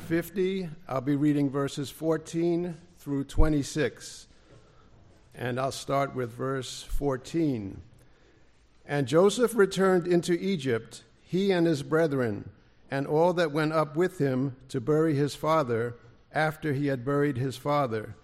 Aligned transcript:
50. 0.00 0.68
I'll 0.88 1.00
be 1.00 1.14
reading 1.14 1.48
verses 1.48 1.88
14 1.88 2.76
through 2.98 3.22
26. 3.22 4.26
And 5.36 5.60
I'll 5.60 5.70
start 5.70 6.16
with 6.16 6.32
verse 6.32 6.82
14. 6.82 7.80
And 8.84 9.06
Joseph 9.06 9.54
returned 9.54 10.08
into 10.08 10.32
Egypt, 10.32 11.04
he 11.22 11.52
and 11.52 11.64
his 11.64 11.84
brethren, 11.84 12.50
and 12.90 13.06
all 13.06 13.32
that 13.34 13.52
went 13.52 13.72
up 13.72 13.94
with 13.94 14.18
him 14.18 14.56
to 14.70 14.80
bury 14.80 15.14
his 15.14 15.36
father 15.36 15.94
after 16.32 16.72
he 16.72 16.88
had 16.88 17.04
buried 17.04 17.38
his 17.38 17.56
father. 17.56 18.16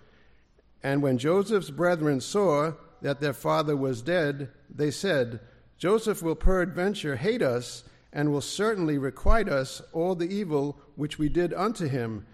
And 0.83 1.03
when 1.03 1.19
Joseph's 1.19 1.71
brethren 1.71 2.21
saw 2.21 2.73
that 3.01 3.21
their 3.21 3.33
father 3.33 3.77
was 3.77 4.03
dead, 4.03 4.49
they 4.69 4.91
said, 4.91 5.39
Joseph 5.79 6.21
will 6.21 6.35
peradventure 6.35 7.15
hate 7.15 7.43
us 7.43 7.85
and 8.13 8.33
will 8.33 8.41
certainly 8.41 8.99
requite 8.99 9.49
us 9.49 9.81
all 9.93 10.15
the 10.15 10.29
evil 10.29 10.77
which 10.97 11.19
we 11.19 11.29
did 11.29 11.55
unto 11.55 11.87
him. 11.87 12.27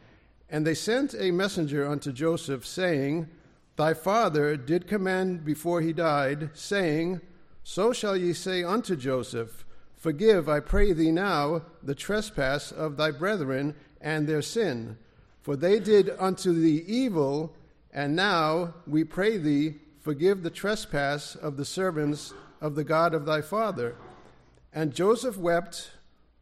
And 0.48 0.66
they 0.66 0.74
sent 0.74 1.14
a 1.18 1.30
messenger 1.30 1.86
unto 1.86 2.12
Joseph, 2.12 2.64
saying, 2.64 3.28
Thy 3.76 3.92
father 3.92 4.56
did 4.56 4.86
command 4.86 5.44
before 5.44 5.80
he 5.80 5.92
died, 5.92 6.50
saying, 6.54 7.20
So 7.62 7.92
shall 7.92 8.16
ye 8.16 8.32
say 8.32 8.62
unto 8.62 8.96
Joseph, 8.96 9.64
Forgive, 9.96 10.48
I 10.48 10.60
pray 10.60 10.92
thee 10.92 11.10
now, 11.10 11.62
the 11.82 11.94
trespass 11.94 12.70
of 12.70 12.96
thy 12.96 13.10
brethren 13.10 13.74
and 14.00 14.26
their 14.26 14.42
sin. 14.42 14.98
For 15.42 15.56
they 15.56 15.80
did 15.80 16.10
unto 16.18 16.52
thee 16.52 16.84
evil, 16.86 17.54
and 17.92 18.14
now 18.14 18.74
we 18.86 19.04
pray 19.04 19.36
thee, 19.36 19.76
forgive 20.00 20.42
the 20.42 20.50
trespass 20.50 21.34
of 21.34 21.56
the 21.56 21.64
servants 21.64 22.32
of 22.60 22.76
the 22.76 22.84
God 22.84 23.14
of 23.14 23.26
thy 23.26 23.42
father 23.42 23.96
and 24.76 24.94
Joseph 24.94 25.38
wept 25.38 25.90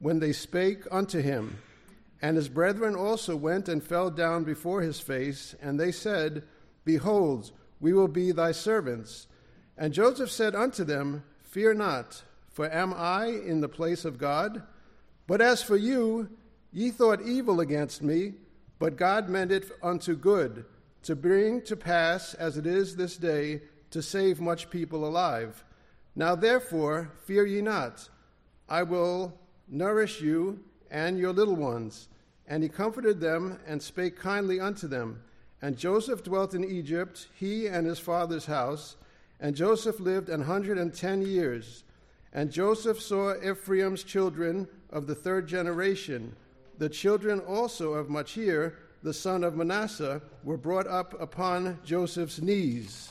when 0.00 0.18
they 0.18 0.32
spake 0.32 0.82
unto 0.90 1.20
him. 1.20 1.58
And 2.20 2.36
his 2.36 2.48
brethren 2.48 2.96
also 2.96 3.36
went 3.36 3.68
and 3.68 3.80
fell 3.80 4.10
down 4.10 4.42
before 4.42 4.82
his 4.82 4.98
face, 4.98 5.54
and 5.62 5.78
they 5.78 5.92
said, 5.92 6.42
Behold, 6.84 7.52
we 7.78 7.92
will 7.92 8.08
be 8.08 8.32
thy 8.32 8.50
servants. 8.50 9.28
And 9.78 9.94
Joseph 9.94 10.32
said 10.32 10.56
unto 10.56 10.82
them, 10.82 11.22
Fear 11.44 11.74
not, 11.74 12.24
for 12.48 12.68
am 12.68 12.92
I 12.92 13.26
in 13.26 13.60
the 13.60 13.68
place 13.68 14.04
of 14.04 14.18
God? 14.18 14.64
But 15.28 15.40
as 15.40 15.62
for 15.62 15.76
you, 15.76 16.28
ye 16.72 16.90
thought 16.90 17.22
evil 17.22 17.60
against 17.60 18.02
me, 18.02 18.32
but 18.80 18.96
God 18.96 19.28
meant 19.28 19.52
it 19.52 19.70
unto 19.80 20.16
good, 20.16 20.64
to 21.04 21.14
bring 21.14 21.62
to 21.62 21.76
pass, 21.76 22.34
as 22.34 22.58
it 22.58 22.66
is 22.66 22.96
this 22.96 23.16
day, 23.16 23.62
to 23.92 24.02
save 24.02 24.40
much 24.40 24.70
people 24.70 25.06
alive. 25.06 25.64
Now 26.16 26.34
therefore, 26.34 27.12
fear 27.26 27.46
ye 27.46 27.60
not. 27.60 28.08
I 28.68 28.82
will 28.82 29.38
nourish 29.68 30.20
you 30.20 30.60
and 30.90 31.18
your 31.18 31.32
little 31.32 31.56
ones. 31.56 32.08
And 32.46 32.62
he 32.62 32.68
comforted 32.68 33.20
them 33.20 33.58
and 33.66 33.82
spake 33.82 34.18
kindly 34.18 34.60
unto 34.60 34.86
them. 34.86 35.22
And 35.62 35.76
Joseph 35.76 36.22
dwelt 36.22 36.54
in 36.54 36.64
Egypt, 36.64 37.28
he 37.34 37.66
and 37.66 37.86
his 37.86 37.98
father's 37.98 38.46
house. 38.46 38.96
And 39.40 39.56
Joseph 39.56 39.98
lived 39.98 40.28
an 40.28 40.42
hundred 40.42 40.78
and 40.78 40.94
ten 40.94 41.22
years. 41.22 41.84
And 42.32 42.50
Joseph 42.50 43.00
saw 43.00 43.34
Ephraim's 43.42 44.02
children 44.02 44.68
of 44.90 45.06
the 45.06 45.14
third 45.14 45.46
generation. 45.46 46.36
The 46.78 46.88
children 46.88 47.40
also 47.40 47.94
of 47.94 48.10
Machir, 48.10 48.78
the 49.02 49.14
son 49.14 49.44
of 49.44 49.56
Manasseh, 49.56 50.20
were 50.42 50.56
brought 50.56 50.86
up 50.86 51.18
upon 51.20 51.78
Joseph's 51.84 52.40
knees. 52.40 53.10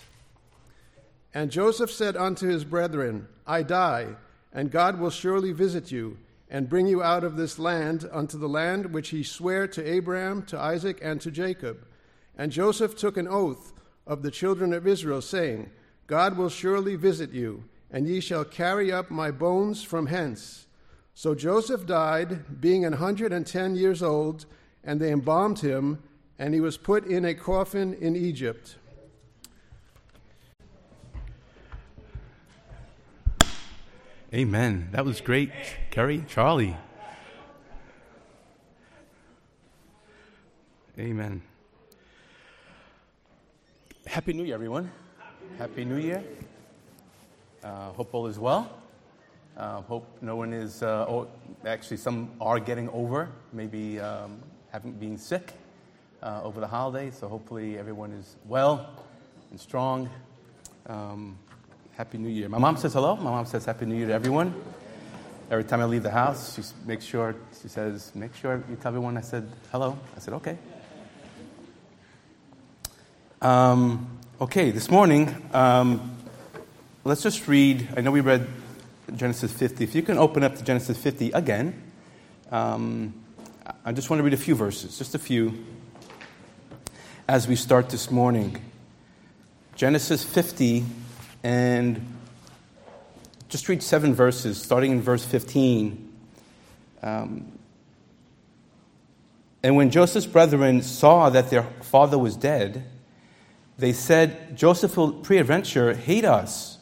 And 1.34 1.50
Joseph 1.50 1.92
said 1.92 2.16
unto 2.16 2.48
his 2.48 2.64
brethren, 2.64 3.28
I 3.48 3.64
die 3.64 4.16
and 4.54 4.72
God 4.72 5.00
will 5.00 5.09
surely 5.09 5.52
visit 5.52 5.92
you 5.92 6.18
and 6.50 6.70
bring 6.70 6.86
you 6.86 7.02
out 7.02 7.23
of 7.23 7.36
this 7.36 7.58
land 7.58 8.08
unto 8.12 8.38
the 8.38 8.48
land 8.48 8.94
which 8.94 9.10
he 9.10 9.23
sware 9.23 9.68
to 9.68 9.92
Abraham, 9.92 10.44
to 10.44 10.60
Isaac, 10.60 11.00
and 11.02 11.20
to 11.22 11.32
Jacob. 11.32 11.86
And 12.38 12.52
Joseph 12.52 12.95
took 12.95 13.18
an 13.18 13.28
oath 13.28 13.73
of 14.06 14.22
the 14.22 14.32
children 14.32 14.72
of 14.72 14.86
Israel, 14.86 15.22
saying, 15.22 15.72
God 16.06 16.38
will 16.38 16.50
surely 16.50 16.95
visit 16.95 17.32
you, 17.32 17.64
and 17.89 18.08
ye 18.08 18.20
shall 18.20 18.45
carry 18.45 18.92
up 18.92 19.10
my 19.10 19.32
bones 19.32 19.83
from 19.83 20.08
hence. 20.08 20.67
So 21.16 21.33
Joseph 21.33 21.86
died, 21.88 22.61
being 22.61 22.86
an 22.86 22.94
hundred 22.94 23.33
and 23.33 23.48
ten 23.48 23.76
years 23.76 24.04
old, 24.04 24.45
and 24.83 25.00
they 25.00 25.11
embalmed 25.11 25.60
him, 25.60 26.04
and 26.38 26.54
he 26.54 26.61
was 26.61 26.77
put 26.77 27.06
in 27.06 27.26
a 27.26 27.33
coffin 27.33 27.94
in 27.95 28.16
Egypt. 28.16 28.76
Amen. 34.33 34.89
That 34.94 35.05
was 35.05 35.21
great, 35.21 35.52
Kerry, 35.92 36.26
Charlie. 36.27 36.76
Amen. 40.98 41.44
Happy 44.08 44.33
New 44.33 44.44
Year, 44.44 44.55
everyone. 44.55 44.92
Happy 45.60 45.86
New 45.86 45.98
Year. 45.98 46.23
Uh, 47.64 47.92
hope 47.92 48.10
all 48.11 48.26
is 48.26 48.39
well. 48.39 48.76
Uh, 49.55 49.82
hope 49.82 50.08
no 50.20 50.36
one 50.36 50.52
is, 50.52 50.82
uh, 50.82 51.26
actually, 51.64 51.98
some 51.98 52.32
are 52.42 52.60
getting 52.60 52.89
over, 52.89 53.30
maybe 53.52 54.00
um, 54.00 54.39
having 54.71 54.94
been 54.94 55.15
sick 55.15 55.54
uh, 56.23 56.42
over 56.44 56.60
the 56.60 56.65
holidays. 56.65 57.15
So 57.20 57.27
hopefully 57.27 57.77
everyone 57.77 58.11
is 58.14 58.36
well 58.48 58.95
and 59.52 59.60
strong. 59.60 60.10
Um, 60.88 61.38
Happy 61.95 62.17
New 62.17 62.30
Year. 62.30 62.49
My 62.49 62.58
mom 62.58 62.76
says 62.77 62.93
hello. 62.93 63.15
My 63.17 63.30
mom 63.30 63.45
says 63.45 63.65
Happy 63.65 63.86
New 63.86 63.93
Year 63.93 64.08
to 64.08 64.14
everyone. 64.14 64.52
Every 65.52 65.64
time 65.64 65.80
I 65.80 65.86
leave 65.86 66.02
the 66.02 66.09
house, 66.09 66.55
she 66.55 66.64
makes 66.87 67.05
sure, 67.05 67.36
she 67.61 67.67
says, 67.67 68.11
make 68.15 68.33
sure 68.36 68.64
you 68.67 68.76
tell 68.77 68.89
everyone 68.89 69.15
I 69.15 69.21
said 69.21 69.48
hello. 69.71 69.99
I 70.15 70.20
said, 70.20 70.33
okay. 70.33 70.58
Um, 73.43 74.08
okay, 74.42 74.71
this 74.71 74.89
morning, 74.89 75.36
um, 75.53 76.17
let's 77.03 77.21
just 77.21 77.48
read. 77.48 77.87
I 77.95 78.02
know 78.02 78.09
we 78.09 78.21
read 78.21 78.48
Genesis 79.15 79.53
50. 79.53 79.83
If 79.83 79.93
you 79.93 80.02
can 80.02 80.17
open 80.17 80.43
up 80.43 80.55
to 80.55 80.64
Genesis 80.64 80.98
50 80.98 81.30
again, 81.33 81.80
um, 82.52 83.14
I 83.86 83.92
just 83.92 84.09
want 84.09 84.20
to 84.20 84.23
read 84.23 84.33
a 84.33 84.37
few 84.37 84.55
verses, 84.55 84.98
just 84.98 85.14
a 85.14 85.20
few, 85.20 85.64
as 87.27 87.48
we 87.48 87.55
start 87.55 87.92
this 87.92 88.09
morning. 88.09 88.59
Genesis 89.76 90.23
50 90.23 90.86
and 91.43 92.02
just 93.49 93.70
read 93.70 93.83
seven 93.83 94.15
verses, 94.15 94.59
starting 94.61 94.92
in 94.93 95.02
verse 95.02 95.26
15. 95.26 96.11
Um, 97.04 97.52
and 99.61 99.76
when 99.76 99.92
Joseph's 99.92 100.26
brethren 100.26 100.82
saw 100.82 101.30
that 101.30 101.49
their 101.49 101.64
father 101.82 102.17
was 102.17 102.36
dead, 102.36 102.86
they 103.77 103.93
said, 103.93 104.58
Joseph 104.58 104.98
will 104.98 105.11
peradventure 105.11 105.93
hate 105.93 106.26
us 106.26 106.77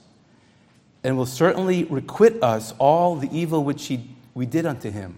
and 1.03 1.17
will 1.17 1.25
certainly 1.25 1.83
requite 1.85 2.41
us 2.43 2.73
all 2.77 3.15
the 3.15 3.29
evil 3.35 3.63
which 3.63 3.87
he, 3.87 4.09
we 4.33 4.45
did 4.45 4.65
unto 4.65 4.91
him. 4.91 5.17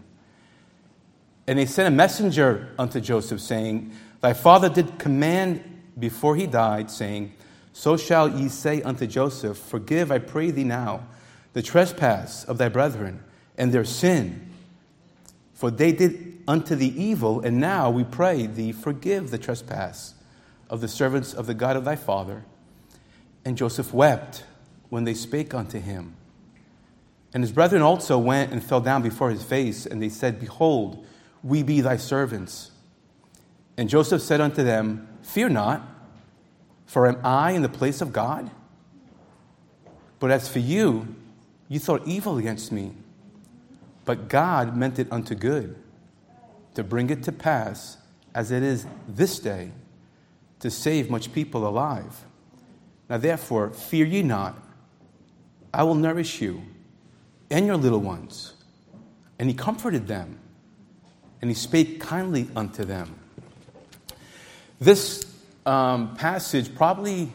And 1.45 1.59
they 1.59 1.65
sent 1.65 1.87
a 1.87 1.91
messenger 1.91 2.73
unto 2.79 3.01
Joseph, 3.01 3.41
saying, 3.41 3.91
Thy 4.21 4.33
father 4.33 4.69
did 4.69 4.97
command 4.97 5.61
before 5.99 6.35
he 6.37 6.47
died, 6.47 6.89
saying, 6.89 7.33
so 7.73 7.97
shall 7.97 8.39
ye 8.39 8.47
say 8.47 8.81
unto 8.83 9.07
Joseph, 9.07 9.57
Forgive, 9.57 10.11
I 10.11 10.19
pray 10.19 10.51
thee 10.51 10.63
now, 10.63 11.07
the 11.53 11.63
trespass 11.63 12.43
of 12.45 12.59
thy 12.59 12.69
brethren 12.69 13.23
and 13.57 13.71
their 13.71 13.83
sin. 13.83 14.49
For 15.53 15.71
they 15.71 15.91
did 15.91 16.43
unto 16.47 16.75
thee 16.75 16.93
evil, 16.95 17.41
and 17.41 17.59
now 17.59 17.89
we 17.89 18.03
pray 18.03 18.45
thee, 18.45 18.71
forgive 18.71 19.31
the 19.31 19.37
trespass 19.37 20.13
of 20.69 20.81
the 20.81 20.87
servants 20.87 21.33
of 21.33 21.47
the 21.47 21.53
God 21.53 21.75
of 21.75 21.83
thy 21.83 21.95
father. 21.95 22.45
And 23.43 23.57
Joseph 23.57 23.93
wept 23.93 24.43
when 24.89 25.03
they 25.03 25.13
spake 25.13 25.53
unto 25.53 25.79
him. 25.79 26.15
And 27.33 27.41
his 27.41 27.51
brethren 27.51 27.81
also 27.81 28.19
went 28.19 28.51
and 28.51 28.63
fell 28.63 28.81
down 28.81 29.01
before 29.01 29.31
his 29.31 29.43
face, 29.43 29.85
and 29.85 30.01
they 30.01 30.09
said, 30.09 30.39
Behold, 30.39 31.05
we 31.41 31.63
be 31.63 31.81
thy 31.81 31.97
servants. 31.97 32.71
And 33.77 33.89
Joseph 33.89 34.21
said 34.21 34.39
unto 34.39 34.63
them, 34.63 35.07
Fear 35.23 35.49
not. 35.49 35.92
For 36.93 37.07
am 37.07 37.17
I 37.23 37.53
in 37.53 37.63
the 37.63 37.69
place 37.69 38.01
of 38.01 38.13
God? 38.13 38.51
But 40.19 40.29
as 40.29 40.47
for 40.47 40.59
you, 40.59 41.15
you 41.67 41.79
thought 41.79 42.07
evil 42.07 42.37
against 42.37 42.71
me. 42.71 42.93
But 44.05 44.29
God 44.29 44.77
meant 44.77 44.99
it 44.99 45.07
unto 45.11 45.33
good, 45.33 45.75
to 46.75 46.83
bring 46.83 47.09
it 47.09 47.23
to 47.23 47.31
pass 47.31 47.97
as 48.35 48.51
it 48.51 48.61
is 48.61 48.85
this 49.07 49.39
day, 49.39 49.71
to 50.59 50.69
save 50.69 51.09
much 51.09 51.33
people 51.33 51.67
alive. 51.67 52.25
Now 53.09 53.17
therefore, 53.17 53.71
fear 53.71 54.05
ye 54.05 54.21
not. 54.21 54.55
I 55.73 55.81
will 55.85 55.95
nourish 55.95 56.41
you 56.41 56.61
and 57.49 57.65
your 57.65 57.77
little 57.77 58.01
ones. 58.01 58.53
And 59.39 59.49
he 59.49 59.55
comforted 59.55 60.05
them, 60.05 60.37
and 61.41 61.49
he 61.49 61.55
spake 61.55 61.99
kindly 61.99 62.49
unto 62.55 62.85
them. 62.85 63.15
This 64.79 65.32
um, 65.65 66.15
passage 66.15 66.73
probably 66.75 67.31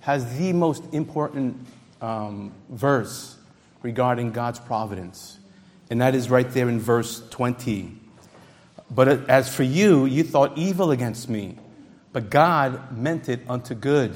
has 0.00 0.38
the 0.38 0.52
most 0.52 0.84
important 0.92 1.56
um, 2.00 2.52
verse 2.68 3.36
regarding 3.82 4.32
God's 4.32 4.60
providence, 4.60 5.38
and 5.90 6.00
that 6.00 6.14
is 6.14 6.30
right 6.30 6.50
there 6.50 6.68
in 6.68 6.78
verse 6.78 7.26
20. 7.30 7.92
But 8.90 9.28
as 9.28 9.54
for 9.54 9.62
you, 9.62 10.04
you 10.04 10.22
thought 10.22 10.56
evil 10.56 10.90
against 10.90 11.28
me, 11.28 11.56
but 12.12 12.30
God 12.30 12.96
meant 12.96 13.28
it 13.28 13.40
unto 13.48 13.74
good, 13.74 14.14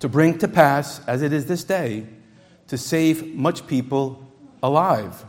to 0.00 0.08
bring 0.08 0.38
to 0.38 0.48
pass, 0.48 1.06
as 1.06 1.22
it 1.22 1.32
is 1.32 1.46
this 1.46 1.64
day, 1.64 2.06
to 2.68 2.76
save 2.76 3.34
much 3.34 3.66
people 3.66 4.26
alive. 4.62 5.24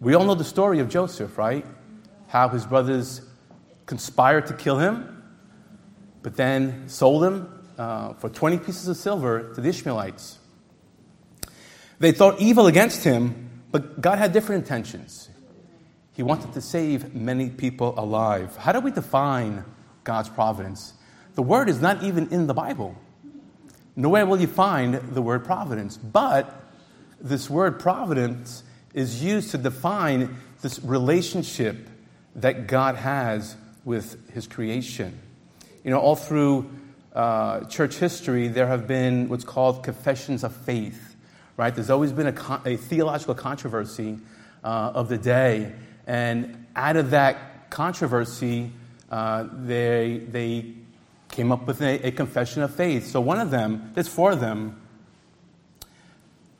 We 0.00 0.14
all 0.14 0.24
know 0.24 0.34
the 0.34 0.44
story 0.44 0.80
of 0.80 0.88
Joseph, 0.88 1.38
right? 1.38 1.64
How 2.26 2.48
his 2.48 2.66
brothers 2.66 3.22
conspired 3.86 4.46
to 4.48 4.54
kill 4.54 4.78
him, 4.78 5.13
but 6.24 6.36
then 6.36 6.88
sold 6.88 7.22
them 7.22 7.62
uh, 7.78 8.14
for 8.14 8.30
20 8.30 8.58
pieces 8.58 8.88
of 8.88 8.96
silver 8.96 9.52
to 9.54 9.60
the 9.60 9.68
Ishmaelites. 9.68 10.38
They 12.00 12.12
thought 12.12 12.40
evil 12.40 12.66
against 12.66 13.04
him, 13.04 13.62
but 13.70 14.00
God 14.00 14.18
had 14.18 14.32
different 14.32 14.62
intentions. 14.62 15.28
He 16.14 16.22
wanted 16.22 16.54
to 16.54 16.62
save 16.62 17.14
many 17.14 17.50
people 17.50 17.94
alive. 17.98 18.56
How 18.56 18.72
do 18.72 18.80
we 18.80 18.90
define 18.90 19.64
God's 20.02 20.30
providence? 20.30 20.94
The 21.34 21.42
word 21.42 21.68
is 21.68 21.80
not 21.82 22.02
even 22.02 22.28
in 22.28 22.46
the 22.46 22.54
Bible. 22.54 22.96
Nowhere 23.94 24.24
will 24.24 24.40
you 24.40 24.46
find 24.46 24.94
the 24.94 25.20
word 25.20 25.44
providence. 25.44 25.98
But 25.98 26.64
this 27.20 27.50
word 27.50 27.78
providence 27.78 28.62
is 28.94 29.22
used 29.22 29.50
to 29.50 29.58
define 29.58 30.38
this 30.62 30.80
relationship 30.82 31.88
that 32.36 32.66
God 32.66 32.96
has 32.96 33.56
with 33.84 34.30
his 34.30 34.46
creation. 34.46 35.20
You 35.84 35.90
know, 35.90 36.00
all 36.00 36.16
through 36.16 36.68
uh, 37.14 37.60
church 37.66 37.96
history, 37.96 38.48
there 38.48 38.66
have 38.66 38.88
been 38.88 39.28
what's 39.28 39.44
called 39.44 39.84
confessions 39.84 40.42
of 40.42 40.54
faith, 40.54 41.14
right? 41.56 41.72
There's 41.72 41.90
always 41.90 42.10
been 42.10 42.26
a, 42.26 42.32
con- 42.32 42.62
a 42.64 42.76
theological 42.76 43.34
controversy 43.34 44.18
uh, 44.64 44.92
of 44.94 45.08
the 45.08 45.18
day 45.18 45.72
and 46.06 46.66
out 46.76 46.96
of 46.96 47.10
that 47.10 47.70
controversy, 47.70 48.70
uh, 49.10 49.46
they, 49.52 50.22
they 50.28 50.72
came 51.30 51.50
up 51.50 51.66
with 51.66 51.80
a, 51.80 52.08
a, 52.08 52.10
confession 52.10 52.62
of 52.62 52.74
faith. 52.74 53.06
So 53.06 53.20
one 53.20 53.40
of 53.40 53.50
them, 53.50 53.90
there's 53.94 54.08
four 54.08 54.32
of 54.32 54.40
them. 54.40 54.80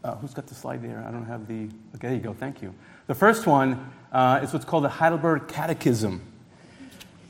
Uh, 0.02 0.16
who's 0.16 0.34
got 0.34 0.46
the 0.46 0.54
slide 0.54 0.82
there? 0.82 1.04
I 1.06 1.10
don't 1.10 1.26
have 1.26 1.46
the. 1.46 1.64
Okay, 1.94 2.08
there 2.08 2.14
you 2.14 2.20
go. 2.20 2.34
Thank 2.34 2.60
you. 2.60 2.74
The 3.06 3.14
first 3.14 3.46
one 3.46 3.90
uh, 4.12 4.40
is 4.42 4.52
what's 4.52 4.64
called 4.64 4.84
the 4.84 4.90
Heidelberg 4.90 5.48
Catechism. 5.48 6.20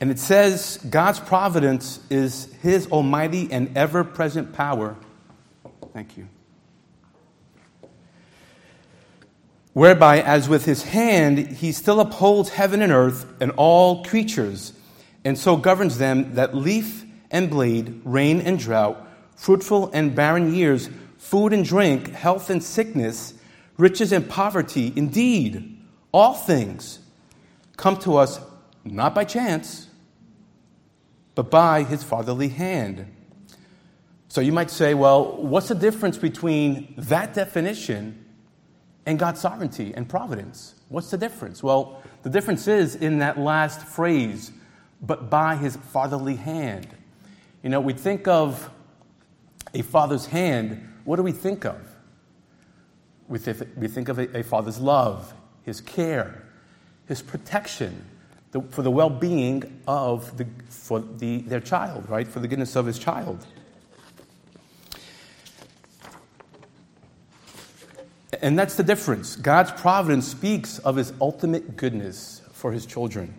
And 0.05 0.11
it 0.11 0.19
says 0.19 0.79
God's 0.91 1.19
providence 1.19 1.99
is 2.11 2.53
his 2.61 2.89
almighty 2.89 3.51
and 3.51 3.75
ever 3.75 4.05
present 4.05 4.53
power. 4.53 4.97
Thank 5.95 6.19
you. 6.19 6.29
whereby, 9.73 10.21
as 10.21 10.47
with 10.47 10.67
his 10.67 10.83
hand, 10.83 11.39
he 11.39 11.73
still 11.73 12.01
upholds 12.01 12.51
heaven 12.51 12.83
and 12.83 12.93
earth 12.93 13.25
and 13.41 13.51
all 13.53 14.05
creatures, 14.05 14.75
and 15.25 15.39
so 15.39 15.57
governs 15.57 15.97
them 15.97 16.35
that 16.35 16.55
leaf 16.55 17.07
and 17.31 17.49
blade, 17.49 18.03
rain 18.05 18.43
and 18.43 18.59
drought, 18.59 19.09
fruitful 19.37 19.91
and 19.95 20.15
barren 20.15 20.55
years, 20.55 20.91
food 21.17 21.55
and 21.55 21.65
drink, 21.65 22.11
health 22.11 22.51
and 22.51 22.63
sickness, 22.63 23.33
riches 23.79 24.13
and 24.13 24.29
poverty, 24.29 24.93
indeed, 24.95 25.81
all 26.13 26.35
things 26.35 26.99
come 27.79 27.97
to 27.97 28.19
us 28.19 28.39
not 28.85 29.15
by 29.15 29.25
chance, 29.25 29.84
but 31.35 31.51
by 31.51 31.83
his 31.83 32.03
fatherly 32.03 32.49
hand. 32.49 33.07
So 34.29 34.41
you 34.41 34.53
might 34.53 34.71
say, 34.71 34.95
well, 34.95 35.37
what's 35.37 35.69
the 35.69 35.75
difference 35.75 36.19
between 36.19 36.95
that 36.97 37.35
definition 37.35 38.25
and 39.07 39.19
God's 39.19 39.41
sovereignty 39.41 39.93
and 39.95 40.09
providence. 40.09 40.75
What's 40.89 41.11
the 41.11 41.19
difference? 41.19 41.63
Well, 41.63 42.03
the 42.23 42.31
difference 42.31 42.67
is 42.67 42.95
in 42.95 43.19
that 43.19 43.39
last 43.39 43.83
phrase, 43.83 44.53
but 45.03 45.31
by 45.31 45.57
his 45.57 45.77
fatherly 45.77 46.37
hand. 46.37 46.89
You 47.63 47.71
know, 47.71 47.81
we 47.81 47.93
think 47.93 48.27
of 48.29 48.71
a 49.73 49.83
father's 49.83 50.27
hand, 50.27 50.89
what 51.05 51.17
do 51.17 51.23
we 51.23 51.33
think 51.33 51.65
of? 51.65 51.81
We, 53.29 53.39
th- 53.39 53.63
we 53.77 53.89
think 53.89 54.09
of 54.09 54.19
a, 54.19 54.43
father's 54.43 54.79
love, 54.79 55.35
his 55.63 55.81
care, 55.81 56.45
his 57.07 57.23
protection 57.23 58.05
the, 58.55 58.63
for 58.63 58.83
the 58.83 58.91
well 58.91 59.11
being 59.11 59.81
of 59.89 60.37
the, 60.39 60.47
for 60.69 61.01
the, 61.01 61.39
their 61.39 61.61
child, 61.61 62.09
right? 62.09 62.27
For 62.27 62.39
the 62.39 62.47
goodness 62.47 62.77
of 62.77 62.87
his 62.87 63.01
child. 63.01 63.45
And 68.41 68.57
that's 68.57 68.77
the 68.77 68.85
difference. 68.85 69.35
God's 69.35 69.73
providence 69.73 70.29
speaks 70.29 70.79
of 70.79 70.95
his 70.95 71.13
ultimate 71.21 71.77
goodness 71.77 72.43
for 72.53 72.71
his 72.71 72.87
children. 72.87 73.35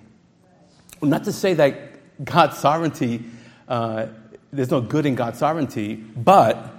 Not 1.01 1.23
to 1.23 1.31
say 1.31 1.53
that 1.53 2.25
God's 2.25 2.57
sovereignty, 2.57 3.23
uh, 3.69 4.07
there's 4.51 4.71
no 4.71 4.81
good 4.81 5.05
in 5.05 5.15
God's 5.15 5.39
sovereignty, 5.39 5.95
but 5.95 6.73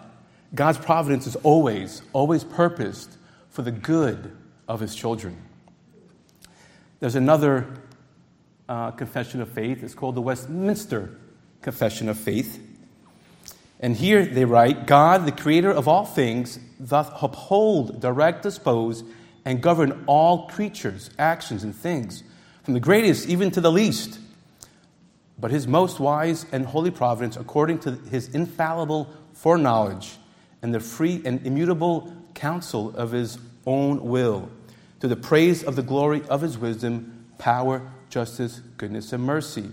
God's 0.54 0.76
providence 0.76 1.26
is 1.26 1.36
always, 1.36 2.02
always 2.12 2.44
purposed 2.44 3.16
for 3.48 3.62
the 3.62 3.72
good 3.72 4.36
of 4.68 4.80
his 4.80 4.94
children. 4.94 5.40
There's 7.00 7.14
another 7.14 7.66
uh, 8.68 8.90
confession 8.92 9.40
of 9.40 9.48
faith. 9.48 9.82
It's 9.82 9.94
called 9.94 10.14
the 10.14 10.22
Westminster 10.22 11.18
Confession 11.62 12.08
of 12.08 12.18
Faith. 12.18 12.62
And 13.78 13.96
here 13.96 14.24
they 14.24 14.44
write 14.44 14.86
God, 14.86 15.26
the 15.26 15.32
creator 15.32 15.70
of 15.70 15.86
all 15.86 16.04
things, 16.04 16.56
doth 16.84 17.12
uphold, 17.22 18.00
direct, 18.00 18.42
dispose, 18.42 19.04
and 19.44 19.62
govern 19.62 20.04
all 20.06 20.48
creatures, 20.48 21.10
actions, 21.18 21.62
and 21.62 21.74
things, 21.74 22.22
from 22.62 22.74
the 22.74 22.80
greatest 22.80 23.28
even 23.28 23.50
to 23.52 23.60
the 23.60 23.70
least. 23.70 24.18
But 25.38 25.50
his 25.50 25.66
most 25.66 26.00
wise 26.00 26.46
and 26.50 26.64
holy 26.64 26.90
providence, 26.90 27.36
according 27.36 27.80
to 27.80 27.92
his 28.10 28.28
infallible 28.34 29.12
foreknowledge 29.34 30.16
and 30.62 30.74
the 30.74 30.80
free 30.80 31.20
and 31.24 31.46
immutable 31.46 32.12
counsel 32.34 32.96
of 32.96 33.12
his 33.12 33.38
own 33.66 34.02
will, 34.02 34.50
to 35.00 35.08
the 35.08 35.16
praise 35.16 35.62
of 35.62 35.76
the 35.76 35.82
glory 35.82 36.22
of 36.28 36.40
his 36.40 36.56
wisdom, 36.56 37.26
power, 37.38 37.92
justice, 38.16 38.62
goodness, 38.78 39.12
and 39.12 39.22
mercy. 39.22 39.68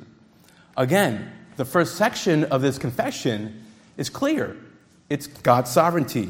Again, 0.75 1.31
the 1.55 1.63
first 1.63 1.95
section 1.95 2.43
of 2.43 2.61
this 2.61 2.77
confession 2.77 3.63
is 3.95 4.09
clear 4.09 4.57
it's 5.09 5.27
God's 5.27 5.71
sovereignty. 5.71 6.27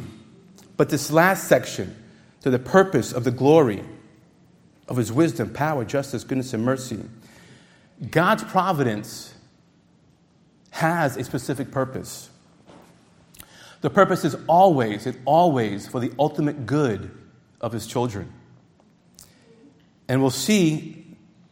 But 0.78 0.90
this 0.90 1.10
last 1.10 1.48
section, 1.48 1.96
to 2.42 2.52
the 2.52 2.60
purpose 2.60 3.14
of 3.14 3.24
the 3.24 3.32
glory 3.32 3.84
of 4.88 4.98
his 4.98 5.12
wisdom, 5.12 5.54
power, 5.54 5.86
justice, 5.86 6.24
goodness, 6.24 6.54
and 6.54 6.64
mercy, 6.64 7.00
God's 8.12 8.44
providence 8.44 9.34
has 10.70 11.18
a 11.18 11.24
specific 11.24 11.72
purpose. 11.72 12.30
The 13.82 13.90
purpose 13.90 14.24
is 14.24 14.38
always, 14.46 15.08
it 15.08 15.18
always 15.26 15.88
for 15.88 16.00
the 16.00 16.12
ultimate 16.20 16.68
good 16.68 17.10
of 17.60 17.72
his 17.72 17.88
children. 17.88 18.32
And 20.08 20.22
we'll 20.22 20.30
see 20.30 21.03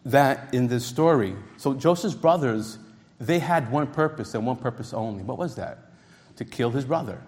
that 0.05 0.53
in 0.53 0.67
this 0.67 0.86
story. 0.86 1.36
So 1.58 1.74
Joseph's 1.74 2.15
brothers, 2.15 2.77
they 3.20 3.39
had 3.39 3.72
one 3.72 3.88
purpose 3.88 4.34
and 4.34 4.46
one 4.46 4.58
purpose 4.58 4.93
only. 4.93 5.24
What 5.24 5.38
was 5.38 5.55
that? 5.55 5.91
to 6.41 6.46
kill 6.46 6.72
his 6.72 6.86
brother. 6.86 7.22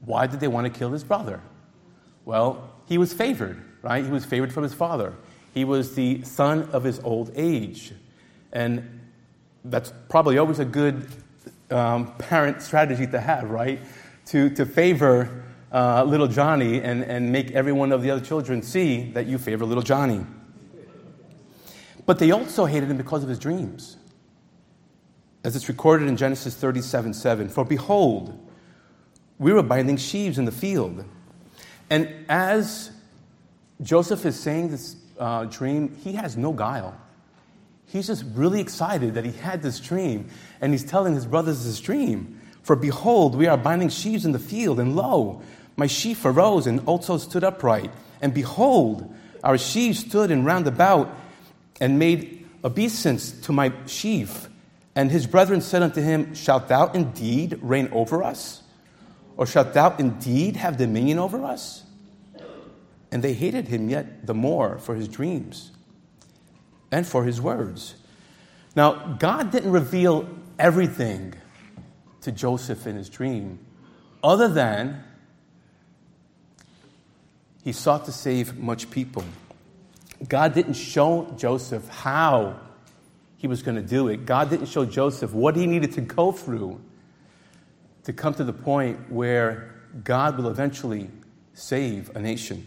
Why 0.00 0.26
did 0.26 0.40
they 0.40 0.48
want 0.48 0.72
to 0.72 0.78
kill 0.78 0.90
his 0.90 1.04
brother? 1.04 1.40
Well, 2.24 2.70
he 2.86 2.96
was 2.96 3.12
favored, 3.12 3.62
right? 3.82 4.04
He 4.04 4.10
was 4.10 4.24
favored 4.24 4.52
from 4.52 4.62
his 4.62 4.74
father. 4.74 5.14
He 5.52 5.64
was 5.64 5.94
the 5.94 6.22
son 6.22 6.68
of 6.72 6.84
his 6.84 6.98
old 7.00 7.30
age. 7.34 7.92
And 8.52 9.00
that's 9.64 9.92
probably 10.08 10.38
always 10.38 10.58
a 10.58 10.64
good 10.64 11.06
um, 11.70 12.14
parent 12.16 12.62
strategy 12.62 13.06
to 13.06 13.20
have, 13.20 13.50
right? 13.50 13.80
To, 14.26 14.48
to 14.50 14.64
favor 14.64 15.44
uh, 15.72 16.04
little 16.04 16.28
Johnny 16.28 16.80
and, 16.80 17.04
and 17.04 17.32
make 17.32 17.50
every 17.52 17.72
one 17.72 17.92
of 17.92 18.02
the 18.02 18.10
other 18.10 18.24
children 18.24 18.62
see 18.62 19.10
that 19.12 19.26
you 19.26 19.38
favor 19.38 19.64
little 19.64 19.82
Johnny. 19.82 20.24
But 22.06 22.20
they 22.20 22.30
also 22.30 22.64
hated 22.64 22.90
him 22.90 22.96
because 22.96 23.22
of 23.22 23.28
his 23.28 23.38
dreams 23.38 23.96
as 25.46 25.54
it's 25.54 25.68
recorded 25.68 26.08
in 26.08 26.16
Genesis 26.16 26.56
37 26.56 27.14
7. 27.14 27.48
For 27.48 27.64
behold, 27.64 28.36
we 29.38 29.52
were 29.52 29.62
binding 29.62 29.96
sheaves 29.96 30.38
in 30.38 30.44
the 30.44 30.52
field. 30.52 31.04
And 31.88 32.12
as 32.28 32.90
Joseph 33.80 34.26
is 34.26 34.38
saying 34.38 34.70
this 34.70 34.96
uh, 35.18 35.44
dream, 35.44 35.94
he 36.02 36.14
has 36.14 36.36
no 36.36 36.52
guile. 36.52 37.00
He's 37.86 38.08
just 38.08 38.24
really 38.34 38.60
excited 38.60 39.14
that 39.14 39.24
he 39.24 39.30
had 39.30 39.62
this 39.62 39.78
dream, 39.78 40.28
and 40.60 40.72
he's 40.72 40.84
telling 40.84 41.14
his 41.14 41.26
brothers 41.26 41.64
this 41.64 41.78
dream. 41.78 42.40
For 42.62 42.74
behold, 42.74 43.36
we 43.36 43.46
are 43.46 43.56
binding 43.56 43.90
sheaves 43.90 44.24
in 44.24 44.32
the 44.32 44.40
field, 44.40 44.80
and 44.80 44.96
lo, 44.96 45.42
my 45.76 45.86
sheaf 45.86 46.24
arose 46.24 46.66
and 46.66 46.80
also 46.86 47.18
stood 47.18 47.44
upright. 47.44 47.92
And 48.20 48.34
behold, 48.34 49.14
our 49.44 49.58
sheaves 49.58 50.00
stood 50.00 50.32
and 50.32 50.44
round 50.44 50.66
about 50.66 51.16
and 51.80 51.98
made 51.98 52.46
obeisance 52.64 53.32
to 53.42 53.52
my 53.52 53.72
sheaf. 53.86 54.48
And 54.94 55.10
his 55.10 55.26
brethren 55.26 55.60
said 55.60 55.82
unto 55.82 56.00
him, 56.00 56.34
Shalt 56.34 56.68
thou 56.68 56.88
indeed 56.92 57.58
reign 57.62 57.88
over 57.92 58.22
us? 58.22 58.62
Or 59.36 59.46
shalt 59.46 59.74
thou 59.74 59.94
indeed 59.96 60.56
have 60.56 60.78
dominion 60.78 61.18
over 61.18 61.44
us? 61.44 61.82
And 63.12 63.22
they 63.22 63.34
hated 63.34 63.68
him 63.68 63.88
yet 63.90 64.26
the 64.26 64.34
more 64.34 64.78
for 64.78 64.94
his 64.94 65.08
dreams. 65.08 65.72
and 66.90 67.06
for 67.06 67.24
his 67.24 67.40
words. 67.40 67.94
Now, 68.74 69.16
God 69.18 69.50
didn't 69.50 69.72
reveal 69.72 70.28
everything 70.58 71.34
to 72.22 72.32
Joseph 72.32 72.86
in 72.86 72.96
his 72.96 73.08
dream, 73.08 73.58
other 74.22 74.48
than 74.48 75.02
he 77.64 77.72
sought 77.72 78.04
to 78.04 78.12
save 78.12 78.56
much 78.58 78.90
people. 78.90 79.24
God 80.28 80.54
didn't 80.54 80.74
show 80.74 81.32
Joseph 81.36 81.88
how 81.88 82.60
he 83.36 83.46
was 83.46 83.62
going 83.62 83.76
to 83.76 83.82
do 83.82 84.08
it. 84.08 84.26
God 84.26 84.50
didn't 84.50 84.66
show 84.66 84.84
Joseph 84.84 85.32
what 85.32 85.56
he 85.56 85.66
needed 85.66 85.92
to 85.92 86.00
go 86.00 86.32
through 86.32 86.80
to 88.04 88.12
come 88.12 88.34
to 88.34 88.44
the 88.44 88.52
point 88.52 89.10
where 89.10 89.74
God 90.04 90.36
will 90.36 90.48
eventually 90.48 91.10
save 91.52 92.14
a 92.16 92.20
nation. 92.20 92.66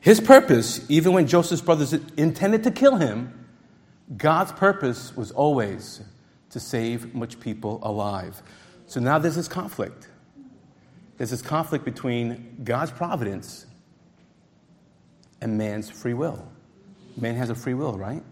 His 0.00 0.20
purpose, 0.20 0.88
even 0.88 1.12
when 1.12 1.26
Joseph's 1.26 1.60
brothers 1.60 1.92
intended 2.16 2.64
to 2.64 2.70
kill 2.70 2.96
him, 2.96 3.46
God's 4.16 4.52
purpose 4.52 5.14
was 5.16 5.30
always 5.32 6.00
to 6.50 6.60
save 6.60 7.14
much 7.14 7.40
people 7.40 7.80
alive. 7.82 8.42
So 8.86 9.00
now 9.00 9.18
there's 9.18 9.36
this 9.36 9.48
conflict. 9.48 10.08
There's 11.18 11.30
this 11.30 11.42
conflict 11.42 11.84
between 11.84 12.56
God's 12.64 12.92
providence 12.92 13.66
and 15.40 15.58
man's 15.58 15.90
free 15.90 16.14
will. 16.14 16.46
Man 17.16 17.34
has 17.36 17.50
a 17.50 17.54
free 17.54 17.74
will, 17.74 17.96
right? 17.96 18.22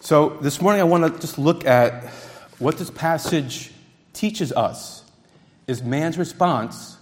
So 0.00 0.30
this 0.40 0.60
morning 0.60 0.80
I 0.80 0.84
want 0.84 1.12
to 1.12 1.20
just 1.20 1.38
look 1.38 1.64
at 1.66 2.04
what 2.58 2.78
this 2.78 2.90
passage 2.90 3.72
teaches 4.12 4.52
us 4.52 5.04
is 5.66 5.82
man's 5.82 6.16
response 6.16 6.96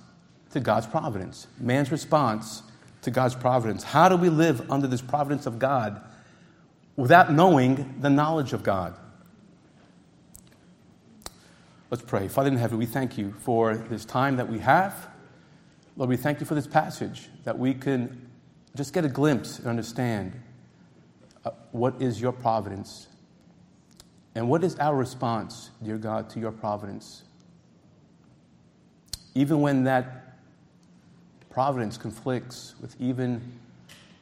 to 0.52 0.60
God's 0.60 0.86
providence. 0.86 1.46
Man's 1.58 1.92
response 1.92 2.62
to 3.02 3.10
God's 3.10 3.34
providence. 3.34 3.82
How 3.82 4.08
do 4.08 4.16
we 4.16 4.30
live 4.30 4.70
under 4.70 4.86
this 4.86 5.02
providence 5.02 5.46
of 5.46 5.58
God 5.58 6.00
without 6.96 7.32
knowing 7.32 7.96
the 8.00 8.10
knowledge 8.10 8.52
of 8.52 8.62
God? 8.62 8.96
Let's 11.90 12.02
pray. 12.02 12.28
Father 12.28 12.48
in 12.48 12.56
heaven, 12.56 12.78
we 12.78 12.86
thank 12.86 13.18
you 13.18 13.34
for 13.40 13.76
this 13.76 14.04
time 14.04 14.36
that 14.36 14.48
we 14.48 14.58
have. 14.60 15.08
Lord, 15.96 16.10
we 16.10 16.16
thank 16.16 16.40
you 16.40 16.46
for 16.46 16.54
this 16.54 16.66
passage 16.66 17.28
that 17.44 17.58
we 17.58 17.74
can 17.74 18.28
just 18.74 18.92
get 18.92 19.04
a 19.04 19.08
glimpse 19.08 19.58
and 19.58 19.68
understand 19.68 20.40
uh, 21.44 21.50
what 21.70 21.94
is 22.00 22.20
your 22.20 22.32
providence 22.32 23.08
and 24.34 24.48
what 24.48 24.64
is 24.64 24.76
our 24.76 24.96
response, 24.96 25.70
dear 25.82 25.96
God, 25.96 26.28
to 26.30 26.40
your 26.40 26.50
providence. 26.50 27.22
Even 29.36 29.60
when 29.60 29.84
that 29.84 30.38
providence 31.50 31.96
conflicts 31.96 32.74
with 32.80 33.00
even 33.00 33.40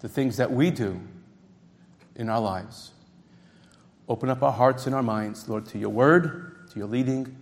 the 0.01 0.09
things 0.09 0.37
that 0.37 0.53
we 0.53 0.71
do 0.71 1.01
in 2.17 2.29
our 2.29 2.41
lives. 2.41 2.91
Open 4.09 4.29
up 4.29 4.43
our 4.43 4.53
hearts 4.53 4.87
and 4.87 4.95
our 4.95 5.03
minds, 5.03 5.49
Lord, 5.49 5.65
to 5.67 5.79
your 5.79 5.89
word, 5.89 6.69
to 6.71 6.79
your 6.79 6.89
leading. 6.89 7.35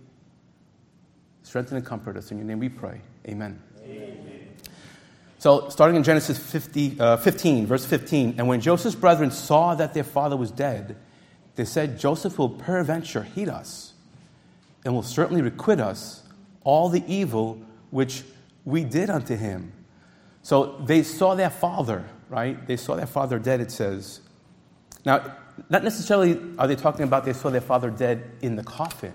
Strengthen 1.43 1.75
and 1.75 1.85
comfort 1.85 2.15
us. 2.15 2.31
In 2.31 2.37
your 2.37 2.47
name 2.47 2.59
we 2.59 2.69
pray. 2.69 3.01
Amen. 3.27 3.61
So, 5.41 5.69
starting 5.69 5.95
in 5.95 6.03
Genesis 6.03 6.37
50, 6.37 6.99
uh, 6.99 7.17
15, 7.17 7.65
verse 7.65 7.83
15, 7.83 8.35
and 8.37 8.47
when 8.47 8.61
Joseph's 8.61 8.95
brethren 8.95 9.31
saw 9.31 9.73
that 9.73 9.91
their 9.95 10.03
father 10.03 10.37
was 10.37 10.51
dead, 10.51 10.95
they 11.55 11.65
said, 11.65 11.99
Joseph 11.99 12.37
will 12.37 12.49
peradventure 12.49 13.23
hate 13.23 13.49
us 13.49 13.93
and 14.85 14.93
will 14.93 15.01
certainly 15.01 15.41
requite 15.41 15.79
us 15.79 16.21
all 16.63 16.89
the 16.89 17.03
evil 17.07 17.59
which 17.89 18.23
we 18.65 18.83
did 18.83 19.09
unto 19.09 19.35
him. 19.35 19.71
So 20.43 20.77
they 20.85 21.03
saw 21.03 21.35
their 21.35 21.49
father, 21.49 22.05
right? 22.29 22.65
They 22.67 22.77
saw 22.77 22.95
their 22.95 23.07
father 23.07 23.39
dead, 23.39 23.61
it 23.61 23.71
says. 23.71 24.21
Now, 25.05 25.35
not 25.69 25.83
necessarily 25.83 26.39
are 26.57 26.67
they 26.67 26.75
talking 26.75 27.03
about 27.03 27.25
they 27.25 27.33
saw 27.33 27.49
their 27.49 27.61
father 27.61 27.89
dead 27.89 28.29
in 28.41 28.55
the 28.55 28.63
coffin, 28.63 29.13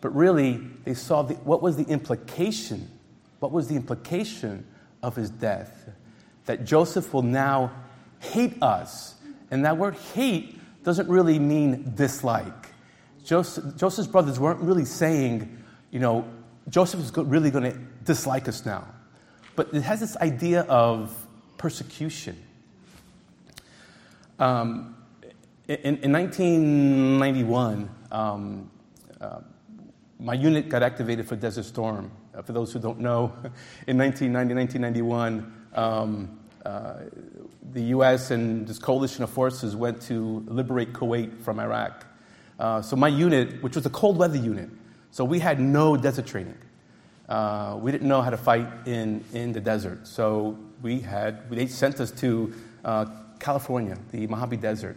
but 0.00 0.14
really 0.14 0.60
they 0.84 0.94
saw 0.94 1.22
the, 1.22 1.34
what 1.34 1.62
was 1.62 1.76
the 1.76 1.84
implication? 1.84 2.90
What 3.44 3.52
was 3.52 3.68
the 3.68 3.76
implication 3.76 4.64
of 5.02 5.14
his 5.16 5.28
death, 5.28 5.90
that 6.46 6.64
Joseph 6.64 7.12
will 7.12 7.20
now 7.20 7.72
hate 8.18 8.54
us. 8.62 9.16
And 9.50 9.66
that 9.66 9.76
word 9.76 9.96
hate 10.14 10.58
doesn't 10.82 11.10
really 11.10 11.38
mean 11.38 11.92
dislike. 11.94 12.70
Joseph, 13.22 13.76
Joseph's 13.76 14.08
brothers 14.08 14.40
weren't 14.40 14.60
really 14.60 14.86
saying, 14.86 15.62
you 15.90 16.00
know, 16.00 16.26
Joseph 16.70 17.00
is 17.00 17.14
really 17.14 17.50
going 17.50 17.70
to 17.70 17.78
dislike 18.04 18.48
us 18.48 18.64
now. 18.64 18.86
But 19.56 19.74
it 19.74 19.82
has 19.82 20.00
this 20.00 20.16
idea 20.16 20.62
of 20.62 21.14
persecution. 21.58 22.42
Um, 24.38 24.96
in, 25.68 25.98
in, 25.98 26.12
1991, 26.12 27.90
um, 28.10 28.70
uh, 29.20 29.40
my 30.18 30.32
unit 30.32 30.70
got 30.70 30.82
activated 30.82 31.28
for 31.28 31.36
Desert 31.36 31.66
Storm. 31.66 32.10
Uh, 32.34 32.42
for 32.42 32.52
those 32.52 32.72
who 32.72 32.78
don't 32.78 32.98
know, 32.98 33.26
in 33.86 33.96
1990, 33.98 34.54
1991, 34.54 35.52
um, 35.74 36.38
uh, 36.64 36.94
the 37.72 37.82
U.S. 37.82 38.30
and 38.30 38.66
this 38.66 38.78
coalition 38.78 39.22
of 39.22 39.30
forces 39.30 39.76
went 39.76 40.00
to 40.02 40.44
liberate 40.46 40.92
Kuwait 40.92 41.42
from 41.42 41.60
Iraq. 41.60 42.06
Uh, 42.58 42.80
so 42.80 42.96
my 42.96 43.08
unit, 43.08 43.62
which 43.62 43.76
was 43.76 43.84
a 43.86 43.90
cold 43.90 44.16
weather 44.16 44.36
unit, 44.36 44.68
so 45.10 45.24
we 45.24 45.38
had 45.38 45.60
no 45.60 45.96
desert 45.96 46.26
training. 46.26 46.58
Uh, 47.28 47.78
we 47.80 47.92
didn't 47.92 48.08
know 48.08 48.20
how 48.20 48.30
to 48.30 48.36
fight 48.36 48.68
in, 48.86 49.24
in 49.32 49.52
the 49.52 49.60
desert. 49.60 50.06
So 50.06 50.58
we 50.82 51.00
had, 51.00 51.48
they 51.50 51.66
sent 51.66 52.00
us 52.00 52.10
to 52.12 52.52
uh, 52.84 53.06
California, 53.38 53.96
the 54.10 54.26
Mojave 54.26 54.56
Desert, 54.58 54.96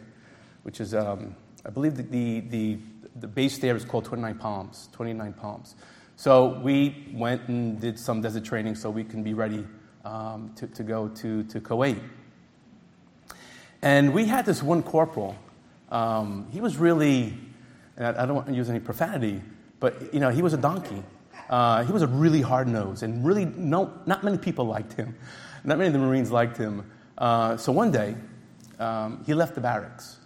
which 0.63 0.81
is, 0.81 0.93
um, 0.93 1.35
I 1.65 1.69
believe 1.69 1.95
the, 1.95 2.03
the, 2.03 2.39
the, 2.41 2.77
the 3.15 3.27
base 3.27 3.57
there 3.59 3.75
is 3.75 3.85
called 3.85 4.05
29 4.05 4.35
Palms, 4.35 4.89
29 4.91 5.33
Palms. 5.33 5.75
So 6.19 6.59
we 6.63 7.05
went 7.13 7.47
and 7.47 7.79
did 7.79 7.99
some 7.99 8.21
desert 8.21 8.43
training 8.43 8.73
so 8.73 8.89
we 8.89 9.03
can 9.03 9.21
be 9.21 9.35
ready 9.35 9.63
um, 10.03 10.51
to, 10.55 10.65
to 10.65 10.81
go 10.81 11.09
to, 11.09 11.43
to 11.43 11.61
Kuwait. 11.61 12.01
And 13.83 14.11
we 14.11 14.25
had 14.25 14.43
this 14.43 14.63
one 14.63 14.81
corporal. 14.81 15.37
Um, 15.91 16.47
he 16.51 16.59
was 16.59 16.77
really, 16.77 17.37
and 17.97 18.17
I, 18.17 18.23
I, 18.23 18.25
don't 18.25 18.33
want 18.33 18.47
to 18.47 18.55
use 18.55 18.67
any 18.67 18.79
profanity, 18.79 19.43
but 19.79 20.11
you 20.11 20.19
know, 20.19 20.29
he 20.29 20.41
was 20.41 20.55
a 20.55 20.57
donkey. 20.57 21.03
Uh, 21.51 21.83
he 21.83 21.91
was 21.91 22.01
a 22.01 22.07
really 22.07 22.41
hard 22.41 22.67
nose, 22.67 23.03
and 23.03 23.23
really, 23.23 23.45
no, 23.45 23.93
not 24.07 24.23
many 24.23 24.39
people 24.39 24.65
liked 24.65 24.93
him. 24.93 25.15
Not 25.63 25.77
many 25.77 25.87
of 25.87 25.93
the 25.93 25.99
Marines 25.99 26.31
liked 26.31 26.57
him. 26.57 26.89
Uh, 27.19 27.57
so 27.57 27.71
one 27.71 27.91
day, 27.91 28.15
um, 28.79 29.23
he 29.27 29.35
left 29.35 29.53
the 29.53 29.61
barracks. 29.61 30.17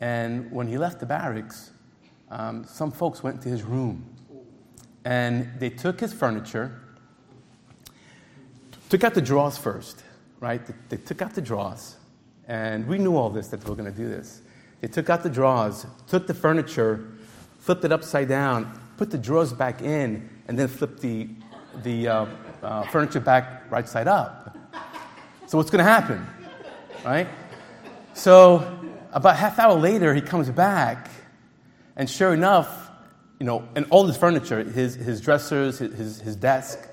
And 0.00 0.50
when 0.50 0.66
he 0.66 0.76
left 0.76 0.98
the 0.98 1.06
barracks, 1.06 1.70
um, 2.32 2.64
some 2.64 2.90
folks 2.90 3.22
went 3.22 3.40
to 3.42 3.48
his 3.48 3.62
room 3.62 4.04
and 5.04 5.50
they 5.58 5.70
took 5.70 6.00
his 6.00 6.12
furniture, 6.12 6.80
took 8.88 9.04
out 9.04 9.14
the 9.14 9.22
drawers 9.22 9.58
first, 9.58 10.02
right? 10.40 10.64
They, 10.66 10.74
they 10.88 10.96
took 10.96 11.22
out 11.22 11.34
the 11.34 11.42
drawers, 11.42 11.96
and 12.48 12.86
we 12.86 12.98
knew 12.98 13.16
all 13.16 13.30
this 13.30 13.48
that 13.48 13.60
they 13.60 13.68
were 13.68 13.76
going 13.76 13.92
to 13.92 13.96
do 13.96 14.08
this. 14.08 14.42
They 14.80 14.88
took 14.88 15.10
out 15.10 15.22
the 15.22 15.30
drawers, 15.30 15.86
took 16.06 16.26
the 16.26 16.34
furniture, 16.34 17.12
flipped 17.60 17.84
it 17.84 17.92
upside 17.92 18.28
down, 18.28 18.78
put 18.96 19.10
the 19.10 19.18
drawers 19.18 19.52
back 19.52 19.82
in, 19.82 20.28
and 20.48 20.58
then 20.58 20.68
flipped 20.68 21.00
the, 21.00 21.28
the 21.82 22.08
uh, 22.08 22.26
uh, 22.62 22.82
furniture 22.84 23.20
back 23.20 23.70
right 23.70 23.88
side 23.88 24.08
up. 24.08 24.56
So 25.46 25.58
what's 25.58 25.70
going 25.70 25.84
to 25.84 25.90
happen, 25.90 26.26
right? 27.04 27.28
So 28.14 28.78
about 29.12 29.36
half 29.36 29.58
hour 29.58 29.74
later, 29.74 30.14
he 30.14 30.20
comes 30.20 30.50
back, 30.50 31.10
and 31.96 32.08
sure 32.08 32.34
enough, 32.34 32.83
you 33.44 33.50
know, 33.50 33.68
and 33.74 33.84
all 33.90 34.06
his 34.06 34.16
furniture, 34.16 34.64
his, 34.64 34.94
his 34.94 35.20
dressers, 35.20 35.78
his, 35.78 36.18
his 36.18 36.34
desk, 36.34 36.88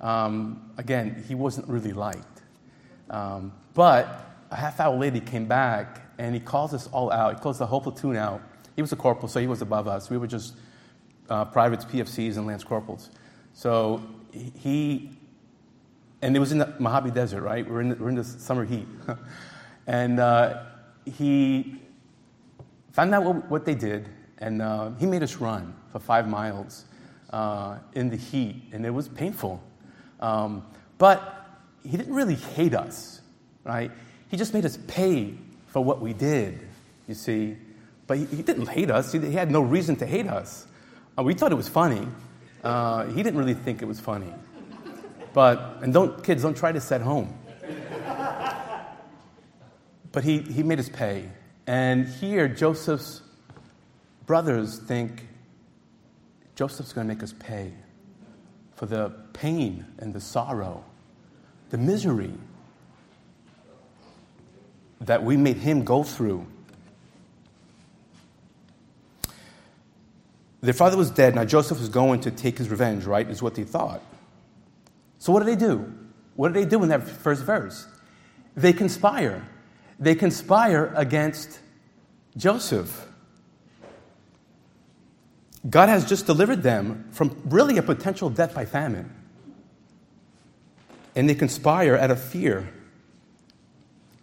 um, 0.00 0.72
again, 0.76 1.22
he 1.28 1.36
wasn't 1.36 1.68
really 1.68 1.92
liked. 1.92 2.42
Um, 3.10 3.52
but 3.74 4.26
a 4.50 4.56
half 4.56 4.80
hour 4.80 4.96
later, 4.96 5.14
he 5.14 5.20
came 5.20 5.46
back 5.46 6.02
and 6.18 6.34
he 6.34 6.40
calls 6.40 6.74
us 6.74 6.88
all 6.88 7.12
out. 7.12 7.36
He 7.36 7.40
calls 7.40 7.60
the 7.60 7.66
whole 7.66 7.80
platoon 7.80 8.16
out. 8.16 8.42
He 8.74 8.82
was 8.82 8.90
a 8.90 8.96
corporal, 8.96 9.28
so 9.28 9.38
he 9.38 9.46
was 9.46 9.62
above 9.62 9.86
us. 9.86 10.10
We 10.10 10.18
were 10.18 10.26
just 10.26 10.56
uh, 11.30 11.44
privates, 11.44 11.84
PFCs, 11.84 12.38
and 12.38 12.44
lance 12.48 12.64
corporals. 12.64 13.10
So 13.52 14.02
he, 14.32 15.10
and 16.22 16.34
it 16.34 16.40
was 16.40 16.50
in 16.50 16.58
the 16.58 16.74
Mojave 16.80 17.12
Desert, 17.12 17.42
right? 17.42 17.64
We're 17.70 17.82
in 17.82 17.90
the, 17.90 17.94
we're 17.94 18.08
in 18.08 18.16
the 18.16 18.24
summer 18.24 18.64
heat. 18.64 18.88
and 19.86 20.18
uh, 20.18 20.64
he 21.04 21.80
found 22.90 23.14
out 23.14 23.22
what, 23.22 23.48
what 23.48 23.64
they 23.64 23.76
did 23.76 24.08
and 24.44 24.60
uh, 24.60 24.90
he 25.00 25.06
made 25.06 25.22
us 25.22 25.36
run 25.36 25.74
for 25.90 25.98
five 25.98 26.28
miles 26.28 26.84
uh, 27.30 27.78
in 27.94 28.10
the 28.10 28.16
heat, 28.16 28.62
and 28.72 28.84
it 28.84 28.90
was 28.90 29.08
painful. 29.08 29.62
Um, 30.20 30.66
but 30.98 31.46
he 31.82 31.96
didn't 31.96 32.14
really 32.14 32.34
hate 32.34 32.74
us, 32.74 33.22
right? 33.64 33.90
He 34.28 34.36
just 34.36 34.52
made 34.52 34.66
us 34.66 34.78
pay 34.86 35.32
for 35.68 35.82
what 35.82 36.02
we 36.02 36.12
did, 36.12 36.60
you 37.08 37.14
see. 37.14 37.56
But 38.06 38.18
he, 38.18 38.26
he 38.26 38.42
didn't 38.42 38.66
hate 38.66 38.90
us, 38.90 39.12
he, 39.12 39.18
he, 39.18 39.32
had 39.32 39.50
no 39.50 39.62
reason 39.62 39.96
to 39.96 40.06
hate 40.06 40.26
us. 40.26 40.66
Uh, 41.18 41.22
we 41.22 41.32
thought 41.32 41.50
it 41.50 41.56
was 41.56 41.68
funny. 41.68 42.06
Uh, 42.62 43.06
he 43.06 43.22
didn't 43.22 43.38
really 43.38 43.54
think 43.54 43.80
it 43.80 43.86
was 43.86 43.98
funny. 43.98 44.32
But, 45.32 45.78
and 45.80 45.90
don't, 45.90 46.22
kids, 46.22 46.42
don't 46.42 46.56
try 46.56 46.70
this 46.70 46.92
at 46.92 47.00
home. 47.00 47.34
But 50.12 50.22
he, 50.22 50.40
he 50.40 50.62
made 50.62 50.78
us 50.78 50.90
pay. 50.90 51.30
And 51.66 52.06
here, 52.06 52.46
Joseph's 52.46 53.22
brothers 54.26 54.78
think 54.78 55.26
Joseph's 56.54 56.92
going 56.92 57.06
to 57.06 57.14
make 57.14 57.22
us 57.22 57.34
pay 57.38 57.72
for 58.74 58.86
the 58.86 59.12
pain 59.32 59.84
and 59.98 60.12
the 60.12 60.20
sorrow, 60.20 60.84
the 61.70 61.78
misery 61.78 62.32
that 65.00 65.22
we 65.22 65.36
made 65.36 65.56
him 65.56 65.84
go 65.84 66.02
through. 66.02 66.46
Their 70.60 70.74
father 70.74 70.96
was 70.96 71.10
dead. 71.10 71.34
Now 71.34 71.44
Joseph 71.44 71.78
was 71.78 71.90
going 71.90 72.20
to 72.22 72.30
take 72.30 72.56
his 72.56 72.70
revenge, 72.70 73.04
right? 73.04 73.28
Is 73.28 73.42
what 73.42 73.54
they 73.54 73.64
thought. 73.64 74.02
So 75.18 75.32
what 75.32 75.40
do 75.40 75.46
they 75.46 75.56
do? 75.56 75.92
What 76.36 76.52
do 76.52 76.60
they 76.60 76.66
do 76.66 76.82
in 76.82 76.88
that 76.88 77.06
first 77.06 77.44
verse? 77.44 77.86
They 78.56 78.72
conspire. 78.72 79.46
They 79.98 80.14
conspire 80.14 80.92
against 80.96 81.60
Joseph. 82.36 83.06
God 85.68 85.88
has 85.88 86.04
just 86.04 86.26
delivered 86.26 86.62
them 86.62 87.08
from 87.12 87.40
really 87.46 87.78
a 87.78 87.82
potential 87.82 88.28
death 88.28 88.54
by 88.54 88.64
famine. 88.64 89.10
And 91.16 91.28
they 91.28 91.34
conspire 91.34 91.96
out 91.96 92.10
of 92.10 92.22
fear. 92.22 92.68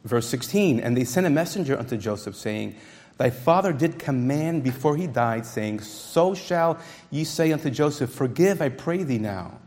Verse 0.04 0.28
16, 0.28 0.80
and 0.80 0.96
they 0.96 1.04
sent 1.04 1.28
a 1.28 1.30
messenger 1.30 1.78
unto 1.78 1.98
Joseph, 1.98 2.36
saying, 2.36 2.76
Thy 3.18 3.30
father 3.30 3.72
did 3.72 4.00
command 4.00 4.64
before 4.64 4.98
he 4.98 5.08
died, 5.08 5.46
saying, 5.46 5.82
So 5.82 6.34
shall 6.34 6.80
ye 7.12 7.24
say 7.24 7.52
unto 7.52 7.70
Joseph, 7.70 8.12
Forgive, 8.12 8.62
I 8.62 8.70
pray 8.70 9.04
thee 9.04 9.20
now, 9.20 9.60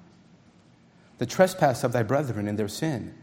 the 1.19 1.27
trespass 1.27 1.85
of 1.85 1.93
thy 1.93 2.03
brethren 2.03 2.49
and 2.49 2.59
their 2.59 2.69
sin. 2.69 3.15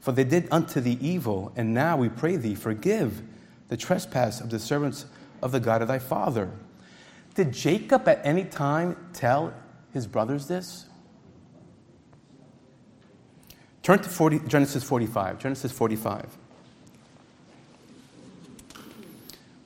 For 0.00 0.12
they 0.12 0.24
did 0.24 0.48
unto 0.50 0.80
thee 0.80 0.98
evil, 1.00 1.52
and 1.56 1.74
now 1.74 1.96
we 1.96 2.08
pray 2.08 2.36
thee, 2.36 2.54
forgive 2.54 3.22
the 3.68 3.76
trespass 3.76 4.40
of 4.40 4.50
the 4.50 4.58
servants 4.58 5.06
of 5.42 5.52
the 5.52 5.60
God 5.60 5.82
of 5.82 5.88
thy 5.88 5.98
father. 5.98 6.50
Did 7.38 7.52
Jacob 7.52 8.08
at 8.08 8.20
any 8.24 8.42
time 8.42 8.96
tell 9.12 9.54
his 9.92 10.08
brothers 10.08 10.48
this? 10.48 10.86
Turn 13.80 14.00
to 14.00 14.08
40, 14.08 14.40
Genesis 14.48 14.82
45. 14.82 15.38
Genesis 15.38 15.70
45. 15.70 16.36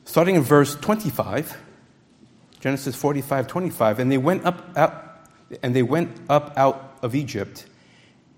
Starting 0.05 0.35
in 0.35 0.43
verse 0.43 0.75
25, 0.75 1.57
Genesis 2.61 2.95
45, 2.95 3.47
25, 3.47 3.99
and 4.00 4.12
they 4.12 4.19
went 4.19 4.45
up 4.45 4.76
out, 4.76 5.26
and 5.62 5.75
they 5.75 5.83
went 5.83 6.11
up 6.29 6.52
out 6.59 6.99
of 7.00 7.14
Egypt 7.14 7.64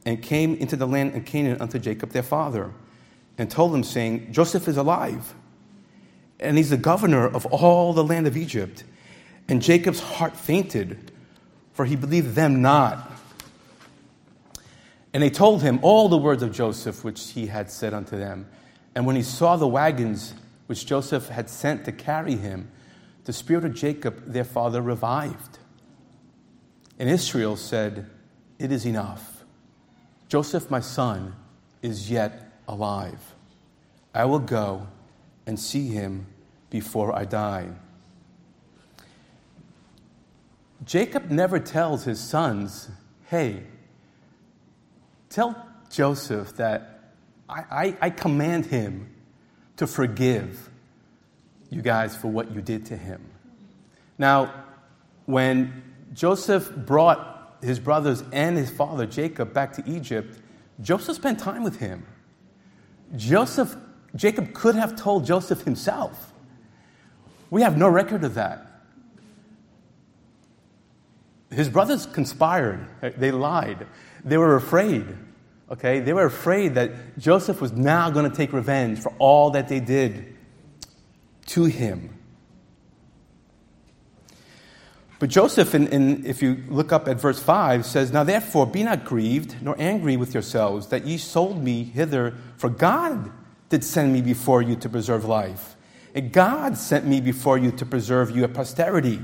and 0.07 0.23
came 0.23 0.55
into 0.55 0.77
the 0.77 0.87
land 0.87 1.17
of 1.17 1.25
Canaan 1.25 1.61
unto 1.61 1.81
Jacob 1.81 2.11
their 2.11 2.23
father, 2.23 2.71
and 3.37 3.51
told 3.51 3.75
him, 3.75 3.83
saying, 3.83 4.33
Joseph 4.33 4.69
is 4.69 4.77
alive, 4.77 5.35
and 6.39 6.57
he's 6.57 6.71
the 6.71 6.77
governor 6.77 7.27
of 7.27 7.45
all 7.47 7.93
the 7.93 8.05
land 8.05 8.29
of 8.29 8.37
Egypt. 8.37 8.85
And 9.49 9.61
Jacob's 9.61 10.01
heart 10.01 10.37
fainted, 10.37 11.13
for 11.73 11.85
he 11.85 11.97
believed 11.97 12.35
them 12.35 12.63
not. 12.63 13.13
And 15.13 15.23
they 15.23 15.31
told 15.31 15.63
him 15.63 15.79
all 15.83 16.09
the 16.09 16.19
words 16.19 16.43
of 16.43 16.53
Joseph 16.53 17.05
which 17.05 17.31
he 17.31 17.47
had 17.47 17.71
said 17.71 17.95
unto 17.95 18.19
them. 18.19 18.47
And 18.95 19.07
when 19.07 19.17
he 19.17 19.23
saw 19.23 19.57
the 19.57 19.69
wagons 19.69 20.35
which 20.67 20.87
Joseph 20.87 21.29
had 21.29 21.49
sent 21.49 21.85
to 21.85 21.93
carry 21.93 22.37
him, 22.37 22.71
the 23.25 23.33
spirit 23.33 23.65
of 23.65 23.75
Jacob, 23.75 24.25
their 24.27 24.45
father, 24.45 24.83
revived. 24.83 25.59
And 26.99 27.09
Israel 27.09 27.57
said, 27.57 28.11
It 28.59 28.73
is 28.73 28.87
enough. 28.87 29.45
Joseph, 30.29 30.71
my 30.71 30.81
son, 30.81 31.35
is 31.83 32.11
yet 32.11 32.53
alive. 32.67 33.35
I 34.15 34.25
will 34.25 34.39
go 34.39 34.87
and 35.47 35.59
see 35.59 35.89
him 35.89 36.27
before 36.71 37.15
I 37.15 37.25
die. 37.25 37.71
Jacob 40.85 41.31
never 41.31 41.59
tells 41.59 42.05
his 42.05 42.21
sons, 42.21 42.91
Hey, 43.27 43.63
tell 45.31 45.69
Joseph 45.91 46.57
that 46.57 47.13
I, 47.49 47.65
I, 47.71 47.97
I 48.03 48.11
command 48.11 48.67
him 48.67 49.11
to 49.77 49.87
forgive 49.87 50.71
you 51.71 51.83
guys 51.83 52.15
for 52.15 52.29
what 52.29 52.53
you 52.53 52.61
did 52.61 52.87
to 52.87 52.97
him. 52.97 53.21
Now, 54.19 54.65
when 55.27 55.83
Joseph 56.13 56.75
brought 56.75 57.57
his 57.63 57.81
brothers 57.81 58.23
and 58.33 58.57
his 58.57 58.71
father 58.71 59.07
Jacob 59.07 59.53
back 59.53 59.73
to 59.75 59.91
Egypt, 59.91 60.39
Joseph 60.81 61.17
spent 61.17 61.39
time 61.39 61.65
with 61.65 61.79
him. 61.79 62.07
Joseph, 63.17 63.77
Jacob 64.15 64.53
could 64.53 64.75
have 64.75 64.97
told 64.97 65.25
Joseph 65.25 65.63
himself. 65.63 66.33
We 67.51 67.63
have 67.63 67.77
no 67.77 67.89
record 67.89 68.25
of 68.25 68.35
that. 68.35 68.74
His 71.51 71.69
brothers 71.69 72.07
conspired, 72.07 72.87
they 73.01 73.31
lied, 73.31 73.87
they 74.25 74.39
were 74.39 74.57
afraid. 74.57 75.07
Okay, 75.71 76.01
they 76.01 76.13
were 76.13 76.27
afraid 76.27 76.75
that 76.75 77.19
Joseph 77.19 77.61
was 77.61 77.73
now 77.73 78.11
going 78.11 78.31
to 78.31 78.37
take 78.37 78.53
revenge 78.53 79.01
for 79.01 79.13
all 79.19 79.51
that 79.53 79.69
they 79.69 79.81
did 79.81 80.37
to 81.47 81.65
him. 81.65 82.11
But 85.19 85.31
Joseph, 85.31 85.75
in, 85.75 85.87
in, 85.89 86.27
if 86.27 86.43
you 86.43 86.63
look 86.69 86.93
up 86.93 87.09
at 87.09 87.19
verse 87.19 87.43
5, 87.43 87.87
says, 87.87 88.13
Now 88.13 88.25
therefore 88.25 88.67
be 88.67 88.83
not 88.83 89.05
grieved 89.05 89.57
nor 89.63 89.75
angry 89.79 90.19
with 90.19 90.35
yourselves 90.35 90.89
that 90.89 91.07
ye 91.07 91.17
sold 91.17 91.63
me 91.63 91.85
hither, 91.85 92.35
for 92.57 92.69
God 92.69 93.33
did 93.71 93.85
send 93.85 94.13
me 94.13 94.21
before 94.21 94.61
you 94.61 94.77
to 94.77 94.89
preserve 94.89 95.25
life. 95.25 95.77
And 96.15 96.31
God 96.31 96.77
sent 96.77 97.07
me 97.07 97.21
before 97.21 97.57
you 97.57 97.73
to 97.73 97.87
preserve 97.87 98.37
you 98.37 98.45
a 98.45 98.49
posterity 98.49 99.21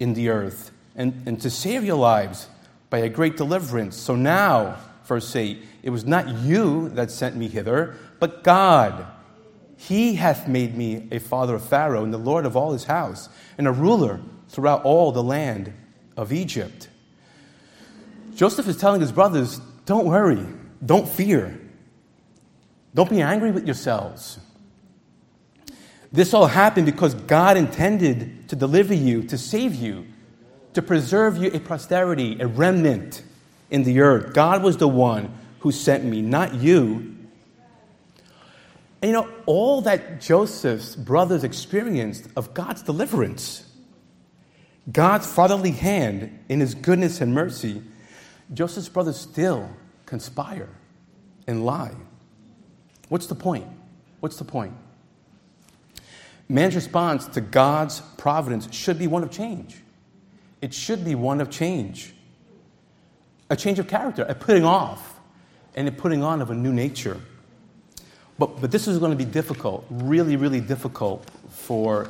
in 0.00 0.14
the 0.14 0.30
earth 0.30 0.72
and, 0.96 1.22
and 1.26 1.40
to 1.40 1.50
save 1.50 1.84
your 1.84 1.96
lives 1.96 2.48
by 2.90 2.98
a 2.98 3.08
great 3.08 3.36
deliverance. 3.36 3.96
So 3.96 4.14
now, 4.14 4.78
verse 5.04 5.34
8, 5.34 5.62
it 5.82 5.90
was 5.90 6.04
not 6.04 6.28
you 6.28 6.88
that 6.90 7.10
sent 7.10 7.36
me 7.36 7.48
hither, 7.48 7.96
but 8.20 8.44
God. 8.44 9.06
He 9.76 10.14
hath 10.14 10.48
made 10.48 10.76
me 10.76 11.08
a 11.10 11.18
father 11.18 11.56
of 11.56 11.64
Pharaoh 11.64 12.04
and 12.04 12.14
the 12.14 12.18
Lord 12.18 12.46
of 12.46 12.56
all 12.56 12.72
his 12.72 12.84
house, 12.84 13.28
and 13.58 13.66
a 13.66 13.72
ruler 13.72 14.20
throughout 14.48 14.84
all 14.84 15.12
the 15.12 15.22
land 15.22 15.72
of 16.16 16.32
Egypt. 16.32 16.88
Joseph 18.34 18.68
is 18.68 18.76
telling 18.76 19.00
his 19.00 19.12
brothers, 19.12 19.60
Don't 19.84 20.06
worry, 20.06 20.44
don't 20.84 21.08
fear, 21.08 21.60
don't 22.94 23.10
be 23.10 23.20
angry 23.20 23.50
with 23.50 23.66
yourselves. 23.66 24.38
This 26.12 26.32
all 26.32 26.46
happened 26.46 26.86
because 26.86 27.14
God 27.14 27.56
intended 27.56 28.48
to 28.48 28.54
deliver 28.54 28.94
you, 28.94 29.24
to 29.24 29.36
save 29.36 29.74
you, 29.74 30.06
to 30.74 30.82
preserve 30.82 31.36
you 31.36 31.50
a 31.52 31.60
posterity, 31.60 32.36
a 32.40 32.46
remnant 32.46 33.22
in 33.70 33.84
the 33.84 34.00
earth. 34.00 34.34
God 34.34 34.62
was 34.62 34.76
the 34.76 34.88
one 34.88 35.32
who 35.60 35.72
sent 35.72 36.04
me, 36.04 36.20
not 36.20 36.54
you. 36.54 37.16
And 39.00 39.10
you 39.10 39.12
know, 39.12 39.28
all 39.46 39.82
that 39.82 40.20
Joseph's 40.20 40.96
brothers 40.96 41.44
experienced 41.44 42.26
of 42.36 42.54
God's 42.54 42.82
deliverance, 42.82 43.70
God's 44.90 45.26
fatherly 45.30 45.70
hand 45.70 46.38
in 46.48 46.60
his 46.60 46.74
goodness 46.74 47.20
and 47.20 47.34
mercy, 47.34 47.82
Joseph's 48.52 48.88
brothers 48.88 49.16
still 49.16 49.70
conspire 50.06 50.68
and 51.46 51.64
lie. 51.64 51.94
What's 53.08 53.26
the 53.26 53.34
point? 53.34 53.66
What's 54.20 54.36
the 54.36 54.44
point? 54.44 54.74
Man's 56.48 56.74
response 56.74 57.26
to 57.28 57.40
God's 57.40 58.00
providence 58.18 58.72
should 58.74 58.98
be 58.98 59.06
one 59.06 59.22
of 59.22 59.30
change. 59.30 59.76
It 60.64 60.72
should 60.72 61.04
be 61.04 61.14
one 61.14 61.42
of 61.42 61.50
change. 61.50 62.14
A 63.50 63.54
change 63.54 63.78
of 63.78 63.86
character, 63.86 64.22
a 64.22 64.34
putting 64.34 64.64
off, 64.64 65.20
and 65.74 65.86
a 65.86 65.92
putting 65.92 66.22
on 66.22 66.40
of 66.40 66.50
a 66.50 66.54
new 66.54 66.72
nature. 66.72 67.20
But, 68.38 68.62
but 68.62 68.70
this 68.70 68.88
is 68.88 68.96
going 68.96 69.10
to 69.10 69.16
be 69.16 69.26
difficult, 69.26 69.84
really, 69.90 70.36
really 70.36 70.62
difficult 70.62 71.30
for 71.50 72.08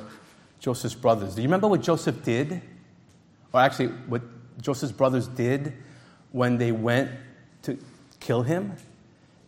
Joseph's 0.60 0.94
brothers. 0.94 1.34
Do 1.34 1.42
you 1.42 1.48
remember 1.48 1.66
what 1.66 1.82
Joseph 1.82 2.22
did? 2.22 2.62
Or 3.52 3.60
actually, 3.60 3.88
what 3.88 4.22
Joseph's 4.62 4.92
brothers 4.92 5.26
did 5.26 5.72
when 6.30 6.56
they 6.56 6.70
went 6.70 7.10
to 7.62 7.76
kill 8.20 8.44
him? 8.44 8.74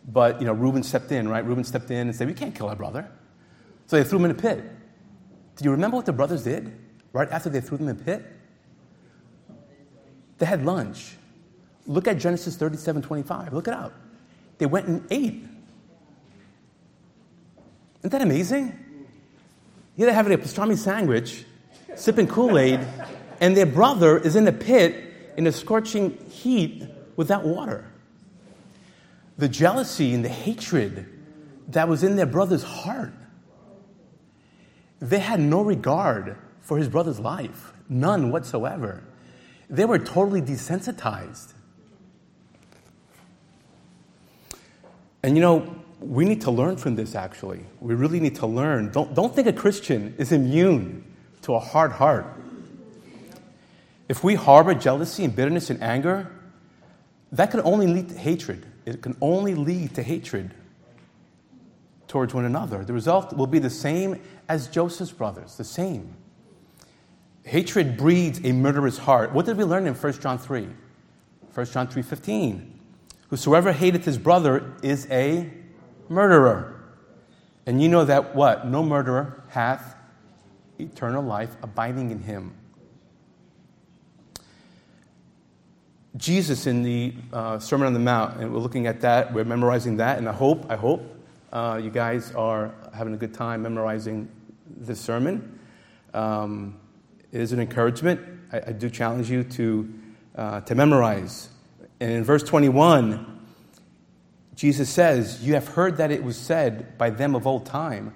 But, 0.05 0.41
you 0.41 0.47
know, 0.47 0.53
Reuben 0.53 0.83
stepped 0.83 1.13
in, 1.13 1.29
right? 1.29 1.45
Reuben 1.45 1.63
stepped 1.63 1.91
in 1.91 2.09
and 2.09 2.13
said, 2.13 2.27
We 2.27 2.33
can't 2.33 2.53
kill 2.53 2.67
our 2.67 2.75
brother. 2.75 3.09
So 3.85 3.95
they 3.95 4.03
threw 4.03 4.19
him 4.19 4.25
in 4.25 4.31
a 4.31 4.33
pit. 4.33 4.65
Do 5.55 5.63
you 5.63 5.71
remember 5.71 5.95
what 5.95 6.05
the 6.05 6.11
brothers 6.11 6.43
did 6.43 6.77
right 7.13 7.31
after 7.31 7.49
they 7.49 7.61
threw 7.61 7.77
them 7.77 7.87
in 7.87 7.97
the 7.97 8.03
pit? 8.03 8.33
They 10.37 10.45
had 10.45 10.65
lunch. 10.65 11.15
Look 11.85 12.07
at 12.07 12.17
Genesis 12.17 12.55
37 12.57 13.01
25. 13.01 13.53
Look 13.53 13.67
it 13.67 13.73
up. 13.73 13.93
They 14.57 14.65
went 14.65 14.87
and 14.87 15.05
ate. 15.11 15.43
Isn't 17.99 18.11
that 18.11 18.21
amazing? 18.21 18.67
Here 19.95 20.05
they're 20.05 20.13
having 20.13 20.33
a 20.33 20.37
pastrami 20.37 20.77
sandwich, 20.77 21.45
sipping 21.95 22.27
Kool 22.27 22.59
Aid, 22.59 22.79
and 23.41 23.57
their 23.57 23.65
brother 23.65 24.17
is 24.17 24.35
in 24.35 24.45
the 24.45 24.51
pit 24.51 25.07
in 25.37 25.43
the 25.43 25.51
scorching 25.51 26.17
heat 26.29 26.83
without 27.15 27.43
water. 27.43 27.89
The 29.37 29.47
jealousy 29.47 30.13
and 30.13 30.25
the 30.25 30.29
hatred 30.29 31.05
that 31.69 31.87
was 31.87 32.03
in 32.03 32.15
their 32.15 32.25
brother's 32.25 32.63
heart. 32.63 33.13
They 34.99 35.19
had 35.19 35.39
no 35.39 35.61
regard 35.61 36.37
for 36.61 36.77
his 36.77 36.89
brother's 36.89 37.19
life, 37.19 37.71
none 37.87 38.31
whatsoever. 38.31 39.03
They 39.69 39.85
were 39.85 39.99
totally 39.99 40.41
desensitized. 40.41 41.53
And 45.23 45.35
you 45.35 45.41
know, 45.41 45.75
we 45.99 46.25
need 46.25 46.41
to 46.41 46.51
learn 46.51 46.77
from 46.77 46.95
this 46.95 47.15
actually. 47.15 47.65
We 47.79 47.95
really 47.95 48.19
need 48.19 48.35
to 48.35 48.47
learn. 48.47 48.91
Don't, 48.91 49.13
don't 49.13 49.35
think 49.35 49.47
a 49.47 49.53
Christian 49.53 50.15
is 50.17 50.31
immune 50.31 51.03
to 51.41 51.55
a 51.55 51.59
hard 51.59 51.91
heart. 51.91 52.25
If 54.07 54.23
we 54.23 54.35
harbor 54.35 54.73
jealousy 54.73 55.25
and 55.25 55.35
bitterness 55.35 55.69
and 55.69 55.81
anger, 55.83 56.31
that 57.31 57.51
can 57.51 57.61
only 57.61 57.87
lead 57.87 58.09
to 58.09 58.15
hatred. 58.15 58.65
It 58.85 59.01
can 59.01 59.17
only 59.19 59.53
lead 59.53 59.95
to 59.95 60.03
hatred 60.03 60.53
towards 62.07 62.33
one 62.33 62.45
another. 62.45 62.85
The 62.85 62.93
result 62.93 63.35
will 63.35 63.47
be 63.47 63.59
the 63.59 63.69
same 63.69 64.21
as 64.47 64.67
Joseph's 64.67 65.11
brothers, 65.11 65.57
the 65.57 65.65
same. 65.65 66.15
Hatred 67.47 67.95
breeds 67.95 68.41
a 68.43 68.51
murderous 68.51 68.97
heart. 68.97 69.31
What 69.31 69.45
did 69.45 69.55
we 69.55 69.63
learn 69.63 69.87
in 69.87 69.95
1 69.95 70.13
John 70.19 70.37
3? 70.37 70.67
1 71.53 71.65
John 71.67 71.87
3:15. 71.87 72.73
Whosoever 73.29 73.71
hateth 73.71 74.03
his 74.03 74.17
brother 74.17 74.73
is 74.83 75.07
a 75.09 75.49
murderer. 76.09 76.75
And 77.65 77.81
you 77.81 77.87
know 77.87 78.03
that 78.03 78.35
what? 78.35 78.67
No 78.67 78.83
murderer 78.83 79.43
hath 79.47 79.95
eternal 80.77 81.23
life 81.23 81.55
abiding 81.61 82.11
in 82.11 82.19
him. 82.19 82.53
Jesus 86.17 86.67
in 86.67 86.83
the 86.83 87.13
uh, 87.31 87.59
Sermon 87.59 87.87
on 87.87 87.93
the 87.93 87.99
Mount, 87.99 88.41
and 88.41 88.51
we're 88.51 88.59
looking 88.59 88.87
at 88.87 89.01
that, 89.01 89.33
we're 89.33 89.45
memorizing 89.45 89.97
that, 89.97 90.17
and 90.17 90.27
I 90.27 90.33
hope, 90.33 90.65
I 90.69 90.75
hope 90.75 91.01
uh, 91.53 91.79
you 91.81 91.91
guys 91.91 92.33
are 92.33 92.73
having 92.93 93.13
a 93.13 93.17
good 93.17 93.33
time 93.33 93.61
memorizing 93.61 94.27
this 94.65 94.99
sermon. 94.99 95.59
Um, 96.13 96.77
is 97.31 97.51
an 97.51 97.59
encouragement. 97.59 98.21
I, 98.51 98.61
I 98.67 98.71
do 98.71 98.89
challenge 98.89 99.29
you 99.29 99.43
to, 99.43 99.93
uh, 100.35 100.61
to 100.61 100.75
memorize. 100.75 101.49
And 101.99 102.11
in 102.11 102.23
verse 102.23 102.43
21, 102.43 103.37
Jesus 104.55 104.89
says, 104.89 105.45
You 105.45 105.53
have 105.53 105.67
heard 105.67 105.97
that 105.97 106.11
it 106.11 106.23
was 106.23 106.37
said 106.37 106.97
by 106.97 107.09
them 107.09 107.35
of 107.35 107.47
old 107.47 107.65
time, 107.65 108.13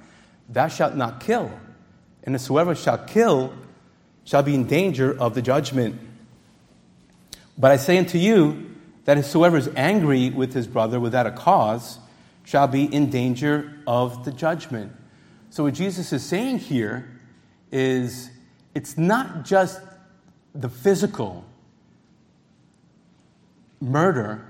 Thou 0.50 0.68
shalt 0.68 0.96
not 0.96 1.22
kill, 1.22 1.52
and 2.24 2.36
whosoever 2.36 2.76
shall 2.76 2.98
kill 2.98 3.54
shall 4.24 4.44
be 4.44 4.54
in 4.54 4.66
danger 4.68 5.18
of 5.18 5.34
the 5.34 5.42
judgment. 5.42 6.00
But 7.58 7.72
I 7.72 7.78
say 7.78 7.98
unto 7.98 8.18
you 8.18 8.76
that 9.06 9.18
whosoever 9.18 9.58
is 9.58 9.70
angry 9.76 10.30
with 10.30 10.54
his 10.54 10.68
brother 10.68 11.00
without 11.00 11.26
a 11.28 11.32
cause 11.32 12.00
shall 12.44 12.68
be 12.68 12.84
in 12.84 13.10
danger 13.10 13.80
of 13.88 14.26
the 14.26 14.32
judgment. 14.32 14.94
So, 15.50 15.64
what 15.64 15.74
Jesus 15.74 16.12
is 16.14 16.24
saying 16.24 16.60
here 16.60 17.20
is 17.72 18.30
it's 18.74 18.98
not 18.98 19.44
just 19.44 19.82
the 20.54 20.70
physical 20.70 21.46
murder 23.80 24.46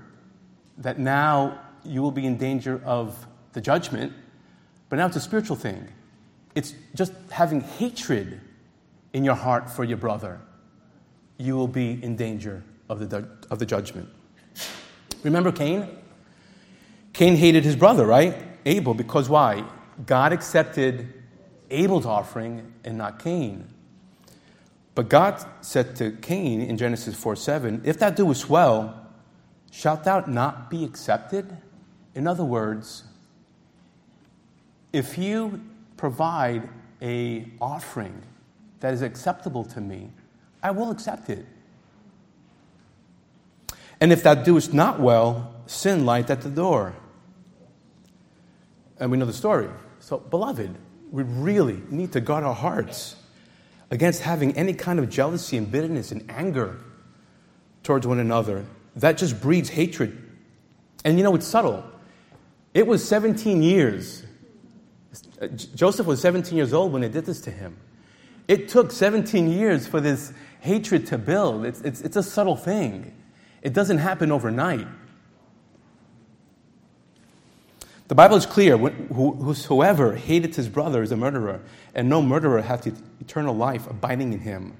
that 0.78 0.98
now 0.98 1.58
you 1.84 2.02
will 2.02 2.10
be 2.10 2.26
in 2.26 2.36
danger 2.36 2.80
of 2.84 3.26
the 3.52 3.60
judgment, 3.60 4.12
but 4.88 4.96
now 4.96 5.06
it's 5.06 5.16
a 5.16 5.20
spiritual 5.20 5.56
thing. 5.56 5.88
It's 6.54 6.74
just 6.94 7.12
having 7.30 7.60
hatred 7.60 8.40
in 9.12 9.24
your 9.24 9.34
heart 9.34 9.70
for 9.70 9.84
your 9.84 9.96
brother. 9.96 10.40
You 11.38 11.56
will 11.56 11.68
be 11.68 12.02
in 12.02 12.16
danger 12.16 12.62
of 12.88 13.08
the, 13.08 13.28
of 13.50 13.58
the 13.58 13.66
judgment. 13.66 14.08
Remember 15.22 15.52
Cain? 15.52 15.88
Cain 17.12 17.36
hated 17.36 17.64
his 17.64 17.76
brother, 17.76 18.06
right? 18.06 18.36
Abel, 18.64 18.94
because 18.94 19.28
why? 19.28 19.64
God 20.06 20.32
accepted 20.32 21.12
Abel's 21.70 22.06
offering 22.06 22.72
and 22.84 22.98
not 22.98 23.22
Cain. 23.22 23.71
But 24.94 25.08
God 25.08 25.44
said 25.62 25.96
to 25.96 26.10
Cain 26.10 26.60
in 26.60 26.76
Genesis 26.76 27.14
4 27.14 27.36
7, 27.36 27.82
If 27.84 27.98
thou 27.98 28.10
doest 28.10 28.48
well, 28.48 29.06
shalt 29.70 30.04
thou 30.04 30.20
not 30.26 30.68
be 30.70 30.84
accepted? 30.84 31.56
In 32.14 32.26
other 32.26 32.44
words, 32.44 33.04
if 34.92 35.16
you 35.16 35.62
provide 35.96 36.68
a 37.00 37.48
offering 37.60 38.22
that 38.80 38.92
is 38.92 39.00
acceptable 39.00 39.64
to 39.64 39.80
me, 39.80 40.10
I 40.62 40.70
will 40.72 40.90
accept 40.90 41.30
it. 41.30 41.46
And 44.00 44.12
if 44.12 44.22
thou 44.22 44.34
doest 44.34 44.74
not 44.74 45.00
well, 45.00 45.54
sin 45.66 46.04
light 46.04 46.28
at 46.28 46.42
the 46.42 46.50
door. 46.50 46.94
And 49.00 49.10
we 49.10 49.16
know 49.16 49.24
the 49.24 49.32
story. 49.32 49.68
So, 50.00 50.18
beloved, 50.18 50.74
we 51.10 51.22
really 51.22 51.80
need 51.88 52.12
to 52.12 52.20
guard 52.20 52.44
our 52.44 52.54
hearts 52.54 53.16
against 53.92 54.22
having 54.22 54.56
any 54.56 54.72
kind 54.72 54.98
of 54.98 55.10
jealousy 55.10 55.58
and 55.58 55.70
bitterness 55.70 56.12
and 56.12 56.24
anger 56.30 56.80
towards 57.82 58.06
one 58.06 58.18
another. 58.18 58.64
That 58.96 59.18
just 59.18 59.38
breeds 59.40 59.68
hatred. 59.68 60.16
And 61.04 61.18
you 61.18 61.22
know, 61.22 61.34
it's 61.34 61.46
subtle. 61.46 61.84
It 62.72 62.86
was 62.86 63.06
17 63.06 63.62
years. 63.62 64.24
Joseph 65.74 66.06
was 66.06 66.22
17 66.22 66.56
years 66.56 66.72
old 66.72 66.90
when 66.90 67.02
they 67.02 67.10
did 67.10 67.26
this 67.26 67.42
to 67.42 67.50
him. 67.50 67.76
It 68.48 68.70
took 68.70 68.92
17 68.92 69.50
years 69.50 69.86
for 69.86 70.00
this 70.00 70.32
hatred 70.60 71.06
to 71.08 71.18
build. 71.18 71.66
It's, 71.66 71.82
it's, 71.82 72.00
it's 72.00 72.16
a 72.16 72.22
subtle 72.22 72.56
thing, 72.56 73.14
it 73.60 73.74
doesn't 73.74 73.98
happen 73.98 74.32
overnight. 74.32 74.86
The 78.08 78.14
Bible 78.14 78.36
is 78.36 78.46
clear 78.46 78.76
whosoever 78.76 80.16
hated 80.16 80.54
his 80.54 80.68
brother 80.68 81.02
is 81.02 81.12
a 81.12 81.16
murderer, 81.16 81.60
and 81.94 82.08
no 82.08 82.20
murderer 82.20 82.60
hath 82.60 82.86
eternal 83.20 83.54
life 83.54 83.88
abiding 83.88 84.32
in 84.32 84.40
him. 84.40 84.76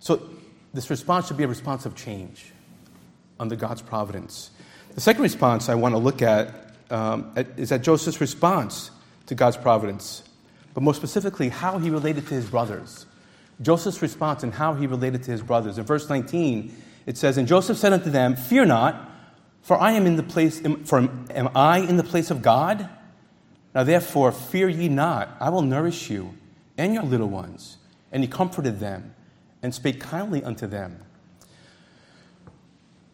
So, 0.00 0.28
this 0.74 0.90
response 0.90 1.28
should 1.28 1.36
be 1.36 1.44
a 1.44 1.48
response 1.48 1.86
of 1.86 1.94
change 1.94 2.52
under 3.40 3.56
God's 3.56 3.80
providence. 3.80 4.50
The 4.94 5.00
second 5.00 5.22
response 5.22 5.68
I 5.68 5.76
want 5.76 5.94
to 5.94 5.98
look 5.98 6.20
at 6.20 6.74
um, 6.90 7.32
is 7.56 7.72
at 7.72 7.82
Joseph's 7.82 8.20
response 8.20 8.90
to 9.26 9.34
God's 9.34 9.56
providence, 9.56 10.22
but 10.74 10.82
more 10.82 10.94
specifically, 10.94 11.48
how 11.48 11.78
he 11.78 11.90
related 11.90 12.26
to 12.28 12.34
his 12.34 12.46
brothers. 12.46 13.06
Joseph's 13.62 14.02
response 14.02 14.42
and 14.42 14.52
how 14.52 14.74
he 14.74 14.86
related 14.86 15.22
to 15.24 15.30
his 15.30 15.42
brothers. 15.42 15.78
In 15.78 15.84
verse 15.84 16.08
19, 16.08 16.74
it 17.06 17.16
says, 17.16 17.38
And 17.38 17.46
Joseph 17.46 17.78
said 17.78 17.92
unto 17.92 18.10
them, 18.10 18.36
Fear 18.36 18.66
not, 18.66 19.10
for 19.64 19.80
I 19.80 19.92
am 19.92 20.06
in 20.06 20.16
the 20.16 20.22
place, 20.22 20.60
for 20.84 20.98
am 21.30 21.48
I 21.54 21.78
in 21.78 21.96
the 21.96 22.04
place 22.04 22.30
of 22.30 22.42
God? 22.42 22.86
Now 23.74 23.82
therefore, 23.82 24.30
fear 24.30 24.68
ye 24.68 24.90
not, 24.90 25.34
I 25.40 25.48
will 25.48 25.62
nourish 25.62 26.10
you 26.10 26.34
and 26.76 26.92
your 26.92 27.02
little 27.02 27.30
ones. 27.30 27.78
And 28.12 28.22
he 28.22 28.28
comforted 28.28 28.78
them 28.78 29.14
and 29.62 29.74
spake 29.74 30.00
kindly 30.00 30.44
unto 30.44 30.66
them. 30.66 31.00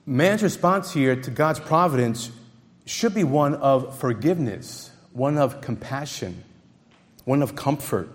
Man's 0.05 0.43
response 0.43 0.93
here 0.93 1.15
to 1.15 1.31
God's 1.31 1.61
providence 1.61 2.33
should 2.85 3.15
be 3.15 3.23
one 3.23 3.55
of 3.55 3.97
forgiveness, 4.01 4.91
one 5.13 5.39
of 5.39 5.61
compassion, 5.61 6.43
one 7.25 7.43
of 7.43 7.55
comfort. 7.55 8.09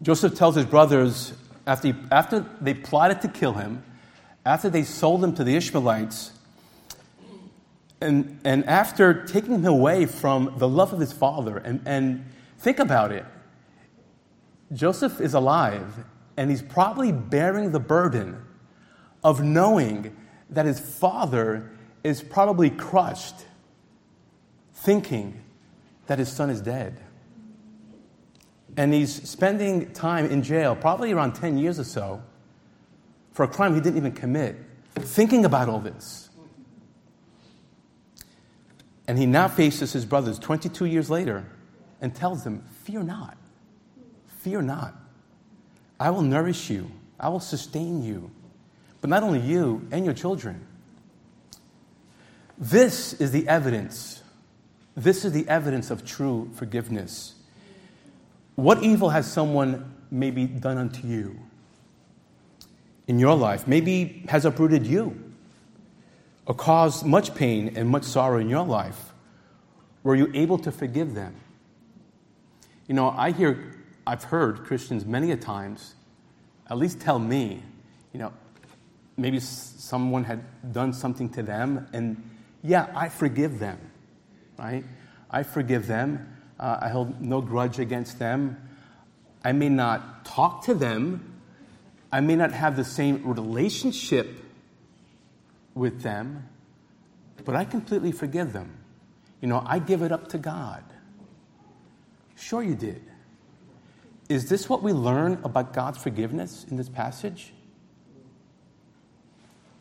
Joseph 0.00 0.36
tells 0.36 0.54
his 0.54 0.66
brothers 0.66 1.32
after, 1.66 1.88
he, 1.88 1.94
after 2.12 2.46
they 2.60 2.72
plotted 2.72 3.20
to 3.22 3.28
kill 3.28 3.54
him, 3.54 3.82
after 4.46 4.70
they 4.70 4.84
sold 4.84 5.24
him 5.24 5.34
to 5.34 5.42
the 5.42 5.56
Ishmaelites, 5.56 6.30
and, 8.02 8.40
and 8.44 8.64
after 8.66 9.24
taking 9.24 9.54
him 9.54 9.66
away 9.66 10.06
from 10.06 10.54
the 10.58 10.68
love 10.68 10.92
of 10.92 11.00
his 11.00 11.12
father, 11.12 11.58
and, 11.58 11.80
and 11.86 12.24
think 12.58 12.78
about 12.78 13.12
it, 13.12 13.24
Joseph 14.72 15.20
is 15.20 15.34
alive, 15.34 16.04
and 16.36 16.50
he's 16.50 16.62
probably 16.62 17.12
bearing 17.12 17.72
the 17.72 17.80
burden 17.80 18.42
of 19.22 19.42
knowing 19.42 20.16
that 20.50 20.66
his 20.66 20.80
father 20.80 21.70
is 22.02 22.22
probably 22.22 22.70
crushed, 22.70 23.46
thinking 24.74 25.40
that 26.06 26.18
his 26.18 26.30
son 26.30 26.50
is 26.50 26.60
dead. 26.60 26.98
And 28.76 28.92
he's 28.92 29.28
spending 29.28 29.92
time 29.92 30.26
in 30.26 30.42
jail, 30.42 30.74
probably 30.74 31.12
around 31.12 31.34
10 31.34 31.58
years 31.58 31.78
or 31.78 31.84
so, 31.84 32.22
for 33.32 33.44
a 33.44 33.48
crime 33.48 33.74
he 33.74 33.80
didn't 33.80 33.98
even 33.98 34.12
commit, 34.12 34.56
thinking 34.94 35.44
about 35.44 35.68
all 35.68 35.78
this. 35.78 36.30
And 39.08 39.18
he 39.18 39.26
now 39.26 39.48
faces 39.48 39.92
his 39.92 40.04
brothers 40.04 40.38
22 40.38 40.84
years 40.86 41.10
later 41.10 41.44
and 42.00 42.14
tells 42.14 42.44
them, 42.44 42.64
Fear 42.84 43.04
not. 43.04 43.36
Fear 44.40 44.62
not. 44.62 44.94
I 45.98 46.10
will 46.10 46.22
nourish 46.22 46.70
you, 46.70 46.90
I 47.18 47.28
will 47.28 47.40
sustain 47.40 48.02
you. 48.02 48.30
But 49.00 49.10
not 49.10 49.22
only 49.22 49.40
you 49.40 49.86
and 49.90 50.04
your 50.04 50.14
children. 50.14 50.66
This 52.56 53.14
is 53.14 53.32
the 53.32 53.48
evidence. 53.48 54.22
This 54.96 55.24
is 55.24 55.32
the 55.32 55.48
evidence 55.48 55.90
of 55.90 56.04
true 56.04 56.50
forgiveness. 56.54 57.34
What 58.54 58.82
evil 58.82 59.10
has 59.10 59.30
someone 59.30 59.94
maybe 60.10 60.46
done 60.46 60.78
unto 60.78 61.06
you 61.06 61.38
in 63.08 63.18
your 63.18 63.34
life? 63.34 63.66
Maybe 63.66 64.24
has 64.28 64.44
uprooted 64.44 64.86
you 64.86 65.21
or 66.46 66.54
caused 66.54 67.04
much 67.06 67.34
pain 67.34 67.72
and 67.76 67.88
much 67.88 68.04
sorrow 68.04 68.38
in 68.38 68.48
your 68.48 68.64
life, 68.64 69.12
were 70.02 70.16
you 70.16 70.30
able 70.34 70.58
to 70.58 70.72
forgive 70.72 71.14
them? 71.14 71.34
You 72.88 72.94
know, 72.94 73.10
I 73.10 73.30
hear, 73.30 73.76
I've 74.06 74.24
heard 74.24 74.64
Christians 74.64 75.06
many 75.06 75.30
a 75.30 75.36
times, 75.36 75.94
at 76.68 76.76
least 76.78 77.00
tell 77.00 77.18
me, 77.18 77.62
you 78.12 78.18
know, 78.18 78.32
maybe 79.16 79.38
someone 79.40 80.24
had 80.24 80.72
done 80.72 80.92
something 80.92 81.28
to 81.30 81.42
them, 81.42 81.86
and 81.92 82.30
yeah, 82.62 82.90
I 82.94 83.08
forgive 83.08 83.58
them, 83.58 83.78
right? 84.58 84.84
I 85.30 85.42
forgive 85.42 85.86
them. 85.86 86.28
Uh, 86.58 86.78
I 86.82 86.88
hold 86.88 87.20
no 87.20 87.40
grudge 87.40 87.78
against 87.78 88.18
them. 88.18 88.56
I 89.44 89.52
may 89.52 89.68
not 89.68 90.24
talk 90.24 90.64
to 90.64 90.74
them. 90.74 91.40
I 92.10 92.20
may 92.20 92.36
not 92.36 92.52
have 92.52 92.76
the 92.76 92.84
same 92.84 93.26
relationship 93.26 94.41
with 95.74 96.02
them, 96.02 96.48
but 97.44 97.54
I 97.54 97.64
completely 97.64 98.12
forgive 98.12 98.52
them. 98.52 98.78
You 99.40 99.48
know, 99.48 99.62
I 99.66 99.78
give 99.78 100.02
it 100.02 100.12
up 100.12 100.28
to 100.28 100.38
God. 100.38 100.84
Sure, 102.36 102.62
you 102.62 102.74
did. 102.74 103.02
Is 104.28 104.48
this 104.48 104.68
what 104.68 104.82
we 104.82 104.92
learn 104.92 105.40
about 105.44 105.72
God's 105.72 105.98
forgiveness 105.98 106.64
in 106.70 106.76
this 106.76 106.88
passage? 106.88 107.52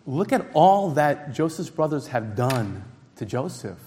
Look 0.06 0.34
at 0.34 0.50
all 0.54 0.92
that 0.92 1.34
Joseph's 1.34 1.70
brothers 1.70 2.08
have 2.08 2.36
done 2.36 2.84
to 3.18 3.26
Joseph. 3.26 3.80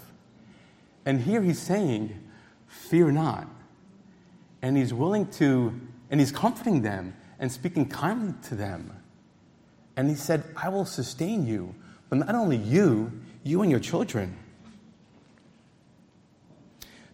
And 1.05 1.21
here 1.21 1.43
he's 1.43 1.59
saying, 1.59 2.21
Fear 2.67 3.13
not. 3.13 3.49
And 4.63 4.77
he's 4.77 4.95
willing 4.95 5.27
to, 5.33 5.79
and 6.11 6.21
he's 6.21 6.33
comforting 6.33 6.83
them 6.83 7.15
and 7.39 7.51
speaking 7.53 7.89
kindly 7.89 8.35
to 8.49 8.55
them. 8.55 8.93
And 9.97 10.09
he 10.09 10.17
said, 10.17 10.45
I 10.57 10.71
will 10.71 10.85
sustain 10.85 11.47
you, 11.47 11.75
but 12.19 12.27
not 12.27 12.35
only 12.37 12.57
you, 12.57 13.11
you 13.43 13.63
and 13.63 13.71
your 13.71 13.81
children. 13.81 14.37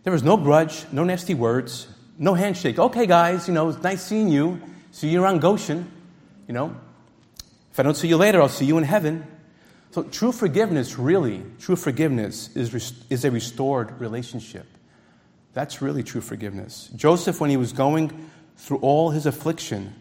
There 0.02 0.12
was 0.12 0.22
no 0.22 0.36
grudge, 0.36 0.84
no 0.92 1.04
nasty 1.04 1.34
words, 1.34 1.88
no 2.18 2.34
handshake. 2.34 2.78
Okay, 2.78 3.06
guys, 3.06 3.48
you 3.48 3.54
know, 3.54 3.68
it's 3.68 3.82
nice 3.82 4.02
seeing 4.02 4.28
you. 4.28 4.60
See 4.90 5.08
you 5.08 5.22
around 5.22 5.40
Goshen. 5.40 5.90
You 6.46 6.54
know, 6.54 6.76
if 7.70 7.78
I 7.78 7.82
don't 7.82 7.96
see 7.96 8.08
you 8.08 8.16
later, 8.16 8.42
I'll 8.42 8.48
see 8.48 8.64
you 8.64 8.76
in 8.78 8.84
heaven. 8.84 9.26
So, 9.92 10.02
true 10.02 10.32
forgiveness, 10.32 10.98
really, 10.98 11.42
true 11.58 11.76
forgiveness 11.76 12.54
is, 12.54 12.92
is 13.08 13.24
a 13.24 13.30
restored 13.30 14.00
relationship. 14.00 14.66
That's 15.52 15.82
really 15.82 16.02
true 16.02 16.20
forgiveness. 16.20 16.90
Joseph, 16.94 17.40
when 17.40 17.50
he 17.50 17.56
was 17.56 17.72
going 17.72 18.30
through 18.56 18.78
all 18.78 19.10
his 19.10 19.26
affliction, 19.26 19.94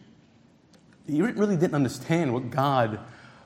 he 1.07 1.21
really 1.21 1.57
didn't 1.57 1.75
understand 1.75 2.33
what 2.33 2.49
God 2.49 2.99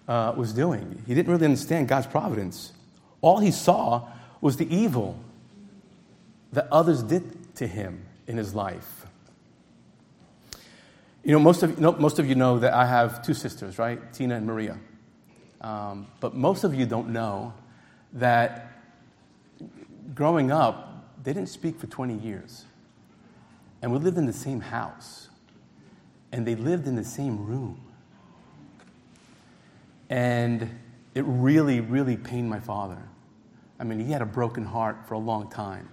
uh, 0.07 0.33
was 0.35 0.53
doing. 0.53 1.01
He 1.07 1.13
didn't 1.13 1.31
really 1.31 1.45
understand 1.45 1.87
God's 1.87 2.07
providence. 2.07 2.73
All 3.21 3.39
he 3.39 3.51
saw 3.51 4.07
was 4.41 4.57
the 4.57 4.73
evil 4.73 5.17
that 6.51 6.67
others 6.71 7.01
did 7.01 7.55
to 7.55 7.67
him 7.67 8.05
in 8.27 8.37
his 8.37 8.53
life. 8.53 9.05
You 11.23 11.31
know, 11.31 11.39
most 11.39 11.63
of, 11.63 11.71
you 11.71 11.81
know, 11.81 11.93
most 11.93 12.19
of 12.19 12.27
you 12.27 12.35
know 12.35 12.59
that 12.59 12.73
I 12.73 12.85
have 12.85 13.21
two 13.25 13.33
sisters, 13.33 13.79
right? 13.79 14.11
Tina 14.13 14.35
and 14.35 14.45
Maria. 14.45 14.77
Um, 15.61 16.07
but 16.19 16.35
most 16.35 16.65
of 16.65 16.75
you 16.75 16.85
don't 16.85 17.09
know 17.09 17.53
that 18.13 18.73
growing 20.13 20.51
up, 20.51 21.23
they 21.23 21.31
didn't 21.31 21.49
speak 21.49 21.79
for 21.79 21.87
20 21.87 22.15
years. 22.15 22.65
And 23.81 23.91
we 23.91 23.99
lived 23.99 24.17
in 24.17 24.25
the 24.25 24.33
same 24.33 24.59
house. 24.59 25.29
And 26.31 26.45
they 26.45 26.55
lived 26.55 26.87
in 26.87 26.95
the 26.95 27.03
same 27.03 27.45
room. 27.45 27.82
And 30.13 30.69
it 31.15 31.25
really, 31.25 31.81
really 31.81 32.17
pained 32.17 32.47
my 32.47 32.59
father. 32.59 33.01
I 33.79 33.83
mean, 33.83 33.99
he 33.99 34.11
had 34.11 34.21
a 34.21 34.27
broken 34.27 34.63
heart 34.63 35.07
for 35.07 35.15
a 35.15 35.19
long 35.19 35.49
time. 35.49 35.89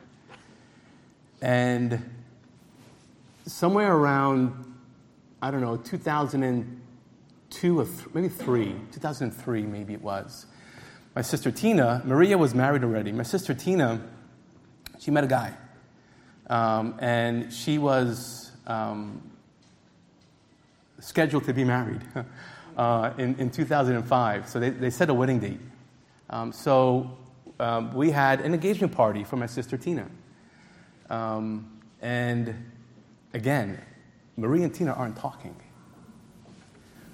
And 1.40 2.04
somewhere 3.46 3.96
around, 3.96 4.74
I 5.40 5.50
don't 5.50 5.62
know, 5.62 5.78
2002 5.78 7.80
or 7.80 7.84
th- 7.86 7.96
maybe 8.12 8.28
three, 8.28 8.76
2003 8.92 9.62
maybe 9.62 9.94
it 9.94 10.02
was, 10.02 10.44
my 11.16 11.22
sister 11.22 11.50
Tina, 11.50 12.02
Maria 12.04 12.36
was 12.36 12.54
married 12.54 12.84
already. 12.84 13.12
My 13.12 13.22
sister 13.22 13.54
Tina, 13.54 14.02
she 14.98 15.10
met 15.10 15.24
a 15.24 15.28
guy. 15.28 15.54
Um, 16.50 16.94
and 16.98 17.50
she 17.50 17.78
was 17.78 18.52
um, 18.66 19.22
scheduled 20.98 21.44
to 21.44 21.54
be 21.54 21.64
married 21.64 22.02
uh, 22.80 23.12
in, 23.18 23.36
in 23.38 23.50
2005. 23.50 24.48
So 24.48 24.58
they, 24.58 24.70
they 24.70 24.88
set 24.88 25.10
a 25.10 25.14
wedding 25.14 25.38
date. 25.38 25.60
Um, 26.30 26.50
so 26.50 27.18
um, 27.60 27.92
we 27.92 28.10
had 28.10 28.40
an 28.40 28.54
engagement 28.54 28.94
party 28.94 29.22
for 29.22 29.36
my 29.36 29.44
sister 29.44 29.76
Tina. 29.76 30.06
Um, 31.10 31.78
and 32.00 32.54
again, 33.34 33.78
Marie 34.38 34.62
and 34.62 34.74
Tina 34.74 34.94
aren't 34.94 35.18
talking 35.18 35.54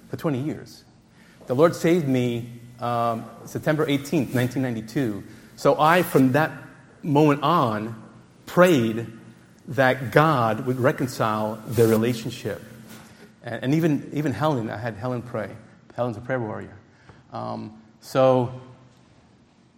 for 0.09 0.15
20 0.15 0.39
years. 0.39 0.85
The 1.47 1.53
Lord 1.53 1.75
saved 1.75 2.07
me 2.07 2.49
um, 2.79 3.25
September 3.43 3.85
18th, 3.85 4.33
1992. 4.33 5.21
So 5.57 5.77
I, 5.77 6.01
from 6.01 6.31
that 6.31 6.51
moment 7.03 7.43
on, 7.43 8.01
prayed 8.45 9.05
that 9.67 10.11
God 10.13 10.65
would 10.65 10.79
reconcile 10.79 11.61
their 11.67 11.87
relationship. 11.87 12.61
And, 13.47 13.63
and 13.63 13.73
even, 13.73 14.09
even 14.13 14.33
Helen, 14.33 14.69
I 14.69 14.77
had 14.77 14.95
Helen 14.95 15.21
pray. 15.21 15.49
Helen's 15.95 16.17
a 16.17 16.21
prayer 16.21 16.39
warrior. 16.39 16.77
Um, 17.31 17.81
so 18.01 18.61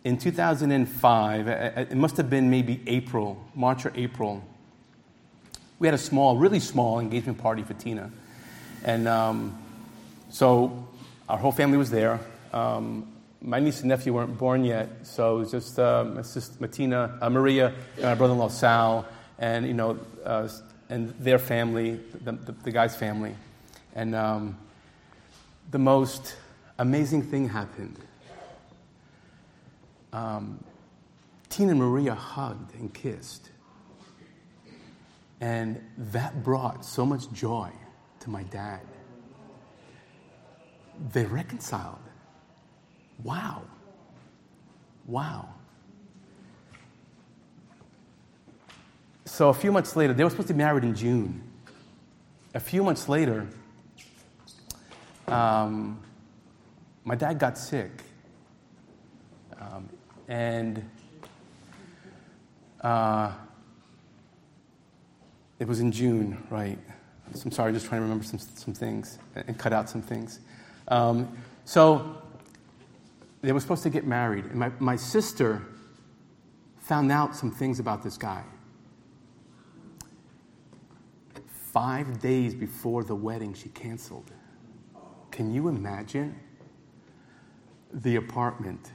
in 0.04 0.18
2005, 0.18 1.48
it 1.48 1.96
must 1.96 2.18
have 2.18 2.30
been 2.30 2.50
maybe 2.50 2.82
April, 2.88 3.42
March 3.54 3.86
or 3.86 3.94
April, 3.96 4.44
we 5.78 5.88
had 5.88 5.94
a 5.94 6.00
small, 6.00 6.36
really 6.36 6.60
small 6.60 7.00
engagement 7.00 7.38
party 7.38 7.64
for 7.64 7.74
Tina. 7.74 8.12
And 8.84 9.08
um, 9.08 9.58
so 10.30 10.88
our 11.30 11.38
whole 11.38 11.54
family 11.54 11.78
was 11.78 11.90
there. 11.90 12.20
Um, 12.52 13.08
my 13.42 13.60
niece 13.60 13.80
and 13.80 13.88
nephew 13.88 14.14
weren't 14.14 14.38
born 14.38 14.66
yet, 14.66 14.90
so 15.04 15.38
it 15.38 15.40
was 15.40 15.52
just 15.52 15.80
uh, 15.80 16.04
my 16.04 16.22
sister, 16.24 16.56
Martina, 16.60 17.18
uh, 17.22 17.30
Maria, 17.30 17.74
and 17.96 18.04
my 18.04 18.16
brother-in-law 18.16 18.50
Sal, 18.50 19.06
and 19.38 19.66
you 19.66 19.74
know, 19.74 19.98
uh, 20.26 20.50
and 20.90 21.14
their 21.20 21.40
family, 21.40 22.00
the, 22.24 22.34
the, 22.34 22.52
the, 22.52 22.72
guy's 22.72 22.98
family, 22.98 23.36
and 23.96 24.16
um, 24.16 24.58
the 25.72 25.80
most 25.80 26.36
amazing 26.78 27.24
thing 27.24 27.50
happened. 27.50 27.98
Um, 30.12 30.64
Tina 31.50 31.72
and 31.72 31.80
Maria 31.80 32.16
hugged 32.16 32.74
and 32.76 32.94
kissed. 32.94 33.50
And 35.42 35.84
that 35.98 36.44
brought 36.44 36.84
so 36.86 37.06
much 37.06 37.32
joy 37.32 37.72
to 38.22 38.30
my 38.30 38.44
dad. 38.44 38.82
They 41.14 41.26
reconciled. 41.26 42.00
Wow. 43.24 43.64
Wow. 45.06 45.50
So 49.26 49.50
a 49.50 49.54
few 49.54 49.72
months 49.72 49.96
later, 49.96 50.14
they 50.14 50.24
were 50.24 50.30
supposed 50.30 50.50
to 50.50 50.54
be 50.54 50.58
married 50.58 50.84
in 50.84 50.96
June. 50.96 51.42
A 52.54 52.60
few 52.60 52.84
months 52.84 53.08
later, 53.08 53.48
um, 55.32 56.00
my 57.04 57.16
dad 57.16 57.40
got 57.40 57.58
sick. 57.58 57.92
Um, 59.60 59.90
and 60.28 60.90
uh, 62.82 63.32
it 65.60 65.68
was 65.68 65.80
in 65.80 65.92
June, 65.92 66.42
right? 66.50 66.78
So 67.34 67.44
I'm 67.46 67.52
sorry, 67.52 67.74
just 67.74 67.86
trying 67.86 68.00
to 68.00 68.04
remember 68.04 68.24
some, 68.24 68.40
some 68.40 68.74
things 68.74 69.20
and 69.36 69.58
cut 69.58 69.74
out 69.74 69.90
some 69.90 70.02
things. 70.02 70.40
Um, 70.88 71.38
so 71.66 72.22
they 73.42 73.52
were 73.52 73.60
supposed 73.60 73.84
to 73.84 73.90
get 73.90 74.06
married, 74.06 74.46
and 74.46 74.56
my, 74.56 74.72
my 74.80 74.96
sister 74.96 75.62
found 76.80 77.12
out 77.12 77.36
some 77.36 77.52
things 77.52 77.80
about 77.80 78.02
this 78.04 78.18
guy. 78.18 78.44
Five 81.72 82.20
days 82.20 82.56
before 82.56 83.04
the 83.04 83.14
wedding, 83.14 83.54
she 83.54 83.70
canceled. 83.70 84.32
Can 85.40 85.54
you 85.54 85.70
imagine 85.70 86.36
the 87.94 88.18
apartment, 88.18 88.92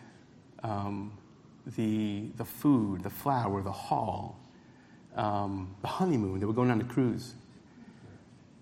um, 0.63 1.17
the, 1.65 2.27
the 2.37 2.45
food, 2.45 3.03
the 3.03 3.09
flower, 3.09 3.63
the 3.63 3.73
hall, 3.73 4.39
um, 5.17 5.75
the 5.81 5.89
honeymoon. 5.89 6.41
They 6.41 6.45
were 6.45 6.53
going 6.53 6.71
on 6.71 6.83
a 6.83 6.85
cruise. 6.85 7.33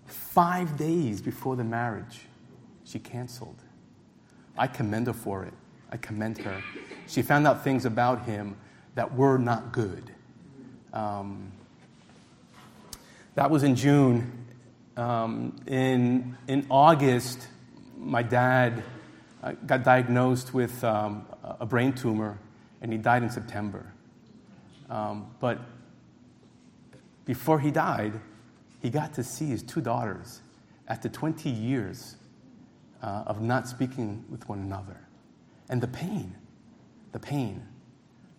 Five 0.05 0.77
days 0.77 1.19
before 1.19 1.57
the 1.57 1.65
marriage, 1.65 2.21
she 2.85 2.99
canceled. 2.99 3.61
I 4.57 4.67
commend 4.67 5.07
her 5.07 5.13
for 5.13 5.43
it. 5.43 5.53
I 5.91 5.97
commend 5.97 6.37
her. 6.37 6.63
She 7.07 7.21
found 7.21 7.45
out 7.45 7.65
things 7.65 7.83
about 7.83 8.23
him 8.23 8.55
that 8.95 9.13
were 9.13 9.37
not 9.37 9.73
good. 9.73 10.09
Um, 10.93 11.51
that 13.35 13.51
was 13.51 13.63
in 13.63 13.75
June. 13.75 14.45
Um, 14.95 15.57
in, 15.67 16.37
in 16.47 16.65
August, 16.69 17.49
my 18.03 18.23
dad 18.23 18.83
uh, 19.41 19.53
got 19.65 19.83
diagnosed 19.83 20.53
with 20.53 20.83
um, 20.83 21.25
a 21.59 21.65
brain 21.65 21.93
tumor, 21.93 22.37
and 22.81 22.91
he 22.91 22.97
died 22.97 23.23
in 23.23 23.29
September. 23.29 23.91
Um, 24.89 25.27
but 25.39 25.59
before 27.25 27.59
he 27.59 27.71
died, 27.71 28.19
he 28.81 28.89
got 28.89 29.13
to 29.13 29.23
see 29.23 29.47
his 29.47 29.63
two 29.63 29.81
daughters 29.81 30.41
after 30.87 31.07
20 31.09 31.49
years 31.49 32.17
uh, 33.01 33.23
of 33.25 33.41
not 33.41 33.67
speaking 33.67 34.23
with 34.29 34.47
one 34.47 34.59
another. 34.59 34.97
And 35.69 35.81
the 35.81 35.87
pain, 35.87 36.35
the 37.11 37.19
pain 37.19 37.65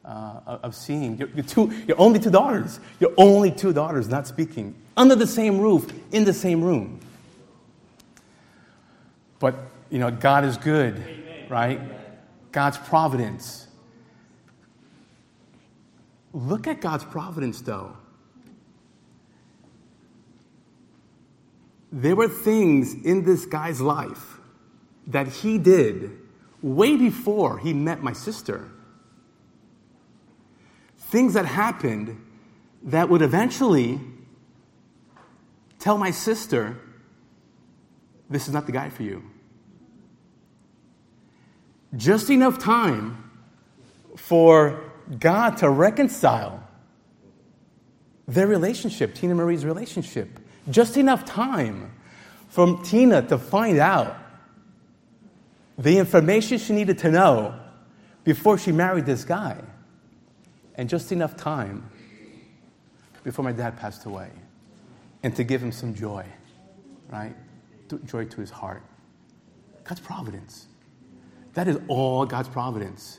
uh, 0.04 0.58
of 0.62 0.74
seeing 0.74 1.16
your, 1.16 1.28
your, 1.30 1.44
two, 1.44 1.72
your 1.86 1.98
only 1.98 2.18
two 2.18 2.30
daughters, 2.30 2.80
your 3.00 3.12
only 3.16 3.50
two 3.50 3.72
daughters 3.72 4.08
not 4.08 4.26
speaking 4.26 4.74
under 4.96 5.14
the 5.14 5.26
same 5.26 5.58
roof, 5.58 5.90
in 6.12 6.24
the 6.24 6.32
same 6.32 6.62
room. 6.62 7.00
But, 9.44 9.56
you 9.90 9.98
know, 9.98 10.10
God 10.10 10.46
is 10.46 10.56
good, 10.56 10.96
Amen. 10.96 11.46
right? 11.50 11.80
God's 12.50 12.78
providence. 12.78 13.68
Look 16.32 16.66
at 16.66 16.80
God's 16.80 17.04
providence, 17.04 17.60
though. 17.60 17.94
There 21.92 22.16
were 22.16 22.26
things 22.26 22.94
in 22.94 23.26
this 23.26 23.44
guy's 23.44 23.82
life 23.82 24.38
that 25.08 25.28
he 25.28 25.58
did 25.58 26.12
way 26.62 26.96
before 26.96 27.58
he 27.58 27.74
met 27.74 28.02
my 28.02 28.14
sister. 28.14 28.70
Things 30.96 31.34
that 31.34 31.44
happened 31.44 32.18
that 32.84 33.10
would 33.10 33.20
eventually 33.20 34.00
tell 35.78 35.98
my 35.98 36.12
sister, 36.12 36.78
this 38.30 38.48
is 38.48 38.54
not 38.54 38.64
the 38.64 38.72
guy 38.72 38.88
for 38.88 39.02
you. 39.02 39.22
Just 41.96 42.30
enough 42.30 42.58
time 42.58 43.30
for 44.16 44.82
God 45.18 45.58
to 45.58 45.68
reconcile 45.68 46.66
their 48.26 48.46
relationship, 48.46 49.14
Tina 49.14 49.34
Marie's 49.34 49.64
relationship. 49.64 50.40
Just 50.70 50.96
enough 50.96 51.24
time 51.24 51.92
from 52.48 52.82
Tina 52.82 53.22
to 53.22 53.36
find 53.36 53.78
out 53.78 54.16
the 55.76 55.98
information 55.98 56.58
she 56.58 56.72
needed 56.72 56.98
to 56.98 57.10
know 57.10 57.58
before 58.22 58.56
she 58.56 58.72
married 58.72 59.06
this 59.06 59.24
guy. 59.24 59.60
And 60.76 60.88
just 60.88 61.12
enough 61.12 61.36
time 61.36 61.90
before 63.22 63.44
my 63.44 63.52
dad 63.52 63.76
passed 63.76 64.06
away. 64.06 64.30
And 65.22 65.34
to 65.36 65.44
give 65.44 65.62
him 65.62 65.72
some 65.72 65.94
joy, 65.94 66.26
right? 67.10 67.34
Joy 68.06 68.24
to 68.24 68.40
his 68.40 68.50
heart. 68.50 68.82
God's 69.84 70.00
providence. 70.00 70.66
That 71.54 71.68
is 71.68 71.78
all 71.88 72.26
God's 72.26 72.48
providence. 72.48 73.18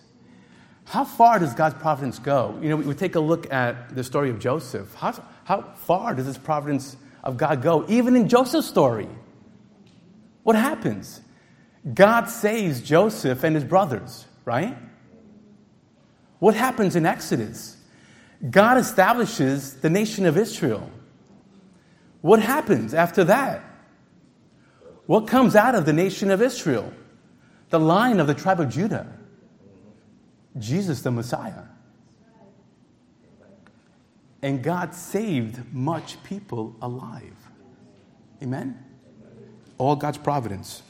How 0.86 1.04
far 1.04 1.40
does 1.40 1.54
God's 1.54 1.76
providence 1.76 2.20
go? 2.20 2.60
You 2.62 2.70
know, 2.70 2.76
we, 2.76 2.94
take 2.94 3.16
a 3.16 3.20
look 3.20 3.52
at 3.52 3.96
the 3.96 4.04
story 4.04 4.30
of 4.30 4.40
Joseph. 4.40 4.94
How, 4.94 5.14
how 5.44 5.62
far 5.62 6.14
does 6.14 6.26
this 6.26 6.38
providence 6.38 6.96
of 7.24 7.38
God 7.38 7.62
go? 7.62 7.86
Even 7.88 8.16
in 8.16 8.30
Joseph's 8.30 8.68
story, 8.68 9.08
what 10.44 10.56
happens? 10.56 11.22
God 11.92 12.26
saves 12.26 12.82
Joseph 12.82 13.44
and 13.44 13.56
his 13.56 13.64
brothers, 13.64 14.26
right? 14.44 14.78
What 16.40 16.54
happens 16.54 16.96
in 16.96 17.06
Exodus? 17.06 17.78
God 18.48 18.78
establishes 18.78 19.76
the 19.76 19.90
nation 19.90 20.26
of 20.26 20.38
Israel. 20.38 20.92
What 22.22 22.42
happens 22.42 22.94
after 22.94 23.24
that? 23.24 23.64
What 25.06 25.28
comes 25.28 25.56
out 25.56 25.74
of 25.74 25.86
the 25.86 25.94
nation 25.94 26.30
of 26.30 26.42
Israel? 26.42 26.92
The 27.70 27.80
line 27.80 28.20
of 28.20 28.28
the 28.28 28.34
tribe 28.34 28.60
of 28.60 28.70
Judah. 28.70 29.08
Jesus 30.58 31.02
the 31.02 31.12
Messiah. 31.12 31.64
And 34.42 34.62
God 34.62 34.94
saved 34.94 35.74
much 35.74 36.22
people 36.24 36.76
alive. 36.82 37.36
Amen? 38.42 38.78
All 39.78 39.96
God's 39.96 40.18
providence. 40.18 40.84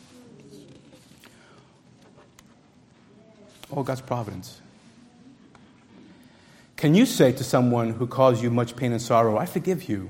All 3.71 3.83
God's 3.83 4.01
providence. 4.01 4.61
Can 6.75 6.93
you 6.93 7.05
say 7.05 7.31
to 7.31 7.43
someone 7.43 7.91
who 7.91 8.05
caused 8.05 8.43
you 8.43 8.51
much 8.51 8.75
pain 8.75 8.91
and 8.91 9.01
sorrow, 9.01 9.38
I 9.38 9.45
forgive 9.45 9.88
you? 9.88 10.09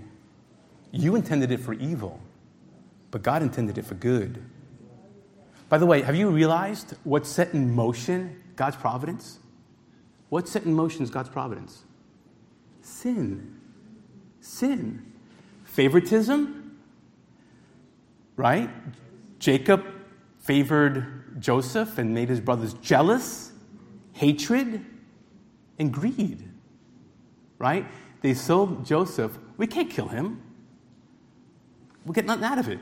You 0.91 1.15
intended 1.15 1.51
it 1.51 1.59
for 1.59 1.73
evil, 1.73 2.19
but 3.11 3.21
God 3.21 3.41
intended 3.41 3.77
it 3.77 3.85
for 3.85 3.95
good. 3.95 4.43
By 5.69 5.77
the 5.77 5.85
way, 5.85 6.01
have 6.01 6.15
you 6.15 6.29
realized 6.29 6.95
what 7.03 7.25
set 7.25 7.53
in 7.53 7.73
motion 7.73 8.41
God's 8.55 8.75
providence? 8.75 9.39
What 10.29 10.47
set 10.47 10.63
in 10.63 10.73
motion 10.73 11.03
is 11.03 11.09
God's 11.09 11.29
providence? 11.29 11.83
Sin. 12.81 13.59
Sin. 14.41 15.11
Favoritism, 15.63 16.77
right? 18.35 18.69
Jacob 19.39 19.83
favored 20.39 21.41
Joseph 21.41 21.97
and 21.97 22.13
made 22.13 22.29
his 22.29 22.39
brothers 22.39 22.73
jealous, 22.75 23.51
hatred, 24.13 24.85
and 25.79 25.91
greed, 25.91 26.47
right? 27.57 27.85
They 28.21 28.33
sold 28.33 28.85
Joseph. 28.85 29.37
We 29.57 29.67
can't 29.67 29.89
kill 29.89 30.07
him. 30.07 30.41
We'll 32.05 32.13
get 32.13 32.25
nothing 32.25 32.43
out 32.43 32.59
of 32.59 32.69
it, 32.69 32.79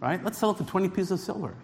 right? 0.00 0.22
Let's 0.24 0.38
sell 0.38 0.50
it 0.50 0.58
for 0.58 0.64
20 0.64 0.88
pieces 0.88 1.10
of 1.12 1.20
silver. 1.20 1.54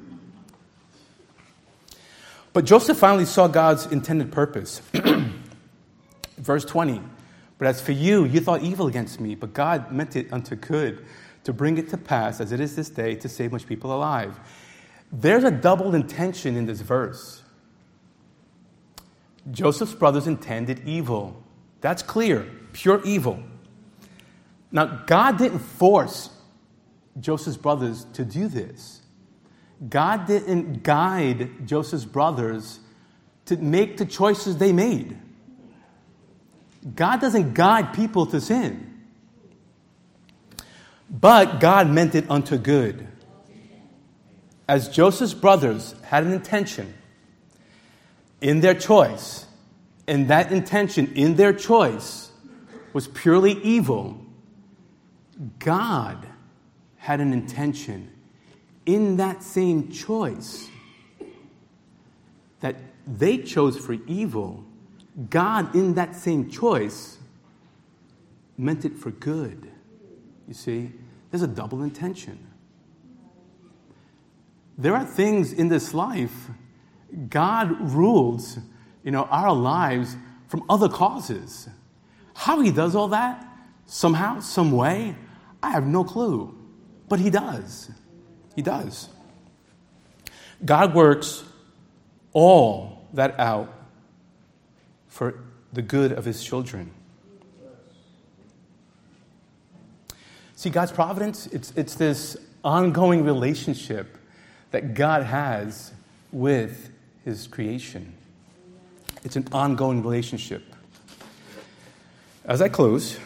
But 2.53 2.65
Joseph 2.65 2.99
finally 2.99 3.25
saw 3.25 3.49
God's 3.49 3.87
intended 3.87 4.31
purpose. 4.31 4.83
Verse 6.39 6.65
20 6.65 7.01
But 7.59 7.69
as 7.69 7.81
for 7.81 7.93
you, 7.93 8.25
you 8.25 8.41
thought 8.41 8.63
evil 8.63 8.87
against 8.87 9.21
me, 9.21 9.35
but 9.35 9.55
God 9.55 9.91
meant 9.93 10.17
it 10.17 10.33
unto 10.33 10.55
good 10.57 11.05
to 11.45 11.53
bring 11.53 11.79
it 11.79 11.89
to 11.91 11.97
pass, 11.97 12.41
as 12.41 12.53
it 12.53 12.61
is 12.61 12.77
this 12.77 12.89
day, 12.89 13.15
to 13.17 13.29
save 13.29 13.53
much 13.53 13.67
people 13.67 13.93
alive. 13.93 14.39
There's 15.11 15.45
a 15.45 15.51
double 15.51 15.95
intention 15.95 16.57
in 16.57 16.67
this 16.67 16.81
verse. 16.81 17.43
Joseph's 19.51 19.95
brothers 19.95 20.27
intended 20.27 20.87
evil. 20.87 21.43
That's 21.81 22.03
clear, 22.03 22.47
pure 22.73 23.03
evil. 23.05 23.43
Now, 24.71 25.03
God 25.07 25.37
didn't 25.37 25.59
force 25.59 26.31
Joseph's 27.21 27.57
brothers 27.57 28.07
to 28.15 28.25
do 28.25 28.49
this. 28.49 29.02
God 29.89 30.27
didn't 30.27 30.83
guide 30.83 31.67
Joseph's 31.67 32.05
brothers 32.05 32.79
to 33.47 33.57
make 33.57 33.97
the 33.97 34.07
choices 34.07 34.59
they 34.59 34.73
made. 34.73 35.19
God 36.95 37.21
doesn't 37.21 37.55
guide 37.55 37.95
people 37.95 38.27
to 38.27 38.41
sin. 38.41 38.89
But 41.11 41.61
God 41.61 41.91
meant 41.91 42.15
it 42.15 42.31
unto 42.31 42.57
good. 42.57 43.07
As 44.69 44.89
Joseph's 44.89 45.35
brothers 45.35 45.95
had 46.05 46.25
an 46.25 46.33
intention 46.33 46.95
in 48.41 48.61
their 48.61 48.75
choice, 48.75 49.47
and 50.07 50.29
that 50.29 50.53
intention 50.53 51.13
in 51.15 51.35
their 51.37 51.53
choice 51.53 52.31
was 52.93 53.09
purely 53.09 53.53
evil, 53.63 54.25
God 55.59 56.27
had 56.97 57.21
an 57.21 57.33
intention 57.33 58.12
in 58.87 59.17
that 59.17 59.43
same 59.43 59.91
choice 59.91 60.69
that 62.61 62.77
they 63.07 63.39
chose 63.39 63.77
for 63.77 63.95
evil, 64.07 64.65
God, 65.31 65.75
in 65.75 65.95
that 65.95 66.15
same 66.15 66.49
choice, 66.49 67.19
meant 68.57 68.85
it 68.85 68.97
for 68.97 69.11
good. 69.11 69.71
You 70.47 70.55
see, 70.55 70.93
there's 71.31 71.43
a 71.43 71.49
double 71.49 71.83
intention. 71.83 72.47
There 74.79 74.95
are 74.95 75.05
things 75.05 75.53
in 75.53 75.69
this 75.69 75.93
life, 75.93 76.49
God 77.29 77.93
rules, 77.93 78.59
you 79.05 79.11
know, 79.11 79.25
our 79.25 79.53
lives 79.53 80.17
from 80.49 80.65
other 80.69 80.89
causes. 80.89 81.69
How 82.35 82.61
He 82.61 82.71
does 82.71 82.95
all 82.95 83.09
that, 83.09 83.47
somehow, 83.87 84.41
some 84.41 84.73
way, 84.73 85.17
I 85.63 85.71
have 85.71 85.87
no 85.87 86.05
clue. 86.05 86.57
But 87.09 87.21
He 87.21 87.31
does. 87.31 87.91
He 88.55 88.63
does. 88.63 89.09
God 90.65 90.95
works 90.95 91.45
all 92.33 93.05
that 93.13 93.39
out 93.39 93.73
for 95.09 95.41
the 95.73 95.83
good 95.83 96.13
of 96.13 96.25
his 96.25 96.43
children. 96.43 96.91
See, 100.55 100.71
God's 100.71 100.93
providence, 100.93 101.49
it's, 101.49 101.73
it's 101.77 101.95
this 101.97 102.37
ongoing 102.63 103.25
relationship 103.25 104.17
that 104.71 104.95
God 104.95 105.25
has 105.25 105.93
with 106.31 106.91
his 107.25 107.47
creation. 107.47 108.15
It's 109.25 109.37
an 109.37 109.49
ongoing 109.53 110.03
relationship. 110.03 110.63
As 112.45 112.63
I 112.63 112.69
close, 112.69 113.19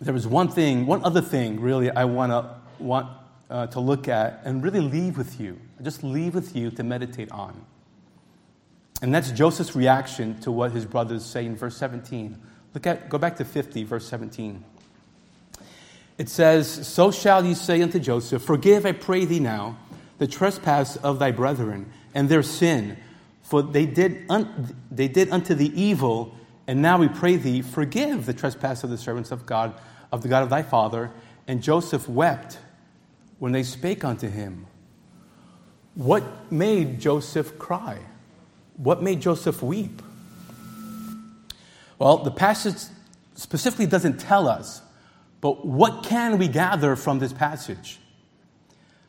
there 0.00 0.14
was 0.14 0.26
one 0.26 0.48
thing, 0.48 0.86
one 0.86 1.02
other 1.04 1.20
thing 1.20 1.60
really 1.60 1.90
I 1.90 2.04
wanna, 2.04 2.60
want 2.78 3.08
uh, 3.54 3.68
to 3.68 3.78
look 3.78 4.08
at 4.08 4.40
and 4.44 4.64
really 4.64 4.80
leave 4.80 5.16
with 5.16 5.40
you. 5.40 5.56
Just 5.80 6.02
leave 6.02 6.34
with 6.34 6.56
you 6.56 6.72
to 6.72 6.82
meditate 6.82 7.30
on. 7.30 7.64
And 9.00 9.14
that's 9.14 9.30
Joseph's 9.30 9.76
reaction 9.76 10.40
to 10.40 10.50
what 10.50 10.72
his 10.72 10.84
brothers 10.84 11.24
say 11.24 11.46
in 11.46 11.54
verse 11.54 11.76
17. 11.76 12.36
Look 12.74 12.84
at, 12.88 13.08
go 13.08 13.16
back 13.16 13.36
to 13.36 13.44
50, 13.44 13.84
verse 13.84 14.08
17. 14.08 14.64
It 16.18 16.28
says, 16.28 16.68
So 16.88 17.12
shall 17.12 17.44
ye 17.44 17.54
say 17.54 17.80
unto 17.80 18.00
Joseph, 18.00 18.42
Forgive, 18.42 18.86
I 18.86 18.90
pray 18.90 19.24
thee 19.24 19.38
now, 19.38 19.78
the 20.18 20.26
trespass 20.26 20.96
of 20.96 21.20
thy 21.20 21.30
brethren 21.30 21.92
and 22.12 22.28
their 22.28 22.42
sin, 22.42 22.96
for 23.42 23.62
they 23.62 23.86
did, 23.86 24.24
un- 24.28 24.76
they 24.90 25.06
did 25.06 25.30
unto 25.30 25.54
thee 25.54 25.72
evil, 25.76 26.34
and 26.66 26.82
now 26.82 26.98
we 26.98 27.06
pray 27.06 27.36
thee, 27.36 27.62
forgive 27.62 28.26
the 28.26 28.34
trespass 28.34 28.82
of 28.82 28.90
the 28.90 28.98
servants 28.98 29.30
of 29.30 29.46
God, 29.46 29.80
of 30.10 30.22
the 30.22 30.28
God 30.28 30.42
of 30.42 30.50
thy 30.50 30.62
father. 30.62 31.12
And 31.46 31.62
Joseph 31.62 32.08
wept 32.08 32.58
when 33.38 33.52
they 33.52 33.62
spake 33.62 34.04
unto 34.04 34.28
him. 34.28 34.66
What 35.94 36.52
made 36.52 37.00
Joseph 37.00 37.58
cry? 37.58 37.98
What 38.76 39.02
made 39.02 39.20
Joseph 39.20 39.62
weep? 39.62 40.02
Well, 41.98 42.18
the 42.18 42.30
passage 42.30 42.76
specifically 43.34 43.86
doesn't 43.86 44.18
tell 44.18 44.48
us, 44.48 44.82
but 45.40 45.64
what 45.64 46.04
can 46.04 46.38
we 46.38 46.48
gather 46.48 46.96
from 46.96 47.18
this 47.18 47.32
passage? 47.32 47.98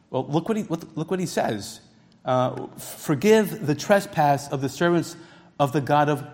Well, 0.09 0.25
look 0.27 0.47
what 0.47 0.57
he, 0.57 0.63
look 0.63 1.09
what 1.09 1.19
he 1.19 1.25
says. 1.25 1.81
Uh, 2.23 2.67
Forgive 2.77 3.65
the 3.65 3.75
trespass 3.75 4.47
of 4.49 4.61
the 4.61 4.69
servants 4.69 5.15
of 5.59 5.71
the 5.71 5.81
God 5.81 6.09
of 6.09 6.25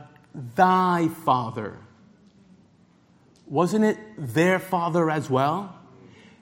thy 0.56 1.08
father. 1.26 1.78
Wasn't 3.48 3.84
it 3.84 3.98
their 4.18 4.60
father 4.60 5.10
as 5.10 5.30
well? 5.30 5.76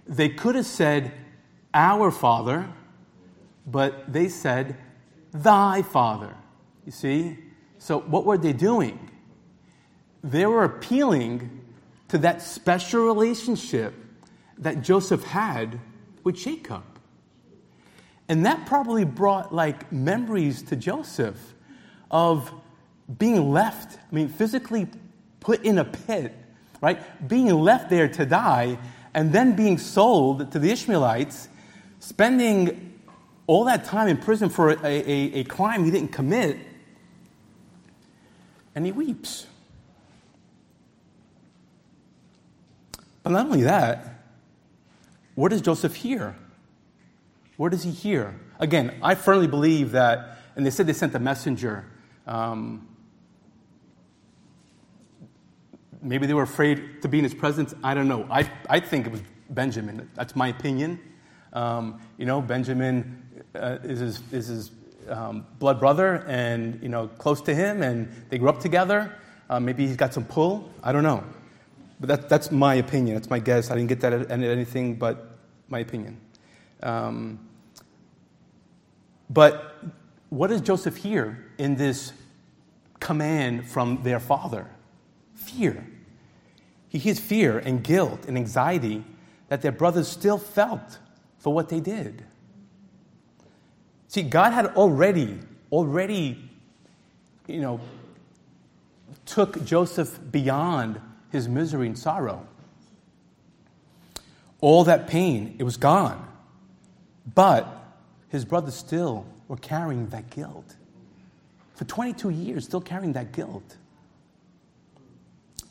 They 0.08 0.30
could 0.30 0.56
have 0.56 0.66
said, 0.66 1.12
our 1.74 2.12
father, 2.12 2.68
but 3.66 4.12
they 4.12 4.30
said, 4.30 4.78
thy 5.32 5.82
father. 5.82 6.36
You 6.86 6.92
see? 6.92 7.38
So, 7.78 8.00
what 8.00 8.26
were 8.26 8.38
they 8.38 8.54
doing? 8.54 9.10
They 10.24 10.46
were 10.46 10.64
appealing 10.64 11.64
to 12.10 12.18
that 12.20 12.42
special 12.42 13.06
relationship 13.06 13.94
that 14.58 14.82
Joseph 14.82 15.24
had 15.24 15.80
with 16.24 16.36
Jacob. 16.36 16.84
And 18.28 18.46
that 18.46 18.66
probably 18.66 19.06
brought 19.06 19.54
like 19.54 19.92
memories 19.92 20.62
to 20.64 20.76
Joseph 20.76 21.38
of 22.12 22.52
being 23.18 23.52
left, 23.52 23.98
I 23.98 24.16
mean, 24.16 24.28
physically 24.28 24.88
put 25.40 25.64
in 25.64 25.78
a 25.78 25.86
pit, 25.86 26.36
right? 26.82 27.28
Being 27.28 27.48
left 27.48 27.90
there 27.90 28.08
to 28.08 28.26
die, 28.26 28.78
and 29.14 29.34
then 29.34 29.56
being 29.56 29.78
sold 29.78 30.52
to 30.52 30.60
the 30.60 30.70
Ishmaelites, 30.70 31.50
spending 32.00 33.00
all 33.48 33.66
that 33.66 33.86
time 33.86 34.08
in 34.08 34.18
prison 34.18 34.50
for 34.50 34.72
a, 34.72 34.78
a, 34.84 35.40
a 35.40 35.44
crime 35.44 35.84
he 35.84 35.92
didn't 35.92 36.12
commit, 36.12 36.58
and 38.76 38.86
he 38.86 38.92
weeps. 38.92 39.48
But 43.24 43.32
not 43.32 43.46
only 43.48 43.64
that, 43.64 44.24
what 45.36 45.50
does 45.50 45.62
Joseph 45.62 45.96
hear? 45.96 46.36
Where 47.58 47.70
does 47.70 47.84
he 47.84 47.92
hear? 47.92 48.40
Again, 48.60 48.96
I 49.02 49.16
firmly 49.16 49.48
believe 49.48 49.92
that, 49.92 50.38
and 50.56 50.66
they 50.66 50.70
said 50.70 50.88
they 50.88 50.94
sent 50.94 51.16
a 51.16 51.20
messenger. 51.20 51.86
Um, 52.28 52.88
maybe 56.02 56.28
they 56.28 56.34
were 56.34 56.44
afraid 56.44 57.02
to 57.02 57.08
be 57.08 57.18
in 57.18 57.24
his 57.24 57.34
presence. 57.34 57.74
I 57.84 57.94
don't 57.94 58.08
know. 58.08 58.28
I, 58.30 58.50
I 58.70 58.80
think 58.80 59.08
it 59.08 59.12
was 59.12 59.22
Benjamin. 59.50 60.10
That's 60.14 60.36
my 60.36 60.50
opinion. 60.50 61.00
Um, 61.54 62.02
you 62.18 62.26
know, 62.26 62.42
Benjamin 62.42 63.24
uh, 63.56 63.78
is 63.84 64.00
his, 64.00 64.22
is 64.32 64.48
his 64.48 64.72
um, 65.10 65.46
blood 65.58 65.80
brother 65.80 66.24
and, 66.28 66.82
you 66.82 66.90
know, 66.90 67.08
close 67.08 67.42
to 67.42 67.56
him, 67.56 67.82
and 67.82 68.12
they 68.30 68.38
grew 68.38 68.50
up 68.50 68.60
together. 68.60 69.16
Uh, 69.50 69.60
maybe 69.60 69.86
he's 69.88 69.98
got 69.98 70.14
some 70.14 70.26
pull. 70.26 70.70
I 70.84 70.92
don't 70.92 71.04
know. 71.04 71.24
But 72.00 72.08
that, 72.08 72.30
that's 72.30 72.52
my 72.52 72.76
opinion. 72.76 73.16
That's 73.16 73.30
my 73.30 73.40
guess. 73.40 73.72
I 73.72 73.76
didn't 73.76 73.90
get 73.90 74.02
that 74.02 74.14
at 74.14 74.32
anything 74.32 74.96
but 74.96 75.38
my 75.68 75.80
opinion. 75.80 76.20
Um, 76.82 77.40
but 79.30 79.76
what 80.30 80.48
does 80.48 80.62
Joseph 80.62 80.96
hear 80.96 81.46
in 81.58 81.76
this 81.76 82.14
command 83.00 83.68
from 83.68 84.02
their 84.04 84.20
father? 84.20 84.70
Fear. 85.36 85.86
He 86.90 86.98
hears 86.98 87.20
fear 87.20 87.60
and 87.60 87.84
guilt 87.84 88.26
and 88.28 88.38
anxiety 88.38 89.04
that 89.50 89.62
their 89.62 89.72
brothers 89.72 90.08
still 90.08 90.38
felt 90.38 91.00
for 91.40 91.54
what 91.54 91.70
they 91.70 91.80
did. 91.80 92.24
See, 94.08 94.22
God 94.22 94.52
had 94.52 94.68
already, 94.68 95.40
already, 95.72 96.50
you 97.48 97.62
know, 97.62 97.80
took 99.26 99.64
Joseph 99.64 100.20
beyond 100.32 101.00
his 101.32 101.48
misery 101.48 101.88
and 101.88 101.98
sorrow. 101.98 102.46
All 104.62 104.84
that 104.86 105.08
pain, 105.08 105.56
it 105.60 105.64
was 105.64 105.78
gone. 105.78 106.28
But 107.34 107.68
his 108.30 108.46
brothers 108.46 108.76
still 108.76 109.26
were 109.48 109.58
carrying 109.58 110.10
that 110.10 110.30
guilt. 110.30 110.76
For 111.76 111.86
22 111.86 112.32
years, 112.32 112.66
still 112.66 112.82
carrying 112.82 113.14
that 113.14 113.32
guilt. 113.32 113.78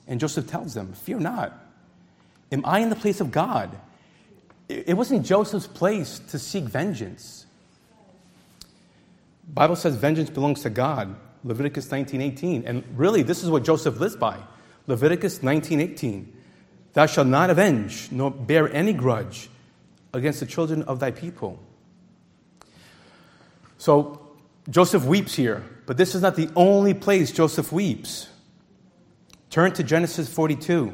And 0.07 0.19
Joseph 0.19 0.47
tells 0.47 0.75
them, 0.75 0.93
Fear 0.93 1.21
not. 1.21 1.53
Am 2.51 2.65
I 2.65 2.79
in 2.79 2.89
the 2.89 2.97
place 2.97 3.21
of 3.21 3.31
God? 3.31 3.79
It 4.69 4.97
wasn't 4.97 5.25
Joseph's 5.25 5.67
place 5.67 6.19
to 6.29 6.39
seek 6.39 6.65
vengeance. 6.65 7.47
Bible 9.53 9.77
says 9.77 9.97
vengeance 9.97 10.29
belongs 10.29 10.63
to 10.63 10.71
God. 10.71 11.17
Leviticus 11.43 11.87
19:18. 11.87 12.65
And 12.67 12.85
really, 12.95 13.23
this 13.23 13.43
is 13.43 13.51
what 13.51 13.65
Joseph 13.65 13.99
lives 13.99 14.17
by. 14.17 14.39
Leviticus 14.87 15.43
19:18. 15.43 16.33
Thou 16.93 17.07
shalt 17.07 17.29
not 17.29 17.49
avenge, 17.49 18.09
nor 18.11 18.31
bear 18.31 18.71
any 18.75 18.93
grudge 18.93 19.49
against 20.13 20.41
the 20.41 20.47
children 20.47 20.83
of 20.83 21.01
thy 21.01 21.11
people. 21.11 21.59
So 23.79 24.21
Joseph 24.69 25.05
weeps 25.05 25.35
here, 25.35 25.65
but 25.87 25.97
this 25.97 26.15
is 26.15 26.23
not 26.23 26.37
the 26.37 26.51
only 26.57 26.93
place 26.93 27.31
Joseph 27.31 27.73
weeps. 27.73 28.29
Turn 29.51 29.73
to 29.73 29.83
Genesis 29.83 30.29
42. 30.29 30.93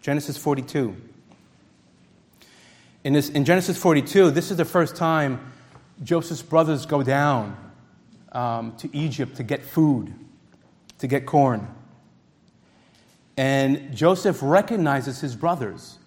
Genesis 0.00 0.36
42. 0.36 0.96
In, 3.08 3.14
this, 3.14 3.30
in 3.30 3.46
Genesis 3.46 3.78
42, 3.78 4.32
this 4.32 4.50
is 4.50 4.58
the 4.58 4.66
first 4.66 4.94
time 4.94 5.50
Joseph's 6.04 6.42
brothers 6.42 6.84
go 6.84 7.02
down 7.02 7.56
um, 8.32 8.76
to 8.76 8.94
Egypt 8.94 9.36
to 9.38 9.42
get 9.42 9.64
food, 9.64 10.12
to 10.98 11.06
get 11.06 11.24
corn. 11.24 11.66
And 13.38 13.96
Joseph 13.96 14.40
recognizes 14.42 15.22
his 15.22 15.34
brothers. 15.34 15.98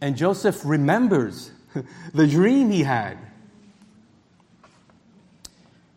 And 0.00 0.16
Joseph 0.16 0.62
remembers 0.64 1.52
the 2.14 2.26
dream 2.26 2.72
he 2.72 2.82
had 2.82 3.16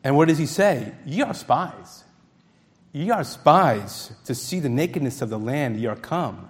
and 0.03 0.15
what 0.15 0.27
does 0.27 0.37
he 0.37 0.45
say? 0.45 0.93
Ye 1.03 1.23
are 1.23 1.33
spies. 1.33 2.03
Ye 2.91 3.09
are 3.09 3.23
spies 3.23 4.11
to 4.25 4.35
see 4.35 4.59
the 4.59 4.69
nakedness 4.69 5.19
of 5.23 5.31
the 5.31 5.39
land 5.39 5.77
ye 5.77 5.87
are 5.87 5.95
come. 5.95 6.47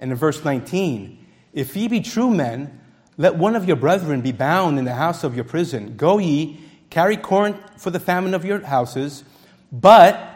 And 0.00 0.12
in 0.12 0.16
verse 0.16 0.42
19, 0.42 1.26
if 1.52 1.76
ye 1.76 1.88
be 1.88 2.00
true 2.00 2.30
men, 2.30 2.80
let 3.16 3.36
one 3.36 3.56
of 3.56 3.66
your 3.66 3.76
brethren 3.76 4.20
be 4.20 4.32
bound 4.32 4.78
in 4.78 4.84
the 4.84 4.94
house 4.94 5.24
of 5.24 5.34
your 5.34 5.44
prison. 5.44 5.96
Go 5.96 6.18
ye, 6.18 6.60
carry 6.90 7.16
corn 7.16 7.58
for 7.76 7.90
the 7.90 8.00
famine 8.00 8.34
of 8.34 8.44
your 8.44 8.60
houses, 8.60 9.24
but 9.70 10.30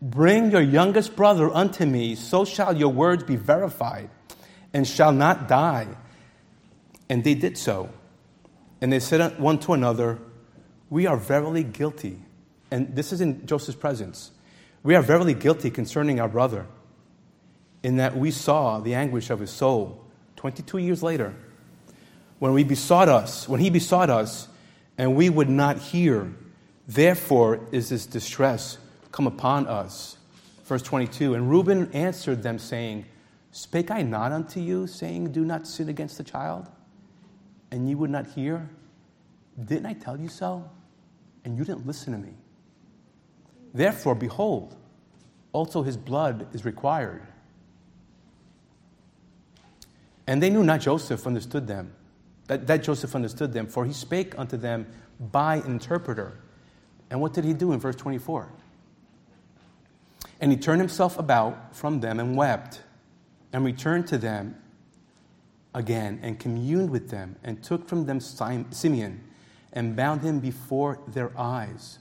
bring 0.00 0.50
your 0.50 0.60
youngest 0.60 1.16
brother 1.16 1.50
unto 1.50 1.84
me, 1.84 2.14
so 2.14 2.44
shall 2.44 2.76
your 2.76 2.90
words 2.90 3.24
be 3.24 3.36
verified, 3.36 4.10
and 4.72 4.86
shall 4.86 5.12
not 5.12 5.48
die. 5.48 5.88
And 7.08 7.24
they 7.24 7.34
did 7.34 7.56
so. 7.56 7.90
And 8.80 8.92
they 8.92 9.00
said 9.00 9.40
one 9.40 9.58
to 9.60 9.72
another, 9.72 10.18
we 10.90 11.06
are 11.06 11.16
verily 11.16 11.64
guilty. 11.64 12.20
And 12.70 12.94
this 12.94 13.12
is 13.12 13.20
in 13.20 13.46
Joseph's 13.46 13.78
presence. 13.78 14.30
We 14.82 14.94
are 14.94 15.02
verily 15.02 15.34
guilty 15.34 15.70
concerning 15.70 16.20
our 16.20 16.28
brother, 16.28 16.66
in 17.82 17.96
that 17.96 18.16
we 18.16 18.30
saw 18.30 18.78
the 18.80 18.94
anguish 18.94 19.30
of 19.30 19.40
his 19.40 19.50
soul 19.50 20.04
22 20.36 20.78
years 20.78 21.02
later, 21.02 21.34
when 22.38 22.52
we 22.52 22.64
besought 22.64 23.08
us, 23.08 23.48
when 23.48 23.60
he 23.60 23.70
besought 23.70 24.10
us, 24.10 24.48
and 24.96 25.14
we 25.14 25.30
would 25.30 25.48
not 25.48 25.78
hear. 25.78 26.32
Therefore 26.86 27.60
is 27.70 27.90
this 27.90 28.06
distress 28.06 28.78
come 29.12 29.26
upon 29.26 29.66
us. 29.66 30.16
Verse 30.64 30.82
22 30.82 31.34
And 31.34 31.50
Reuben 31.50 31.90
answered 31.92 32.42
them, 32.42 32.58
saying, 32.58 33.04
Spake 33.52 33.90
I 33.90 34.02
not 34.02 34.32
unto 34.32 34.60
you, 34.60 34.86
saying, 34.86 35.32
Do 35.32 35.44
not 35.44 35.66
sin 35.66 35.88
against 35.88 36.18
the 36.18 36.24
child? 36.24 36.68
And 37.70 37.88
ye 37.88 37.94
would 37.94 38.10
not 38.10 38.26
hear? 38.26 38.68
Didn't 39.62 39.86
I 39.86 39.92
tell 39.92 40.18
you 40.18 40.28
so? 40.28 40.70
and 41.48 41.56
you 41.56 41.64
didn't 41.64 41.86
listen 41.86 42.12
to 42.12 42.18
me. 42.18 42.34
Therefore, 43.72 44.14
behold, 44.14 44.76
also 45.52 45.82
his 45.82 45.96
blood 45.96 46.46
is 46.52 46.64
required. 46.64 47.26
And 50.26 50.42
they 50.42 50.50
knew 50.50 50.62
not 50.62 50.82
Joseph 50.82 51.26
understood 51.26 51.66
them. 51.66 51.94
That, 52.48 52.66
that 52.66 52.82
Joseph 52.82 53.14
understood 53.14 53.52
them, 53.52 53.66
for 53.66 53.84
he 53.84 53.92
spake 53.92 54.38
unto 54.38 54.56
them 54.56 54.86
by 55.20 55.56
an 55.56 55.66
interpreter. 55.66 56.38
And 57.10 57.20
what 57.20 57.32
did 57.32 57.44
he 57.44 57.52
do 57.52 57.72
in 57.72 57.80
verse 57.80 57.96
24? 57.96 58.48
And 60.40 60.50
he 60.50 60.56
turned 60.56 60.80
himself 60.80 61.18
about 61.18 61.76
from 61.76 62.00
them 62.00 62.18
and 62.18 62.36
wept, 62.36 62.82
and 63.52 63.64
returned 63.64 64.06
to 64.08 64.18
them 64.18 64.56
again, 65.74 66.18
and 66.22 66.38
communed 66.38 66.90
with 66.90 67.10
them, 67.10 67.36
and 67.44 67.62
took 67.62 67.86
from 67.86 68.06
them 68.06 68.20
Simeon, 68.20 69.22
and 69.72 69.94
bound 69.94 70.22
him 70.22 70.40
before 70.40 70.98
their 71.06 71.30
eyes. 71.38 71.98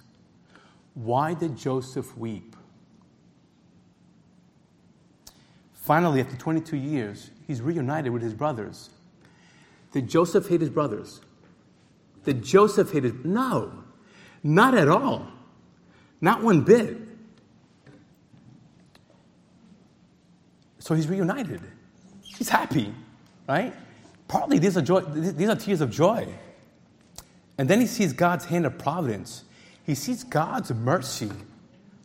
Why 0.93 1.33
did 1.33 1.57
Joseph 1.57 2.17
weep? 2.17 2.55
Finally, 5.73 6.21
after 6.21 6.35
22 6.35 6.75
years, 6.75 7.31
he's 7.45 7.61
reunited 7.61 8.11
with 8.11 8.21
his 8.21 8.33
brothers. 8.33 8.89
Did 9.97 10.07
Joseph 10.07 10.47
hate 10.47 10.61
his 10.61 10.69
brothers? 10.69 11.21
Did 12.23 12.43
Joseph 12.43 12.91
hate 12.91 13.03
his 13.03 13.13
No, 13.23 13.83
not 14.43 14.77
at 14.77 14.87
all. 14.87 15.25
Not 16.21 16.43
one 16.43 16.61
bit. 16.61 16.99
So 20.77 20.93
he's 20.93 21.07
reunited. 21.07 21.61
He's 22.21 22.47
happy, 22.47 22.93
right? 23.49 23.73
Partly 24.27 24.59
these 24.59 24.77
are, 24.77 24.83
joy, 24.83 25.01
these 25.01 25.49
are 25.49 25.55
tears 25.55 25.81
of 25.81 25.89
joy. 25.89 26.27
And 27.57 27.67
then 27.67 27.81
he 27.81 27.87
sees 27.87 28.13
God's 28.13 28.45
hand 28.45 28.67
of 28.67 28.77
providence. 28.77 29.45
He 29.83 29.95
sees 29.95 30.23
God's 30.23 30.71
mercy, 30.71 31.31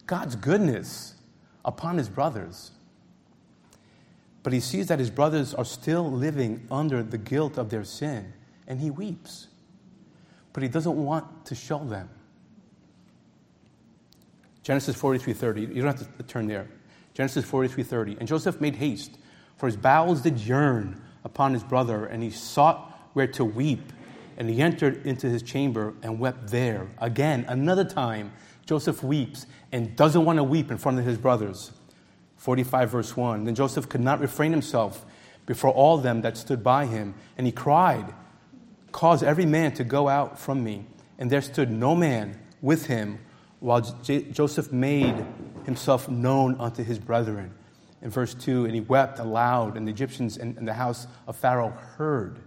God's 0.06 0.34
goodness 0.34 1.12
upon 1.62 1.98
his 1.98 2.08
brothers. 2.08 2.70
But 4.42 4.52
he 4.52 4.60
sees 4.60 4.88
that 4.88 4.98
his 4.98 5.10
brothers 5.10 5.54
are 5.54 5.64
still 5.64 6.10
living 6.10 6.66
under 6.70 7.02
the 7.02 7.18
guilt 7.18 7.58
of 7.58 7.70
their 7.70 7.84
sin, 7.84 8.32
and 8.66 8.80
he 8.80 8.90
weeps. 8.90 9.48
But 10.52 10.62
he 10.62 10.68
doesn't 10.68 10.96
want 10.96 11.46
to 11.46 11.54
show 11.54 11.78
them. 11.84 12.08
Genesis 14.62 14.96
43:30. 14.96 15.62
You 15.74 15.82
don't 15.82 15.98
have 15.98 16.16
to 16.16 16.22
turn 16.24 16.46
there. 16.46 16.68
Genesis 17.14 17.44
43:30. 17.44 18.16
And 18.18 18.28
Joseph 18.28 18.60
made 18.60 18.76
haste, 18.76 19.18
for 19.56 19.66
his 19.66 19.76
bowels 19.76 20.22
did 20.22 20.38
yearn 20.38 21.00
upon 21.24 21.52
his 21.52 21.62
brother, 21.62 22.04
and 22.06 22.22
he 22.22 22.30
sought 22.30 22.90
where 23.12 23.26
to 23.28 23.44
weep. 23.44 23.92
And 24.36 24.48
he 24.48 24.62
entered 24.62 25.06
into 25.06 25.28
his 25.28 25.42
chamber 25.42 25.94
and 26.02 26.18
wept 26.18 26.50
there. 26.50 26.88
Again, 26.98 27.44
another 27.48 27.84
time, 27.84 28.32
Joseph 28.66 29.02
weeps 29.02 29.46
and 29.70 29.94
doesn't 29.94 30.24
want 30.24 30.38
to 30.38 30.44
weep 30.44 30.70
in 30.70 30.78
front 30.78 30.98
of 30.98 31.04
his 31.04 31.18
brothers. 31.18 31.72
45, 32.42 32.90
verse 32.90 33.16
1. 33.16 33.44
Then 33.44 33.54
Joseph 33.54 33.88
could 33.88 34.00
not 34.00 34.18
refrain 34.18 34.50
himself 34.50 35.06
before 35.46 35.70
all 35.70 35.98
them 35.98 36.22
that 36.22 36.36
stood 36.36 36.64
by 36.64 36.86
him, 36.86 37.14
and 37.38 37.46
he 37.46 37.52
cried, 37.52 38.12
Cause 38.90 39.22
every 39.22 39.46
man 39.46 39.74
to 39.74 39.84
go 39.84 40.08
out 40.08 40.40
from 40.40 40.64
me. 40.64 40.84
And 41.20 41.30
there 41.30 41.40
stood 41.40 41.70
no 41.70 41.94
man 41.94 42.40
with 42.60 42.86
him, 42.86 43.20
while 43.60 43.80
J- 44.02 44.24
Joseph 44.24 44.72
made 44.72 45.24
himself 45.62 46.08
known 46.08 46.56
unto 46.58 46.82
his 46.82 46.98
brethren. 46.98 47.54
In 48.02 48.10
verse 48.10 48.34
2, 48.34 48.64
and 48.64 48.74
he 48.74 48.80
wept 48.80 49.20
aloud, 49.20 49.76
and 49.76 49.86
the 49.86 49.92
Egyptians 49.92 50.36
and 50.36 50.66
the 50.66 50.74
house 50.74 51.06
of 51.28 51.36
Pharaoh 51.36 51.70
heard. 51.96 52.40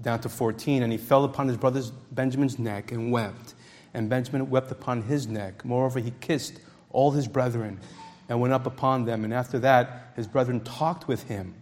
Down 0.00 0.20
to 0.20 0.30
14, 0.30 0.82
and 0.82 0.90
he 0.90 0.96
fell 0.96 1.24
upon 1.24 1.48
his 1.48 1.58
brother 1.58 1.82
Benjamin's 2.10 2.58
neck 2.58 2.92
and 2.92 3.12
wept. 3.12 3.54
And 3.92 4.08
Benjamin 4.08 4.48
wept 4.48 4.72
upon 4.72 5.02
his 5.02 5.26
neck. 5.26 5.66
Moreover, 5.66 6.00
he 6.00 6.14
kissed 6.22 6.54
all 6.90 7.10
his 7.10 7.28
brethren 7.28 7.80
and 8.28 8.40
went 8.40 8.52
up 8.52 8.66
upon 8.66 9.04
them. 9.04 9.24
And 9.24 9.34
after 9.34 9.58
that, 9.60 10.12
his 10.16 10.26
brethren 10.26 10.60
talked 10.60 11.08
with 11.08 11.24
him. 11.24 11.54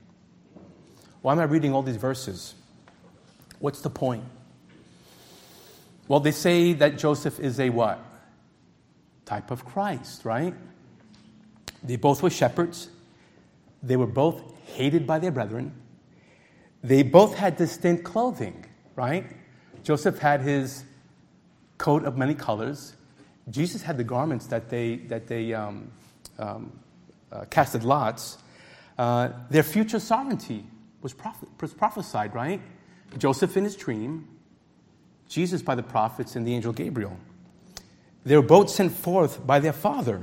Why 1.22 1.32
am 1.32 1.40
I 1.40 1.44
reading 1.44 1.72
all 1.72 1.82
these 1.82 1.96
verses? 1.96 2.54
What's 3.58 3.80
the 3.80 3.90
point? 3.90 4.24
Well, 6.06 6.20
they 6.20 6.30
say 6.30 6.72
that 6.74 6.98
Joseph 6.98 7.38
is 7.40 7.60
a 7.60 7.70
what? 7.70 8.02
Type 9.24 9.50
of 9.50 9.64
Christ, 9.64 10.24
right? 10.24 10.54
They 11.82 11.96
both 11.96 12.22
were 12.22 12.30
shepherds. 12.30 12.88
They 13.82 13.96
were 13.96 14.06
both 14.06 14.42
hated 14.66 15.06
by 15.06 15.18
their 15.18 15.30
brethren. 15.30 15.72
They 16.82 17.02
both 17.02 17.34
had 17.34 17.56
distinct 17.56 18.04
clothing, 18.04 18.64
right? 18.96 19.26
Joseph 19.82 20.18
had 20.18 20.40
his 20.40 20.84
coat 21.76 22.04
of 22.04 22.16
many 22.16 22.34
colors. 22.34 22.94
Jesus 23.50 23.82
had 23.82 23.96
the 23.96 24.04
garments 24.04 24.46
that 24.46 24.68
they, 24.68 24.96
that 24.96 25.26
they 25.26 25.54
um, 25.54 25.90
um, 26.38 26.72
uh, 27.32 27.44
casted 27.50 27.84
lots. 27.84 28.38
Uh, 28.98 29.30
their 29.50 29.62
future 29.62 30.00
sovereignty 30.00 30.64
was, 31.02 31.12
prophet, 31.12 31.48
was 31.60 31.72
prophesied, 31.72 32.34
right? 32.34 32.60
Joseph 33.16 33.56
in 33.56 33.64
his 33.64 33.76
dream, 33.76 34.28
Jesus 35.28 35.62
by 35.62 35.74
the 35.74 35.82
prophets, 35.82 36.36
and 36.36 36.46
the 36.46 36.54
angel 36.54 36.72
Gabriel. 36.72 37.16
They 38.24 38.36
were 38.36 38.42
both 38.42 38.68
sent 38.68 38.92
forth 38.92 39.46
by 39.46 39.60
their 39.60 39.72
father. 39.72 40.22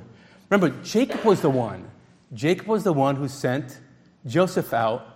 Remember, 0.50 0.78
Jacob 0.84 1.24
was 1.24 1.42
the 1.42 1.50
one. 1.50 1.90
Jacob 2.34 2.68
was 2.68 2.84
the 2.84 2.94
one 2.94 3.16
who 3.16 3.28
sent 3.28 3.80
Joseph 4.28 4.74
out 4.74 5.08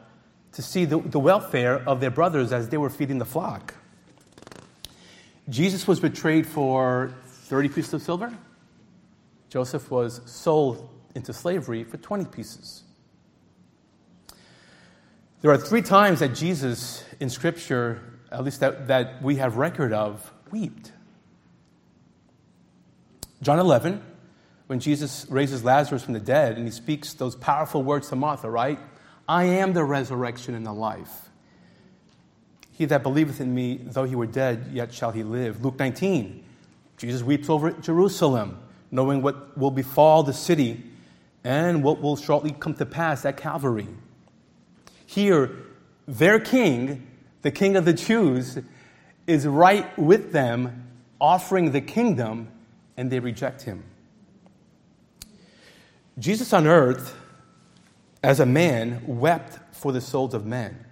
to 0.53 0.61
see 0.61 0.85
the, 0.85 0.97
the 0.99 1.19
welfare 1.19 1.77
of 1.87 1.99
their 1.99 2.09
brothers 2.09 2.51
as 2.51 2.69
they 2.69 2.77
were 2.77 2.89
feeding 2.89 3.19
the 3.19 3.25
flock. 3.25 3.75
Jesus 5.49 5.87
was 5.87 5.99
betrayed 5.99 6.47
for 6.47 7.13
30 7.49 7.69
pieces 7.69 7.93
of 7.95 8.01
silver. 8.03 8.31
Joseph 9.49 9.89
was 9.89 10.21
sold 10.25 10.87
into 11.15 11.33
slavery 11.33 11.83
for 11.83 11.97
20 11.97 12.25
pieces. 12.25 12.83
There 15.41 15.49
are 15.49 15.57
three 15.57 15.81
times 15.81 16.19
that 16.19 16.35
Jesus 16.35 17.03
in 17.19 17.31
Scripture, 17.31 18.03
at 18.31 18.43
least 18.43 18.59
that, 18.59 18.87
that 18.87 19.23
we 19.23 19.37
have 19.37 19.57
record 19.57 19.93
of, 19.93 20.31
wept. 20.51 20.91
John 23.41 23.57
11, 23.57 23.99
when 24.67 24.79
Jesus 24.79 25.25
raises 25.27 25.63
Lazarus 25.63 26.03
from 26.03 26.13
the 26.13 26.19
dead 26.19 26.55
and 26.55 26.65
he 26.65 26.71
speaks 26.71 27.13
those 27.13 27.35
powerful 27.35 27.81
words 27.81 28.09
to 28.09 28.15
Martha, 28.15 28.47
right? 28.47 28.77
I 29.27 29.45
am 29.45 29.73
the 29.73 29.83
resurrection 29.83 30.53
and 30.53 30.67
the 30.67 30.73
life. 30.73 31.29
He 32.73 32.85
that 32.85 33.01
believeth 33.01 33.41
in 33.41 33.55
me, 33.55 33.79
though 33.81 34.03
he 34.03 34.15
were 34.15 34.27
dead, 34.27 34.69
yet 34.71 34.93
shall 34.93 35.11
he 35.11 35.23
live. 35.23 35.65
Luke 35.65 35.79
19, 35.79 36.45
Jesus 36.99 37.23
weeps 37.23 37.49
over 37.49 37.71
Jerusalem, 37.71 38.59
knowing 38.91 39.21
what 39.21 39.57
will 39.57 39.71
befall 39.71 40.21
the 40.21 40.33
city 40.33 40.83
and 41.45 41.81
what 41.81 42.01
will 42.01 42.17
shortly 42.17 42.51
come 42.51 42.73
to 42.73 42.85
pass 42.85 43.23
at 43.23 43.37
Calvary. 43.37 43.87
Here, 45.05 45.49
their 46.05 46.41
king, 46.41 47.07
the 47.41 47.51
king 47.51 47.77
of 47.77 47.85
the 47.85 47.93
Jews, 47.93 48.59
is 49.25 49.47
right 49.47 49.97
with 49.97 50.33
them, 50.33 50.89
offering 51.21 51.71
the 51.71 51.79
kingdom, 51.79 52.49
and 52.97 53.09
they 53.09 53.19
reject 53.19 53.61
him. 53.61 53.85
Jesus 56.17 56.51
on 56.51 56.67
earth, 56.67 57.15
as 58.21 58.41
a 58.41 58.45
man, 58.45 59.01
wept 59.07 59.57
for 59.73 59.93
the 59.93 60.01
souls 60.01 60.33
of 60.33 60.45
men. 60.45 60.85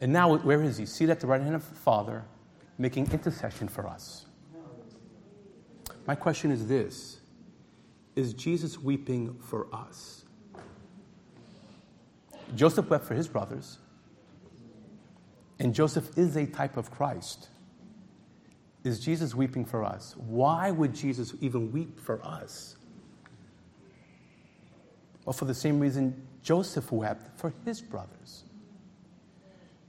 And 0.00 0.12
now, 0.12 0.34
where 0.38 0.60
is 0.60 0.76
he? 0.76 0.86
Seated 0.86 1.12
at 1.12 1.20
the 1.20 1.28
right 1.28 1.40
hand 1.40 1.54
of 1.54 1.68
the 1.68 1.76
Father, 1.76 2.24
making 2.78 3.12
intercession 3.12 3.68
for 3.68 3.86
us. 3.86 4.23
My 6.06 6.14
question 6.14 6.50
is 6.50 6.66
this 6.66 7.20
Is 8.16 8.34
Jesus 8.34 8.78
weeping 8.78 9.36
for 9.40 9.66
us? 9.72 10.24
Joseph 12.54 12.88
wept 12.90 13.04
for 13.04 13.14
his 13.14 13.26
brothers, 13.26 13.78
and 15.58 15.74
Joseph 15.74 16.16
is 16.16 16.36
a 16.36 16.46
type 16.46 16.76
of 16.76 16.90
Christ. 16.90 17.48
Is 18.84 19.00
Jesus 19.00 19.34
weeping 19.34 19.64
for 19.64 19.82
us? 19.82 20.14
Why 20.18 20.70
would 20.70 20.94
Jesus 20.94 21.32
even 21.40 21.72
weep 21.72 21.98
for 21.98 22.22
us? 22.22 22.76
Well, 25.24 25.32
for 25.32 25.46
the 25.46 25.54
same 25.54 25.80
reason 25.80 26.26
Joseph 26.42 26.92
wept 26.92 27.40
for 27.40 27.54
his 27.64 27.80
brothers. 27.80 28.44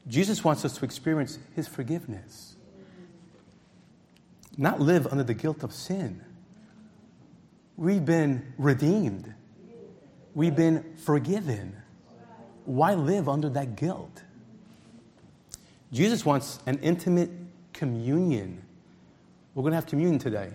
Jesus 0.07 0.45
wants 0.45 0.63
us 0.63 0.77
to 0.77 0.85
experience 0.85 1.39
his 1.55 1.67
forgiveness 1.67 2.55
not 4.57 4.79
live 4.79 5.07
under 5.07 5.23
the 5.23 5.33
guilt 5.33 5.63
of 5.63 5.73
sin. 5.73 6.21
We've 7.77 8.05
been 8.05 8.53
redeemed, 8.57 9.33
we've 10.33 10.55
been 10.55 10.95
forgiven. 10.97 11.75
Why 12.65 12.95
live 12.95 13.29
under 13.29 13.49
that 13.49 13.75
guilt? 13.75 14.23
Jesus 15.91 16.25
wants 16.25 16.59
an 16.65 16.79
intimate 16.79 17.29
communion. 17.73 18.63
We're 19.53 19.61
going 19.61 19.71
to 19.71 19.75
have 19.75 19.85
communion 19.85 20.17
today. 20.17 20.51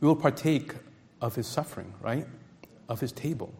We 0.00 0.08
will 0.08 0.16
partake 0.16 0.74
of 1.22 1.34
his 1.34 1.46
suffering, 1.46 1.94
right? 2.02 2.26
Of 2.90 3.00
his 3.00 3.10
table. 3.10 3.54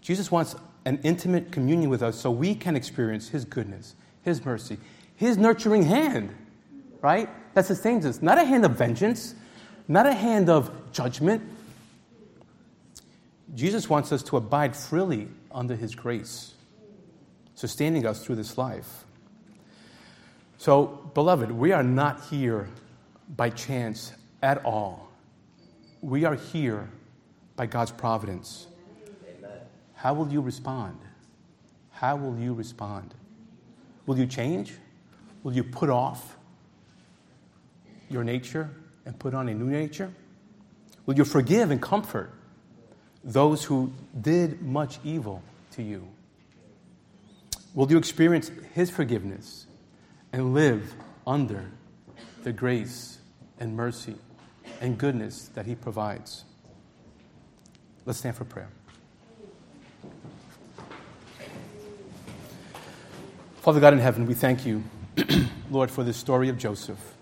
Jesus 0.00 0.30
wants 0.30 0.56
an 0.84 0.98
intimate 1.02 1.52
communion 1.52 1.88
with 1.88 2.02
us 2.02 2.18
so 2.18 2.30
we 2.30 2.54
can 2.54 2.74
experience 2.74 3.28
his 3.28 3.44
goodness, 3.44 3.94
his 4.22 4.44
mercy, 4.44 4.78
his 5.14 5.38
nurturing 5.38 5.84
hand 5.84 6.34
right? 7.06 7.28
That 7.54 7.64
sustains 7.64 8.04
us. 8.04 8.20
Not 8.20 8.36
a 8.36 8.44
hand 8.44 8.64
of 8.64 8.72
vengeance, 8.72 9.36
not 9.86 10.06
a 10.06 10.12
hand 10.12 10.50
of 10.50 10.72
judgment. 10.90 11.40
Jesus 13.54 13.88
wants 13.88 14.10
us 14.10 14.24
to 14.24 14.36
abide 14.36 14.74
freely 14.74 15.28
under 15.52 15.76
his 15.76 15.94
grace. 15.94 16.52
sustaining 17.54 18.04
us 18.04 18.22
through 18.22 18.34
this 18.34 18.58
life. 18.58 19.06
So, 20.58 21.10
beloved, 21.14 21.50
we 21.50 21.72
are 21.72 21.82
not 21.82 22.24
here 22.24 22.68
by 23.34 23.48
chance 23.48 24.12
at 24.42 24.62
all. 24.62 25.08
We 26.02 26.26
are 26.26 26.34
here 26.34 26.90
by 27.56 27.64
God's 27.64 27.92
providence. 27.92 28.66
Amen. 29.26 29.58
How 29.94 30.12
will 30.12 30.30
you 30.30 30.42
respond? 30.42 30.98
How 31.92 32.14
will 32.16 32.38
you 32.38 32.52
respond? 32.52 33.14
Will 34.04 34.18
you 34.18 34.26
change? 34.26 34.74
Will 35.42 35.54
you 35.54 35.64
put 35.64 35.88
off 35.88 36.35
your 38.08 38.24
nature 38.24 38.70
and 39.04 39.18
put 39.18 39.34
on 39.34 39.48
a 39.48 39.54
new 39.54 39.66
nature? 39.66 40.12
Will 41.06 41.16
you 41.16 41.24
forgive 41.24 41.70
and 41.70 41.80
comfort 41.80 42.32
those 43.22 43.64
who 43.64 43.92
did 44.20 44.62
much 44.62 44.98
evil 45.04 45.42
to 45.72 45.82
you? 45.82 46.06
Will 47.74 47.90
you 47.90 47.98
experience 47.98 48.50
His 48.74 48.90
forgiveness 48.90 49.66
and 50.32 50.54
live 50.54 50.94
under 51.26 51.70
the 52.42 52.52
grace 52.52 53.18
and 53.60 53.76
mercy 53.76 54.16
and 54.80 54.96
goodness 54.96 55.48
that 55.54 55.66
He 55.66 55.74
provides? 55.74 56.44
Let's 58.04 58.18
stand 58.18 58.36
for 58.36 58.44
prayer. 58.44 58.70
Father 63.56 63.80
God 63.80 63.92
in 63.92 63.98
heaven, 63.98 64.26
we 64.26 64.34
thank 64.34 64.64
you, 64.64 64.84
Lord, 65.70 65.90
for 65.90 66.04
this 66.04 66.16
story 66.16 66.48
of 66.48 66.56
Joseph. 66.56 67.15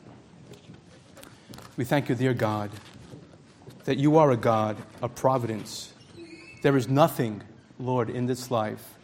We 1.77 1.85
thank 1.85 2.09
you, 2.09 2.15
dear 2.15 2.35
God, 2.35 2.71
that 3.85 3.99
you 3.99 4.17
are 4.19 4.31
a 4.31 4.37
God 4.37 4.77
of 5.03 5.15
providence. 5.15 5.93
There 6.63 6.77
is 6.77 6.89
nothing, 6.89 7.43
Lord, 7.79 8.11
in 8.11 8.27
this 8.27 8.51
life 8.51 8.95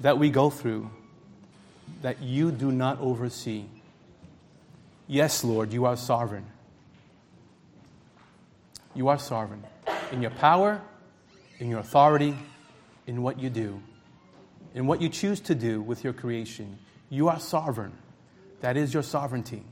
that 0.00 0.18
we 0.18 0.30
go 0.30 0.50
through 0.50 0.90
that 2.02 2.20
you 2.20 2.50
do 2.50 2.72
not 2.72 3.00
oversee. 3.00 3.64
Yes, 5.06 5.44
Lord, 5.44 5.72
you 5.72 5.84
are 5.84 5.96
sovereign. 5.96 6.46
You 8.94 9.08
are 9.08 9.18
sovereign 9.18 9.62
in 10.10 10.20
your 10.20 10.30
power, 10.32 10.80
in 11.58 11.68
your 11.68 11.80
authority, 11.80 12.36
in 13.06 13.22
what 13.22 13.38
you 13.38 13.50
do 13.50 13.80
in 14.74 14.86
what 14.86 15.02
you 15.02 15.08
choose 15.08 15.40
to 15.40 15.54
do 15.54 15.80
with 15.80 16.04
your 16.04 16.12
creation. 16.12 16.78
You 17.10 17.28
are 17.28 17.40
sovereign. 17.40 17.92
That 18.60 18.76
is 18.76 18.94
your 18.94 19.02
sovereignty. 19.02 19.62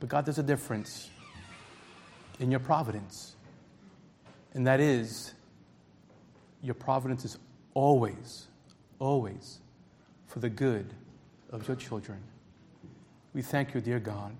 But 0.00 0.08
God, 0.08 0.26
there's 0.26 0.38
a 0.38 0.42
difference 0.42 1.10
in 2.38 2.50
your 2.50 2.60
providence. 2.60 3.34
And 4.54 4.66
that 4.66 4.80
is, 4.80 5.34
your 6.62 6.74
providence 6.74 7.24
is 7.24 7.38
always, 7.74 8.46
always 8.98 9.58
for 10.26 10.38
the 10.38 10.48
good 10.48 10.92
of 11.50 11.66
your 11.66 11.76
children. 11.76 12.18
We 13.34 13.42
thank 13.42 13.74
you, 13.74 13.80
dear 13.80 13.98
God, 13.98 14.34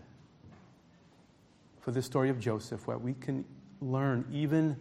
for 1.80 1.90
this 1.90 2.06
story 2.06 2.30
of 2.30 2.40
Joseph, 2.40 2.86
where 2.86 2.98
we 2.98 3.14
can 3.14 3.44
learn 3.80 4.24
even 4.32 4.76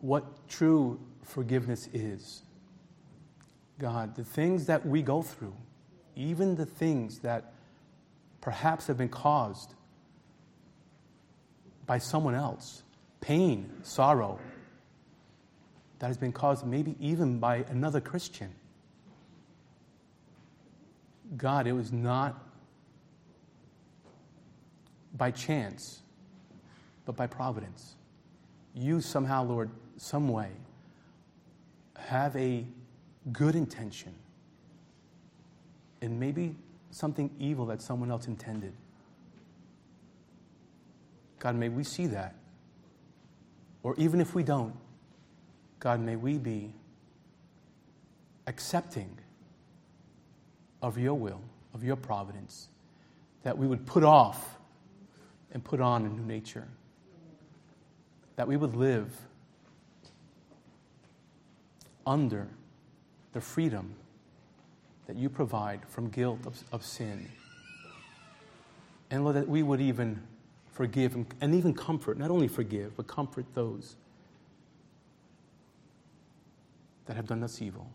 what 0.00 0.48
true 0.48 1.00
forgiveness 1.22 1.88
is. 1.92 2.42
God, 3.78 4.14
the 4.14 4.24
things 4.24 4.66
that 4.66 4.86
we 4.86 5.02
go 5.02 5.22
through, 5.22 5.54
even 6.14 6.54
the 6.54 6.66
things 6.66 7.20
that 7.20 7.53
perhaps 8.44 8.88
have 8.88 8.98
been 8.98 9.08
caused 9.08 9.72
by 11.86 11.96
someone 11.96 12.34
else, 12.34 12.82
pain, 13.22 13.70
sorrow, 13.82 14.38
that 15.98 16.08
has 16.08 16.18
been 16.18 16.30
caused 16.32 16.66
maybe 16.66 16.94
even 17.00 17.38
by 17.38 17.64
another 17.70 18.02
Christian. 18.02 18.54
God, 21.38 21.66
it 21.66 21.72
was 21.72 21.90
not 21.90 22.38
by 25.16 25.30
chance, 25.30 26.02
but 27.06 27.16
by 27.16 27.26
providence. 27.26 27.94
You 28.74 29.00
somehow, 29.00 29.44
Lord, 29.44 29.70
some 29.96 30.28
way, 30.28 30.50
have 31.96 32.36
a 32.36 32.66
good 33.32 33.54
intention 33.54 34.14
and 36.02 36.20
maybe 36.20 36.54
something 36.94 37.28
evil 37.40 37.66
that 37.66 37.82
someone 37.82 38.10
else 38.10 38.28
intended. 38.28 38.72
God, 41.40 41.56
may 41.56 41.68
we 41.68 41.82
see 41.82 42.06
that. 42.06 42.36
Or 43.82 43.94
even 43.98 44.20
if 44.20 44.34
we 44.34 44.44
don't, 44.44 44.74
God, 45.80 46.00
may 46.00 46.14
we 46.14 46.38
be 46.38 46.72
accepting 48.46 49.18
of 50.82 50.96
your 50.96 51.14
will, 51.14 51.40
of 51.74 51.82
your 51.82 51.96
providence, 51.96 52.68
that 53.42 53.58
we 53.58 53.66
would 53.66 53.84
put 53.86 54.04
off 54.04 54.56
and 55.52 55.64
put 55.64 55.80
on 55.80 56.06
a 56.06 56.08
new 56.08 56.24
nature, 56.24 56.68
that 58.36 58.46
we 58.46 58.56
would 58.56 58.76
live 58.76 59.10
under 62.06 62.46
the 63.32 63.40
freedom 63.40 63.96
that 65.06 65.16
you 65.16 65.28
provide 65.28 65.80
from 65.88 66.08
guilt 66.08 66.40
of, 66.46 66.62
of 66.72 66.84
sin. 66.84 67.28
And 69.10 69.24
Lord, 69.24 69.36
that 69.36 69.48
we 69.48 69.62
would 69.62 69.80
even 69.80 70.22
forgive 70.72 71.14
and, 71.14 71.26
and 71.40 71.54
even 71.54 71.74
comfort, 71.74 72.18
not 72.18 72.30
only 72.30 72.48
forgive, 72.48 72.96
but 72.96 73.06
comfort 73.06 73.46
those 73.54 73.96
that 77.06 77.16
have 77.16 77.26
done 77.26 77.42
us 77.42 77.60
evil. 77.60 77.90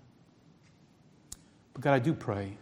But 1.73 1.81
God, 1.81 1.93
I 1.93 1.99
do 1.99 2.13
pray 2.13 2.57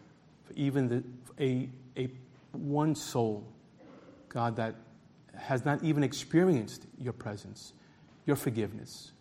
for 0.45 0.54
even 0.54 0.88
the, 0.88 1.04
a, 1.39 1.70
a 1.98 2.10
one 2.52 2.95
soul, 2.95 3.45
God, 4.30 4.56
that 4.56 4.76
has 5.36 5.66
not 5.66 5.84
even 5.84 6.04
experienced 6.04 6.88
your 7.00 7.14
presence, 7.14 7.74
your 8.26 8.36
forgiveness. 8.36 9.12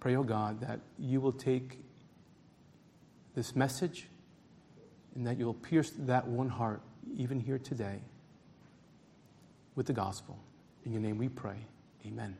Pray, 0.00 0.16
oh 0.16 0.22
God, 0.22 0.60
that 0.60 0.80
you 0.98 1.20
will 1.20 1.32
take 1.32 1.80
this 3.38 3.54
message 3.54 4.08
and 5.14 5.24
that 5.24 5.38
you'll 5.38 5.54
pierce 5.54 5.92
that 5.96 6.26
one 6.26 6.48
heart, 6.48 6.82
even 7.16 7.38
here 7.38 7.56
today, 7.56 8.00
with 9.76 9.86
the 9.86 9.92
gospel. 9.92 10.36
In 10.84 10.90
your 10.90 11.00
name 11.00 11.18
we 11.18 11.28
pray. 11.28 11.54
Amen. 12.04 12.36